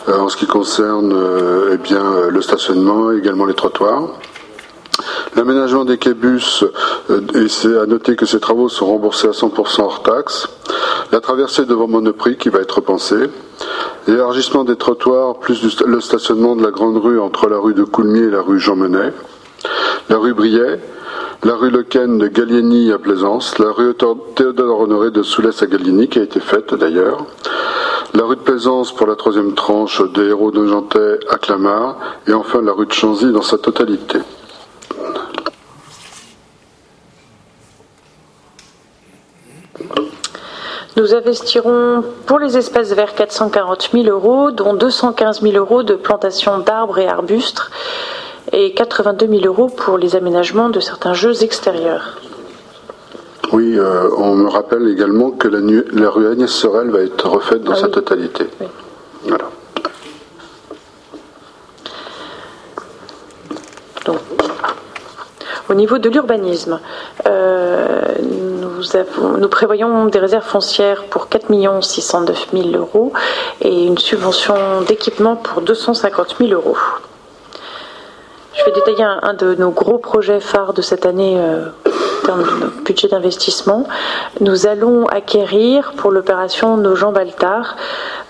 euh, 0.09 0.19
en 0.19 0.29
ce 0.29 0.37
qui 0.37 0.47
concerne 0.47 1.13
euh, 1.13 1.71
eh 1.75 1.77
bien, 1.79 2.29
le 2.29 2.43
stationnement 2.43 3.13
et 3.13 3.17
également 3.17 3.45
les 3.45 3.55
trottoirs. 3.55 4.09
L'aménagement 5.35 5.85
des 5.85 5.99
québus, 5.99 6.65
euh, 7.11 7.21
et 7.35 7.49
c'est 7.49 7.77
à 7.77 7.87
noter 7.87 8.17
que 8.17 8.25
ces 8.25 8.41
travaux 8.41 8.69
sont 8.69 8.87
remboursés 8.87 9.29
à 9.29 9.33
100% 9.33 9.83
hors 9.83 10.03
taxe. 10.03 10.49
La 11.13 11.21
traversée 11.21 11.67
devant 11.67 11.89
Monoprix 11.89 12.37
qui 12.37 12.49
va 12.49 12.61
être 12.61 12.77
repensée. 12.77 13.31
L'élargissement 14.07 14.65
des 14.65 14.77
trottoirs, 14.77 15.39
plus 15.39 15.81
le 15.85 16.01
stationnement 16.01 16.57
de 16.57 16.63
la 16.63 16.71
grande 16.71 16.97
rue 16.97 17.21
entre 17.21 17.49
la 17.49 17.59
rue 17.59 17.75
de 17.75 17.85
Coulmiers 17.85 18.29
et 18.29 18.31
la 18.31 18.41
rue 18.41 18.59
Jean 18.59 18.77
Monnet. 18.77 19.13
La 20.09 20.19
rue 20.19 20.35
Briet, 20.35 20.79
la 21.43 21.57
rue 21.57 21.71
Lequen 21.71 22.19
de 22.19 22.29
Gallieni 22.29 22.93
à 22.93 22.99
Plaisance, 22.99 23.59
la 23.59 23.73
rue 23.73 23.93
Théodore 24.37 24.81
Honoré 24.81 25.11
de 25.11 25.25
Soulès 25.25 25.61
à 25.63 25.67
Gallieni 25.67 26.09
qui 26.09 26.21
a 26.21 26.23
été 26.23 26.39
faite 26.39 26.73
d'ailleurs, 26.75 27.27
la 28.15 28.23
rue 28.23 28.37
de 28.37 28.41
Plaisance 28.41 28.93
pour 28.93 29.09
la 29.09 29.17
troisième 29.17 29.55
tranche 29.55 30.01
des 30.15 30.29
héros 30.29 30.53
de 30.53 30.65
Jantais 30.65 31.19
à 31.29 31.39
Clamart, 31.39 31.97
et 32.29 32.33
enfin 32.33 32.63
la 32.63 32.71
rue 32.71 32.87
de 32.87 32.93
Chanzy 32.93 33.33
dans 33.33 33.43
sa 33.43 33.59
totalité. 33.59 34.21
Nous 40.97 41.15
investirons 41.15 42.05
pour 42.27 42.39
les 42.39 42.57
espaces 42.57 42.93
verts 42.93 43.15
440 43.15 43.91
000 43.93 44.05
euros, 44.05 44.53
dont 44.53 44.73
215 44.73 45.43
000 45.43 45.57
euros 45.57 45.83
de 45.83 45.95
plantation 45.95 46.59
d'arbres 46.59 46.99
et 47.01 47.09
arbustes 47.09 47.71
et 48.53 48.73
82 48.75 49.27
000 49.27 49.45
euros 49.47 49.69
pour 49.69 49.99
les 49.99 50.17
aménagements 50.17 50.69
de 50.71 50.81
certains 50.81 51.15
jeux 51.15 51.43
extérieurs. 51.43 52.19
Oui, 53.53 53.79
euh, 53.79 54.09
on 54.19 54.35
me 54.35 54.49
rappelle 54.49 54.89
également 54.89 55.31
que 55.31 55.47
la, 55.49 56.11
rue 56.11 56.27
Agnès 56.29 56.51
Sorel 56.51 56.91
va 56.91 57.01
être 57.01 57.29
refaite 57.29 57.63
dans 57.63 57.73
Ah 57.73 57.77
sa 57.77 57.87
oui. 57.87 57.93
totalité. 57.93 58.47
Oui. 58.61 58.67
Voilà. 59.29 59.45
Donc, 64.05 64.19
au 65.69 65.75
niveau 65.75 65.99
de 65.99 66.09
l'urbanisme, 66.09 66.81
euh, 67.27 68.03
nous, 68.23 68.97
avons- 68.97 69.39
nous 69.39 69.49
prévoyons 69.49 70.07
des 70.07 70.19
réserves 70.19 70.45
foncières 70.45 71.05
pour 71.05 71.29
4 71.29 71.47
609 71.83 72.49
000 72.53 72.69
euros 72.77 73.13
et 73.61 73.85
une 73.87 73.99
subvention 73.99 74.83
d'équipement 74.87 75.37
pour 75.37 75.63
250 75.63 76.37
000 76.39 76.51
euros. 76.53 76.77
Je 78.59 78.65
vais 78.65 78.73
détailler 78.73 79.05
un, 79.05 79.35
de 79.35 79.55
nos 79.55 79.71
gros 79.71 79.99
projets 79.99 80.41
phares 80.41 80.73
de 80.73 80.83
cette 80.83 81.05
année 81.05 81.39
euh, 81.39 81.67
budget 82.85 83.09
d'investissement. 83.09 83.85
Nous 84.41 84.67
allons 84.67 85.07
acquérir 85.07 85.93
pour 85.97 86.13
l'opération 86.13 86.77
nos 86.77 86.95
jambes 86.95 87.17
Baltard, 87.17 87.77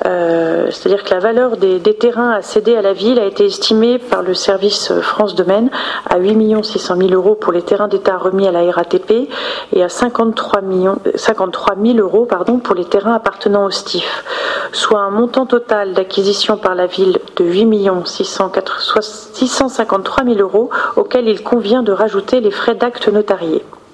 euh, 0.07 0.71
c'est-à-dire 0.71 1.03
que 1.03 1.11
la 1.11 1.19
valeur 1.19 1.57
des, 1.57 1.81
terrains 1.95 2.31
à 2.31 2.43
céder 2.43 2.77
à 2.77 2.83
la 2.83 2.93
ville 2.93 3.19
a 3.19 3.25
été 3.25 3.45
estimée 3.45 3.99
par 3.99 4.23
le 4.23 4.33
service 4.33 4.93
France 5.01 5.35
Domaine 5.35 5.71
à 6.09 6.19
8 6.19 6.65
600 6.65 6.97
000 6.99 7.11
euros 7.11 7.35
pour 7.35 7.53
les 7.53 7.63
terrains 7.63 7.89
d'État 7.89 8.17
remis 8.17 8.47
à 8.47 8.53
la 8.53 8.71
RATP 8.71 9.29
et 9.73 9.83
à 9.83 9.89
53, 9.89 10.61
millions, 10.61 10.99
euh, 11.07 11.13
53 11.17 11.75
000 11.83 11.99
euros 11.99 12.27
pardon, 12.27 12.59
pour 12.59 12.77
les 12.77 12.85
terrains 12.85 13.15
appartenant 13.15 13.65
au 13.65 13.71
STIF, 13.71 14.25
soit 14.73 15.01
un 15.01 15.11
montant 15.11 15.47
total 15.47 15.95
d'acquisition 15.95 16.57
par 16.57 16.77
la 16.77 16.87
ville 16.87 17.19
de 17.37 17.45
8 17.45 17.67
653 18.05 20.25
000 20.25 20.39
euros 20.39 20.71
auquel 20.95 21.29
il 21.29 21.43
convient 21.43 21.83
de 21.83 21.91
rajouter 21.91 22.41
les 22.41 22.53
frais 22.53 22.77
d'acte 22.77 23.09
notariés. 23.09 23.65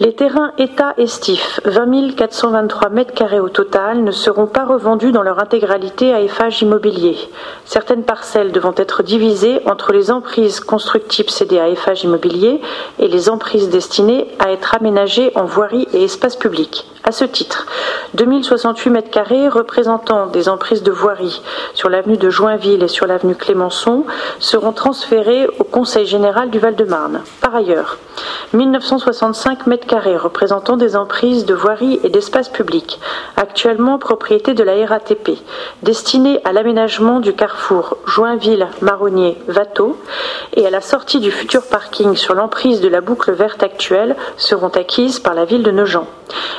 Les 0.00 0.12
terrains 0.12 0.52
État 0.58 0.94
estifs, 0.96 1.58
20 1.64 2.14
423 2.14 2.88
mètres 2.90 3.40
au 3.40 3.48
total, 3.48 4.04
ne 4.04 4.12
seront 4.12 4.46
pas 4.46 4.64
revendus 4.64 5.10
dans 5.10 5.22
leur 5.22 5.40
intégralité 5.40 6.14
à 6.14 6.20
Eiffage 6.20 6.62
Immobilier. 6.62 7.16
Certaines 7.64 8.04
parcelles 8.04 8.52
devront 8.52 8.74
être 8.76 9.02
divisées 9.02 9.60
entre 9.66 9.92
les 9.92 10.12
emprises 10.12 10.60
constructibles 10.60 11.30
cédées 11.30 11.58
à 11.58 11.68
Eiffage 11.68 12.04
Immobilier 12.04 12.60
et 13.00 13.08
les 13.08 13.28
emprises 13.28 13.70
destinées 13.70 14.28
à 14.38 14.52
être 14.52 14.76
aménagées 14.76 15.32
en 15.34 15.46
voirie 15.46 15.88
et 15.92 16.04
espace 16.04 16.36
public. 16.36 16.86
À 17.02 17.10
ce 17.10 17.24
titre, 17.24 17.66
2068 18.14 18.90
mètres 18.90 19.10
carrés 19.10 19.48
représentant 19.48 20.26
des 20.26 20.48
emprises 20.48 20.82
de 20.82 20.92
voirie 20.92 21.42
sur 21.74 21.88
l'avenue 21.88 22.18
de 22.18 22.30
Joinville 22.30 22.82
et 22.82 22.88
sur 22.88 23.06
l'avenue 23.06 23.34
Clémenceau 23.34 24.06
seront 24.38 24.72
transférés 24.72 25.48
au 25.58 25.64
Conseil 25.64 26.06
général 26.06 26.50
du 26.50 26.58
Val-de-Marne. 26.58 27.22
Par 27.40 27.56
ailleurs, 27.56 27.96
1965 28.52 29.66
mètres 29.66 29.86
carrés 29.88 30.16
représentant 30.16 30.76
des 30.76 30.94
emprises 30.94 31.44
de 31.44 31.54
voirie 31.54 31.98
et 32.04 32.10
d'espace 32.10 32.48
public, 32.48 33.00
actuellement 33.36 33.98
propriété 33.98 34.54
de 34.54 34.62
la 34.62 34.86
RATP, 34.86 35.30
destinées 35.82 36.40
à 36.44 36.52
l'aménagement 36.52 37.18
du 37.18 37.32
carrefour 37.32 37.96
Joinville-Marronnier-Vateau 38.06 39.96
et 40.54 40.64
à 40.64 40.70
la 40.70 40.80
sortie 40.80 41.18
du 41.18 41.32
futur 41.32 41.62
parking 41.62 42.14
sur 42.14 42.34
l'emprise 42.34 42.80
de 42.80 42.88
la 42.88 43.00
boucle 43.00 43.32
verte 43.32 43.64
actuelle 43.64 44.14
seront 44.36 44.68
acquises 44.68 45.18
par 45.18 45.34
la 45.34 45.44
ville 45.44 45.64
de 45.64 45.72
Nogent. 45.72 46.06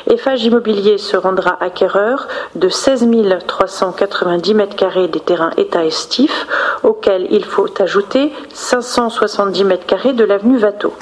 Eiffage 0.08 0.44
Immobilier 0.44 0.98
se 0.98 1.16
rendra 1.16 1.58
acquéreur 1.62 2.28
de 2.56 2.70
16 2.70 3.08
390 3.48 4.54
mètres 4.56 4.76
carrés 4.76 5.08
des 5.08 5.20
terrains 5.20 5.52
État 5.58 5.86
estifs, 5.86 6.48
auxquels 6.84 7.28
il 7.30 7.46
faut 7.46 7.68
ajouter 7.80 8.34
570 8.54 9.64
mètres 9.64 9.86
carrés 9.86 10.14
de 10.14 10.24
l'avenue 10.24 10.58
Vateau. 10.58 10.94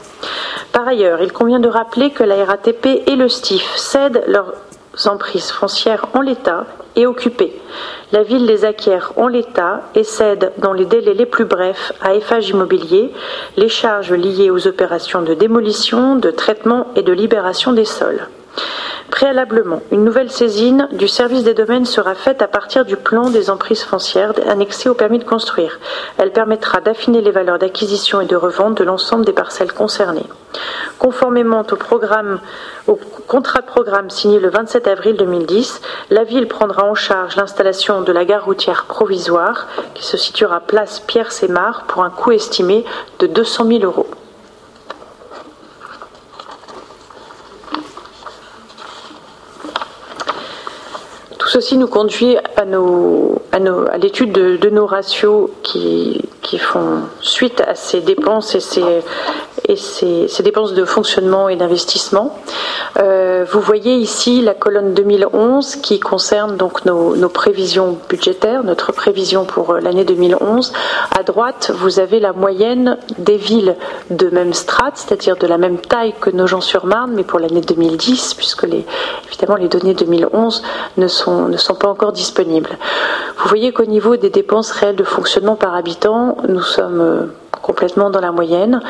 Par 0.71 0.87
ailleurs, 0.87 1.21
il 1.21 1.31
convient 1.31 1.59
de 1.59 1.69
rappeler 1.69 2.11
que 2.11 2.23
la 2.23 2.43
RATP 2.45 3.03
et 3.07 3.15
le 3.15 3.29
STIF 3.29 3.75
cèdent 3.75 4.23
leurs 4.27 4.53
emprises 5.05 5.51
foncières 5.51 6.07
en 6.13 6.21
l'état 6.21 6.65
et 6.95 7.05
occupées. 7.05 7.53
La 8.11 8.23
ville 8.23 8.45
les 8.45 8.65
acquiert 8.65 9.13
en 9.15 9.27
l'état 9.27 9.81
et 9.95 10.03
cède 10.03 10.51
dans 10.57 10.73
les 10.73 10.85
délais 10.85 11.13
les 11.13 11.25
plus 11.25 11.45
brefs 11.45 11.93
à 12.01 12.15
Eiffage 12.15 12.49
Immobilier 12.49 13.13
les 13.55 13.69
charges 13.69 14.13
liées 14.13 14.49
aux 14.49 14.67
opérations 14.67 15.21
de 15.21 15.33
démolition, 15.33 16.15
de 16.15 16.31
traitement 16.31 16.87
et 16.95 17.03
de 17.03 17.13
libération 17.13 17.73
des 17.73 17.85
sols. 17.85 18.27
Préalablement, 19.11 19.81
une 19.91 20.03
nouvelle 20.03 20.29
saisine 20.29 20.89
du 20.91 21.07
service 21.07 21.43
des 21.43 21.53
domaines 21.53 21.85
sera 21.85 22.13
faite 22.13 22.41
à 22.41 22.47
partir 22.47 22.83
du 22.83 22.97
plan 22.97 23.29
des 23.29 23.49
emprises 23.49 23.83
foncières 23.83 24.33
annexé 24.47 24.89
au 24.89 24.93
permis 24.93 25.19
de 25.19 25.23
construire. 25.23 25.79
Elle 26.17 26.31
permettra 26.31 26.81
d'affiner 26.81 27.21
les 27.21 27.31
valeurs 27.31 27.57
d'acquisition 27.57 28.19
et 28.19 28.25
de 28.25 28.35
revente 28.35 28.77
de 28.77 28.83
l'ensemble 28.83 29.25
des 29.25 29.33
parcelles 29.33 29.71
concernées. 29.71 30.27
Conformément 30.99 31.63
au 32.87 32.99
contrat 33.27 33.61
de 33.61 33.65
programme 33.65 34.09
signé 34.09 34.39
le 34.39 34.49
27 34.49 34.87
avril 34.87 35.15
2010, 35.15 35.81
la 36.09 36.23
ville 36.23 36.47
prendra 36.47 36.83
en 36.83 36.95
charge 36.95 37.37
l'installation 37.37 38.01
de 38.01 38.11
la 38.11 38.25
gare 38.25 38.45
routière 38.45 38.85
provisoire 38.85 39.67
qui 39.93 40.05
se 40.05 40.17
situera 40.17 40.59
place 40.59 40.99
Pierre-Sémar 40.99 41.85
pour 41.87 42.03
un 42.03 42.09
coût 42.09 42.31
estimé 42.31 42.83
de 43.19 43.27
200 43.27 43.67
000 43.67 43.83
euros. 43.83 44.07
Tout 51.47 51.53
ceci 51.53 51.77
nous 51.77 51.87
conduit 51.87 52.35
à, 52.57 52.65
nos, 52.65 53.41
nos- 53.57 53.85
l'étude 54.01 54.33
de, 54.33 54.69
nos 54.69 54.85
ratios 54.85 55.49
qui, 55.63 56.21
font 56.59 57.03
suite 57.21 57.61
à 57.65 57.73
ces 57.73 58.01
dépenses 58.01 58.53
et 58.55 58.59
ces, 59.77 60.43
dépenses 60.43 60.73
de 60.73 60.83
fonctionnement 60.83 61.47
et 61.47 61.55
d'investissement. 61.55 62.37
Euh, 62.99 63.45
vous 63.49 63.61
voyez 63.61 63.95
ici 63.95 64.41
la 64.41 64.53
colonne 64.53 64.93
2011 64.93 65.77
qui 65.77 65.99
concerne 65.99 66.57
donc 66.57 66.85
nos, 66.85 67.15
nos 67.15 67.29
prévisions 67.29 67.97
budgétaires, 68.09 68.63
notre 68.63 68.91
prévision 68.91 69.45
pour 69.45 69.71
euh, 69.71 69.79
l'année 69.79 70.03
2011. 70.03 70.73
À 71.17 71.23
droite, 71.23 71.71
vous 71.75 71.99
avez 71.99 72.19
la 72.19 72.33
moyenne 72.33 72.97
des 73.19 73.37
villes 73.37 73.75
de 74.09 74.29
même 74.29 74.53
strate, 74.53 74.93
c'est-à-dire 74.95 75.37
de 75.37 75.47
la 75.47 75.57
même 75.57 75.77
taille 75.79 76.13
que 76.19 76.29
Nogent-sur-Marne, 76.29 77.11
mais 77.13 77.23
pour 77.23 77.39
l'année 77.39 77.61
2010, 77.61 78.33
puisque 78.33 78.63
les, 78.63 78.85
évidemment 79.27 79.57
les 79.57 79.67
données 79.67 79.93
2011 79.93 80.63
ne 80.97 81.07
sont, 81.07 81.36
ne 81.47 81.57
sont 81.57 81.75
pas 81.75 81.87
encore 81.87 82.11
disponibles. 82.11 82.77
Vous 83.37 83.49
voyez 83.49 83.71
qu'au 83.71 83.85
niveau 83.85 84.17
des 84.17 84.29
dépenses 84.29 84.71
réelles 84.71 84.95
de 84.95 85.03
fonctionnement 85.03 85.55
par 85.55 85.75
habitant, 85.75 86.37
nous 86.47 86.61
sommes 86.61 87.01
euh, 87.01 87.25
complètement 87.67 88.09
dans 88.09 88.21
la 88.21 88.31
moyenne, 88.31 88.81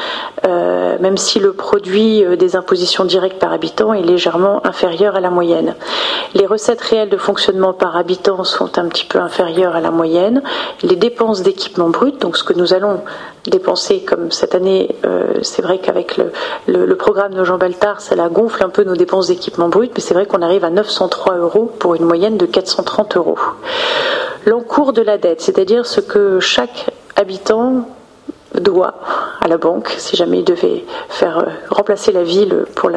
euh, 0.46 0.98
même 1.00 1.18
si 1.18 1.40
le 1.40 1.52
produit 1.52 2.24
euh, 2.24 2.36
des 2.36 2.56
impositions 2.56 3.06
directes 3.06 3.40
par 3.40 3.52
habitant 3.52 3.92
est 3.92 4.04
légèrement 4.04 4.66
inférieur 4.68 5.16
à 5.16 5.20
la 5.20 5.32
moyenne. 5.32 5.74
Les 6.36 6.46
recettes 6.46 6.82
réelles 6.82 7.10
de 7.10 7.18
fonctionnement 7.18 7.74
par 7.74 7.98
habitant 7.98 8.44
sont 8.44 8.78
un 8.78 8.88
petit 8.88 9.06
peu 9.06 9.18
inférieures 9.20 9.76
à 9.76 9.82
la 9.82 9.90
moyenne. 9.90 10.44
Les 10.84 10.96
dépenses 10.96 11.42
d'équipement 11.42 11.90
brut, 11.90 12.22
donc 12.22 12.38
ce 12.38 12.44
que 12.44 12.54
nous 12.54 12.76
allons 12.76 13.02
dépenser 13.48 14.02
comme 14.02 14.32
cette 14.32 14.54
année, 14.54 14.96
euh, 15.06 15.40
c'est 15.42 15.64
vrai 15.64 15.80
qu'avec 15.80 16.18
le, 16.68 16.96
programme 16.96 17.34
de 17.34 17.44
Jean 17.44 17.58
Baltard, 17.58 18.02
ça 18.02 18.16
la 18.16 18.30
gonfle 18.30 18.64
un 18.64 18.70
peu 18.70 18.84
nos 18.84 18.96
dépenses 18.96 19.28
d'équipement 19.28 19.70
brut, 19.70 19.92
mais 19.96 20.02
c'est 20.02 20.14
vrai 20.14 20.28
qu'on 20.28 20.44
arrive 20.44 20.64
à 20.64 20.70
903 20.70 21.38
euros 21.38 21.72
pour 21.80 21.96
une 21.96 22.06
moyenne 22.06 22.38
de 22.38 22.46
430 22.46 23.18
euros. 23.18 23.40
L'encours 24.46 24.94
de 24.94 25.02
la 25.02 25.18
dette, 25.18 25.42
c'est-à-dire 25.42 25.86
ce 25.88 26.00
que 26.00 26.40
chaque 26.40 26.92
habitant 27.16 27.88
doit 28.60 28.96
à 29.42 29.48
la 29.48 29.58
banque 29.58 29.94
si 29.98 30.16
jamais 30.16 30.40
il 30.40 30.44
devait 30.44 30.86
faire 31.10 31.46
remplacer 31.70 32.12
la 32.12 32.24
ville 32.24 32.66
pour 32.76 32.90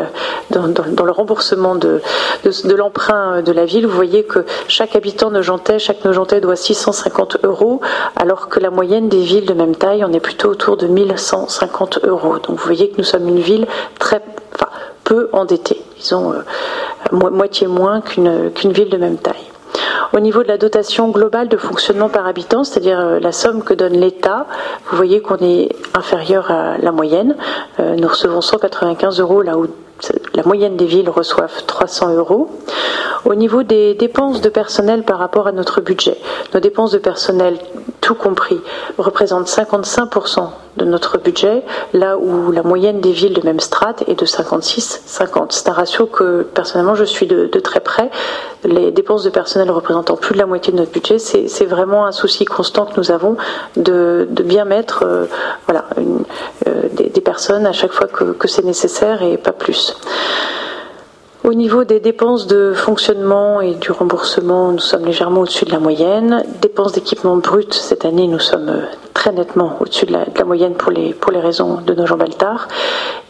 dans, 0.50 1.04
le 1.04 1.12
remboursement 1.12 1.74
de, 1.74 2.00
de, 2.44 2.74
l'emprunt 2.74 3.42
de 3.42 3.52
la 3.52 3.64
ville. 3.64 3.86
Vous 3.86 3.96
voyez 3.96 4.24
que 4.24 4.44
chaque 4.68 4.96
habitant 4.96 5.30
Nogentais, 5.30 5.78
chaque 5.78 6.04
Nogentais 6.04 6.40
doit 6.40 6.56
650 6.56 7.44
euros, 7.44 7.80
alors 8.16 8.48
que 8.48 8.60
la 8.60 8.70
moyenne 8.70 9.08
des 9.08 9.22
villes 9.22 9.46
de 9.46 9.54
même 9.54 9.76
taille, 9.76 10.04
on 10.04 10.12
est 10.12 10.20
plutôt 10.20 10.48
autour 10.48 10.76
de 10.76 10.86
1150 10.86 12.00
euros. 12.04 12.38
Donc 12.38 12.58
vous 12.58 12.64
voyez 12.64 12.90
que 12.90 12.98
nous 12.98 13.04
sommes 13.04 13.28
une 13.28 13.40
ville 13.40 13.66
très, 13.98 14.22
peu 15.04 15.28
endettée, 15.32 15.82
disons 15.96 16.34
moitié 17.10 17.66
moins 17.66 18.00
qu'une 18.00 18.72
ville 18.72 18.90
de 18.90 18.96
même 18.96 19.16
taille. 19.18 19.49
Au 20.12 20.18
niveau 20.18 20.42
de 20.42 20.48
la 20.48 20.58
dotation 20.58 21.08
globale 21.10 21.48
de 21.48 21.56
fonctionnement 21.56 22.08
par 22.08 22.26
habitant, 22.26 22.64
c'est-à-dire 22.64 22.98
euh, 22.98 23.20
la 23.20 23.30
somme 23.30 23.62
que 23.62 23.74
donne 23.74 23.92
l'État, 23.92 24.46
vous 24.90 24.96
voyez 24.96 25.20
qu'on 25.20 25.36
est 25.36 25.68
inférieur 25.94 26.50
à 26.50 26.78
la 26.78 26.90
moyenne. 26.90 27.36
Euh, 27.78 27.94
nous 27.94 28.08
recevons 28.08 28.40
195 28.40 29.20
euros 29.20 29.40
là 29.42 29.56
où 29.56 29.68
la 30.34 30.42
moyenne 30.44 30.76
des 30.76 30.86
villes 30.86 31.10
reçoivent 31.10 31.64
300 31.66 32.14
euros. 32.14 32.50
Au 33.24 33.34
niveau 33.34 33.62
des 33.62 33.94
dépenses 33.94 34.40
de 34.40 34.48
personnel 34.48 35.02
par 35.02 35.18
rapport 35.18 35.46
à 35.46 35.52
notre 35.52 35.80
budget, 35.80 36.16
nos 36.54 36.60
dépenses 36.60 36.92
de 36.92 36.98
personnel, 36.98 37.58
tout 38.00 38.14
compris, 38.14 38.60
représentent 38.96 39.48
55% 39.48 40.48
de 40.76 40.84
notre 40.84 41.18
budget, 41.18 41.62
là 41.92 42.16
où 42.16 42.50
la 42.52 42.62
moyenne 42.62 43.00
des 43.00 43.12
villes 43.12 43.34
de 43.34 43.44
même 43.44 43.60
strate 43.60 44.02
est 44.08 44.18
de 44.18 44.24
56-50. 44.24 45.46
C'est 45.50 45.68
un 45.68 45.72
ratio 45.72 46.06
que 46.06 46.42
personnellement 46.42 46.94
je 46.94 47.04
suis 47.04 47.26
de, 47.26 47.46
très 47.60 47.80
près. 47.80 48.10
Les 48.64 48.90
dépenses 48.90 49.24
de 49.24 49.30
personnel 49.30 49.70
représentant 49.70 50.16
plus 50.16 50.34
de 50.34 50.38
la 50.38 50.46
moitié 50.46 50.72
de 50.72 50.78
notre 50.78 50.92
budget, 50.92 51.18
c'est 51.18 51.66
vraiment 51.66 52.06
un 52.06 52.12
souci 52.12 52.44
constant 52.44 52.86
que 52.86 52.96
nous 52.96 53.10
avons 53.10 53.36
de, 53.76 54.26
bien 54.30 54.64
mettre 54.64 55.04
euh, 55.04 55.26
euh, 55.68 56.88
des, 56.92 57.20
personnes 57.20 57.66
à 57.66 57.72
chaque 57.72 57.92
fois 57.92 58.06
que 58.06 58.48
c'est 58.48 58.64
nécessaire 58.64 59.22
et 59.22 59.36
pas 59.36 59.52
plus. 59.52 59.89
Au 61.42 61.54
niveau 61.54 61.84
des 61.84 62.00
dépenses 62.00 62.46
de 62.46 62.74
fonctionnement 62.74 63.60
et 63.60 63.74
du 63.74 63.90
remboursement, 63.90 64.72
nous 64.72 64.78
sommes 64.78 65.06
légèrement 65.06 65.40
au-dessus 65.40 65.64
de 65.64 65.72
la 65.72 65.78
moyenne. 65.78 66.44
Dépenses 66.60 66.92
d'équipement 66.92 67.36
brut, 67.36 67.72
cette 67.72 68.04
année, 68.04 68.28
nous 68.28 68.38
sommes 68.38 68.68
euh, 68.68 68.84
très 69.20 69.32
nettement 69.32 69.76
au-dessus 69.80 70.06
de, 70.06 70.12
la, 70.14 70.44
moyenne 70.46 70.72
pour 70.72 70.90
les, 70.90 71.12
pour 71.12 71.30
les 71.30 71.40
raisons 71.40 71.82
de 71.82 71.92
nos 71.92 72.06
Jean 72.06 72.16
Baltard. 72.16 72.68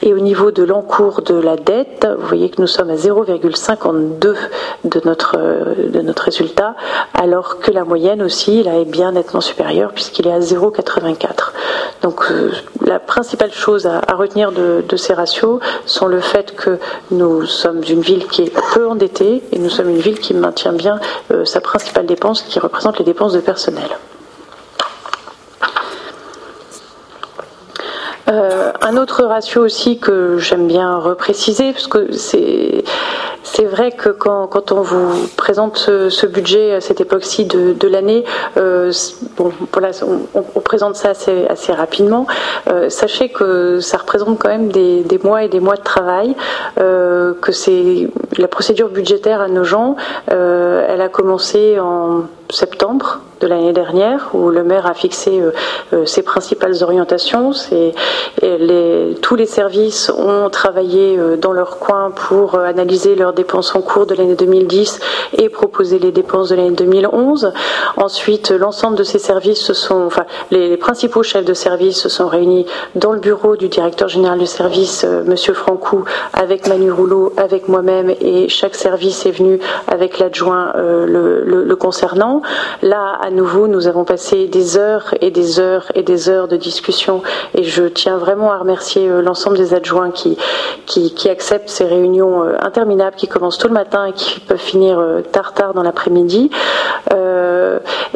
Et 0.02 0.14
au 0.14 0.20
niveau 0.20 0.52
de 0.52 0.62
l'encours 0.62 1.22
de 1.22 1.34
la 1.34 1.56
dette, 1.56 2.06
vous 2.16 2.28
voyez 2.28 2.48
que 2.48 2.60
nous 2.60 2.68
sommes 2.68 2.90
à 2.90 2.94
0,52 2.94 4.36
de 4.84 5.00
notre, 5.04 5.36
de 5.36 6.00
notre 6.00 6.22
résultat, 6.22 6.76
alors 7.12 7.58
que 7.58 7.72
la 7.72 7.84
moyenne 7.84 8.22
aussi, 8.22 8.62
là, 8.62 8.78
est 8.78 8.84
bien 8.84 9.10
nettement 9.10 9.40
supérieure 9.40 9.90
puisqu'il 9.92 10.28
est 10.28 10.32
à 10.32 10.38
0,84. 10.38 11.50
Donc 12.02 12.22
euh, 12.30 12.52
la 12.86 13.00
principale 13.00 13.52
chose 13.52 13.88
à, 13.88 14.00
retenir 14.14 14.52
de, 14.52 14.84
ces 14.96 15.12
ratios 15.12 15.58
sont 15.86 16.06
le 16.06 16.20
fait 16.20 16.54
que 16.54 16.78
nous 17.10 17.46
sommes 17.46 17.82
une 17.88 18.00
ville 18.00 18.28
qui 18.28 18.42
est 18.42 18.54
peu 18.74 18.86
endettée 18.86 19.42
et 19.50 19.58
nous 19.58 19.70
sommes 19.70 19.90
une 19.90 19.98
ville 19.98 20.20
qui 20.20 20.34
maintient 20.34 20.72
bien 20.72 21.00
euh, 21.32 21.44
sa 21.44 21.60
principale 21.60 22.06
dépense 22.06 22.42
qui 22.42 22.60
représente 22.60 23.00
les 23.00 23.04
dépenses 23.04 23.32
de 23.32 23.40
personnel. 23.40 23.90
Euh, 28.30 28.72
un 28.80 28.96
autre 28.96 29.24
ratio 29.24 29.62
aussi 29.62 29.98
que 29.98 30.38
j'aime 30.38 30.66
bien 30.66 30.98
repréciser, 30.98 31.72
parce 31.72 31.88
que 31.88 32.12
c'est 32.12 32.84
c'est 33.42 33.64
vrai 33.64 33.90
que 33.90 34.10
quand, 34.10 34.70
on 34.70 34.82
vous 34.82 35.26
présente 35.36 35.78
ce, 35.78 36.26
budget 36.26 36.74
à 36.74 36.80
cette 36.80 37.00
époque-ci 37.00 37.46
de, 37.46 37.88
l'année, 37.88 38.24
euh, 38.58 38.92
bon, 39.36 39.50
voilà, 39.72 39.90
on, 40.34 40.60
présente 40.60 40.94
ça 40.94 41.10
assez, 41.10 41.46
assez 41.48 41.72
rapidement. 41.72 42.26
Euh, 42.68 42.90
sachez 42.90 43.30
que 43.30 43.80
ça 43.80 43.96
représente 43.96 44.38
quand 44.38 44.50
même 44.50 44.70
des, 44.70 45.20
mois 45.24 45.42
et 45.42 45.48
des 45.48 45.58
mois 45.58 45.76
de 45.76 45.82
travail, 45.82 46.36
que 46.76 47.52
c'est 47.52 48.08
la 48.36 48.46
procédure 48.46 48.90
budgétaire 48.90 49.40
à 49.40 49.48
nos 49.48 49.64
gens, 49.64 49.96
elle 50.28 51.00
a 51.00 51.08
commencé 51.08 51.80
en 51.80 52.24
septembre 52.52 53.20
de 53.40 53.46
l'année 53.46 53.72
dernière, 53.72 54.30
où 54.34 54.50
le 54.50 54.62
maire 54.62 54.86
a 54.86 54.94
fixé 54.94 55.40
euh, 55.40 55.52
euh, 55.92 56.06
ses 56.06 56.22
principales 56.22 56.82
orientations. 56.82 57.52
Les, 58.42 59.16
tous 59.22 59.34
les 59.34 59.46
services 59.46 60.10
ont 60.10 60.50
travaillé 60.50 61.16
euh, 61.18 61.36
dans 61.36 61.52
leur 61.52 61.78
coin 61.78 62.10
pour 62.10 62.56
analyser 62.56 63.14
leurs 63.14 63.32
dépenses 63.32 63.74
en 63.74 63.80
cours 63.80 64.06
de 64.06 64.14
l'année 64.14 64.34
2010 64.34 65.00
et 65.38 65.48
proposer 65.48 65.98
les 65.98 66.12
dépenses 66.12 66.50
de 66.50 66.56
l'année 66.56 66.70
2011. 66.72 67.52
Ensuite, 67.96 68.50
l'ensemble 68.50 68.96
de 68.96 69.04
ces 69.04 69.18
services 69.18 69.60
se 69.60 69.72
sont, 69.72 70.02
enfin, 70.02 70.26
les, 70.50 70.76
principaux 70.76 71.22
chefs 71.22 71.44
de 71.44 71.54
service 71.54 71.98
se 71.98 72.08
sont 72.08 72.28
réunis 72.28 72.66
dans 72.94 73.12
le 73.12 73.20
bureau 73.20 73.56
du 73.56 73.68
directeur 73.68 74.08
général 74.08 74.38
du 74.38 74.46
service, 74.46 75.04
Monsieur 75.26 75.54
Francou, 75.54 76.04
avec 76.32 76.66
Manu 76.66 76.90
Rouleau, 76.90 77.32
avec 77.36 77.68
moi-même, 77.68 78.10
et 78.20 78.48
chaque 78.48 78.74
service 78.74 79.26
est 79.26 79.30
venu 79.30 79.60
avec 79.86 80.18
l'adjoint 80.18 80.72
le 80.76 81.74
concernant. 81.74 82.39
Là, 82.82 83.18
à 83.20 83.30
nouveau, 83.30 83.68
nous 83.68 83.86
avons 83.86 84.04
passé 84.04 84.46
des 84.46 84.78
heures 84.78 85.14
et 85.20 85.30
des 85.30 85.60
heures 85.60 85.90
et 85.94 86.02
des 86.02 86.28
heures 86.28 86.48
de 86.48 86.56
discussion 86.56 87.22
et 87.54 87.64
je 87.64 87.84
tiens 87.84 88.16
vraiment 88.16 88.52
à 88.52 88.58
remercier 88.58 89.08
euh, 89.08 89.22
l'ensemble 89.22 89.56
des 89.56 89.74
adjoints 89.74 90.10
qui, 90.10 90.36
acceptent 91.28 91.68
ces 91.68 91.84
réunions 91.84 92.44
euh, 92.44 92.56
interminables 92.60 93.16
qui 93.16 93.28
commencent 93.28 93.58
tôt 93.58 93.68
le 93.68 93.74
matin 93.74 94.06
et 94.06 94.12
qui 94.12 94.40
peuvent 94.40 94.58
finir 94.58 94.98
euh, 94.98 95.20
tard 95.20 95.54
tard 95.54 95.74
dans 95.74 95.82
l'après-midi. 95.82 96.50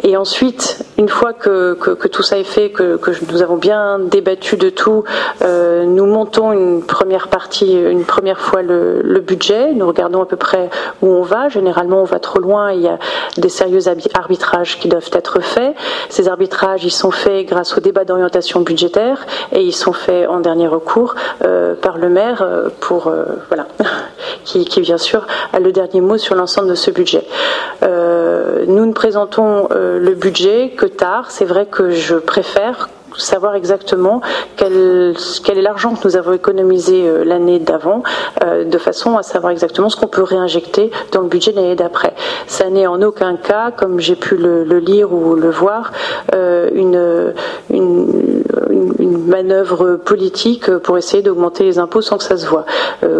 Et 0.03 0.17
ensuite, 0.17 0.83
une 0.97 1.09
fois 1.09 1.33
que, 1.33 1.77
tout 2.07 2.23
ça 2.23 2.37
est 2.37 2.43
fait, 2.43 2.69
que, 2.69 2.99
nous 3.31 3.41
avons 3.41 3.57
bien 3.57 3.99
débattu 3.99 4.57
de 4.57 4.69
tout, 4.69 5.03
nous 5.41 6.05
montons 6.05 6.51
une 6.51 6.83
première 6.83 7.27
partie, 7.27 7.73
une 7.73 8.05
première 8.05 8.39
fois 8.39 8.61
le, 8.61 9.19
budget. 9.25 9.73
Nous 9.73 9.87
regardons 9.87 10.21
à 10.21 10.25
peu 10.25 10.35
près 10.35 10.69
où 11.01 11.07
on 11.07 11.23
va. 11.23 11.49
Généralement, 11.49 12.01
on 12.01 12.05
va 12.05 12.19
trop 12.19 12.39
loin. 12.39 12.71
Il 12.71 12.81
y 12.81 12.87
a 12.87 12.99
des 13.37 13.49
sérieux 13.49 13.81
arbitrages 14.13 14.79
qui 14.79 14.87
doivent 14.87 15.09
être 15.13 15.39
faits. 15.41 15.75
Ces 16.09 16.27
arbitrages, 16.27 16.83
ils 16.83 16.91
sont 16.91 17.11
faits 17.11 17.47
grâce 17.47 17.77
au 17.77 17.81
débat 17.81 18.05
d'orientation 18.05 18.61
budgétaire 18.61 19.25
et 19.51 19.61
ils 19.61 19.73
sont 19.73 19.93
faits 19.93 20.27
en 20.27 20.39
dernier 20.39 20.67
recours 20.67 21.15
euh, 21.43 21.75
par 21.75 21.97
le 21.97 22.09
maire 22.09 22.41
euh, 22.41 22.69
pour 22.79 23.07
euh, 23.07 23.25
voilà 23.49 23.67
qui, 24.43 24.65
bien 24.81 24.97
sûr 24.97 25.25
a 25.53 25.59
le 25.59 25.71
dernier 25.71 26.01
mot 26.01 26.17
sur 26.17 26.35
l'ensemble 26.35 26.69
de 26.69 26.75
ce 26.75 26.91
budget. 26.91 27.25
nous 27.81 28.85
ne 28.85 28.93
présentons 28.93 29.67
le 29.71 30.13
budget 30.13 30.71
que 30.77 30.85
tard. 30.85 31.31
C'est 31.31 31.45
vrai 31.45 31.65
que 31.65 31.91
je 31.91 32.15
préfère 32.15 32.89
savoir 33.17 33.55
exactement 33.55 34.21
quel, 34.55 35.15
quel 35.43 35.57
est 35.57 35.61
l'argent 35.61 35.95
que 35.95 36.07
nous 36.07 36.15
avons 36.15 36.33
économisé 36.33 37.07
euh, 37.07 37.23
l'année 37.23 37.59
d'avant, 37.59 38.03
euh, 38.43 38.65
de 38.65 38.77
façon 38.77 39.17
à 39.17 39.23
savoir 39.23 39.51
exactement 39.51 39.89
ce 39.89 39.95
qu'on 39.95 40.07
peut 40.07 40.23
réinjecter 40.23 40.91
dans 41.11 41.21
le 41.21 41.27
budget 41.27 41.51
l'année 41.51 41.75
d'après. 41.75 42.13
Ça 42.47 42.69
n'est 42.69 42.87
en 42.87 43.01
aucun 43.01 43.35
cas, 43.35 43.71
comme 43.71 43.99
j'ai 43.99 44.15
pu 44.15 44.35
le, 44.37 44.63
lire 44.79 45.13
ou 45.13 45.35
le 45.35 45.49
voir, 45.49 45.91
euh, 46.33 46.69
une, 46.73 48.43
une, 48.69 49.25
manœuvre 49.25 49.95
politique 49.95 50.77
pour 50.77 50.97
essayer 50.97 51.23
d'augmenter 51.23 51.63
les 51.63 51.79
impôts 51.79 52.01
sans 52.01 52.17
que 52.17 52.23
ça 52.23 52.37
se 52.37 52.45
voit. 52.45 52.65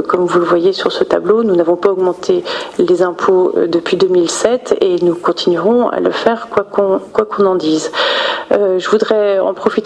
comme 0.07 0.25
vous 0.25 0.39
le 0.39 0.45
voyez 0.45 0.71
sur 0.71 0.91
ce 0.91 1.03
tableau, 1.03 1.43
nous 1.43 1.55
n'avons 1.55 1.75
pas 1.75 1.89
augmenté 1.89 2.43
les 2.77 3.01
impôts 3.01 3.53
depuis 3.67 3.97
2007 3.97 4.77
et 4.81 4.97
nous 5.01 5.15
continuerons 5.15 5.89
à 5.89 5.99
le 5.99 6.11
faire 6.11 6.47
quoi 6.49 6.63
qu'on 6.63 6.99
quoi 7.11 7.25
qu'on 7.25 7.45
en 7.45 7.55
dise. 7.55 7.91
je 8.51 8.89
voudrais 8.89 9.39
en 9.39 9.53
profiter 9.53 9.75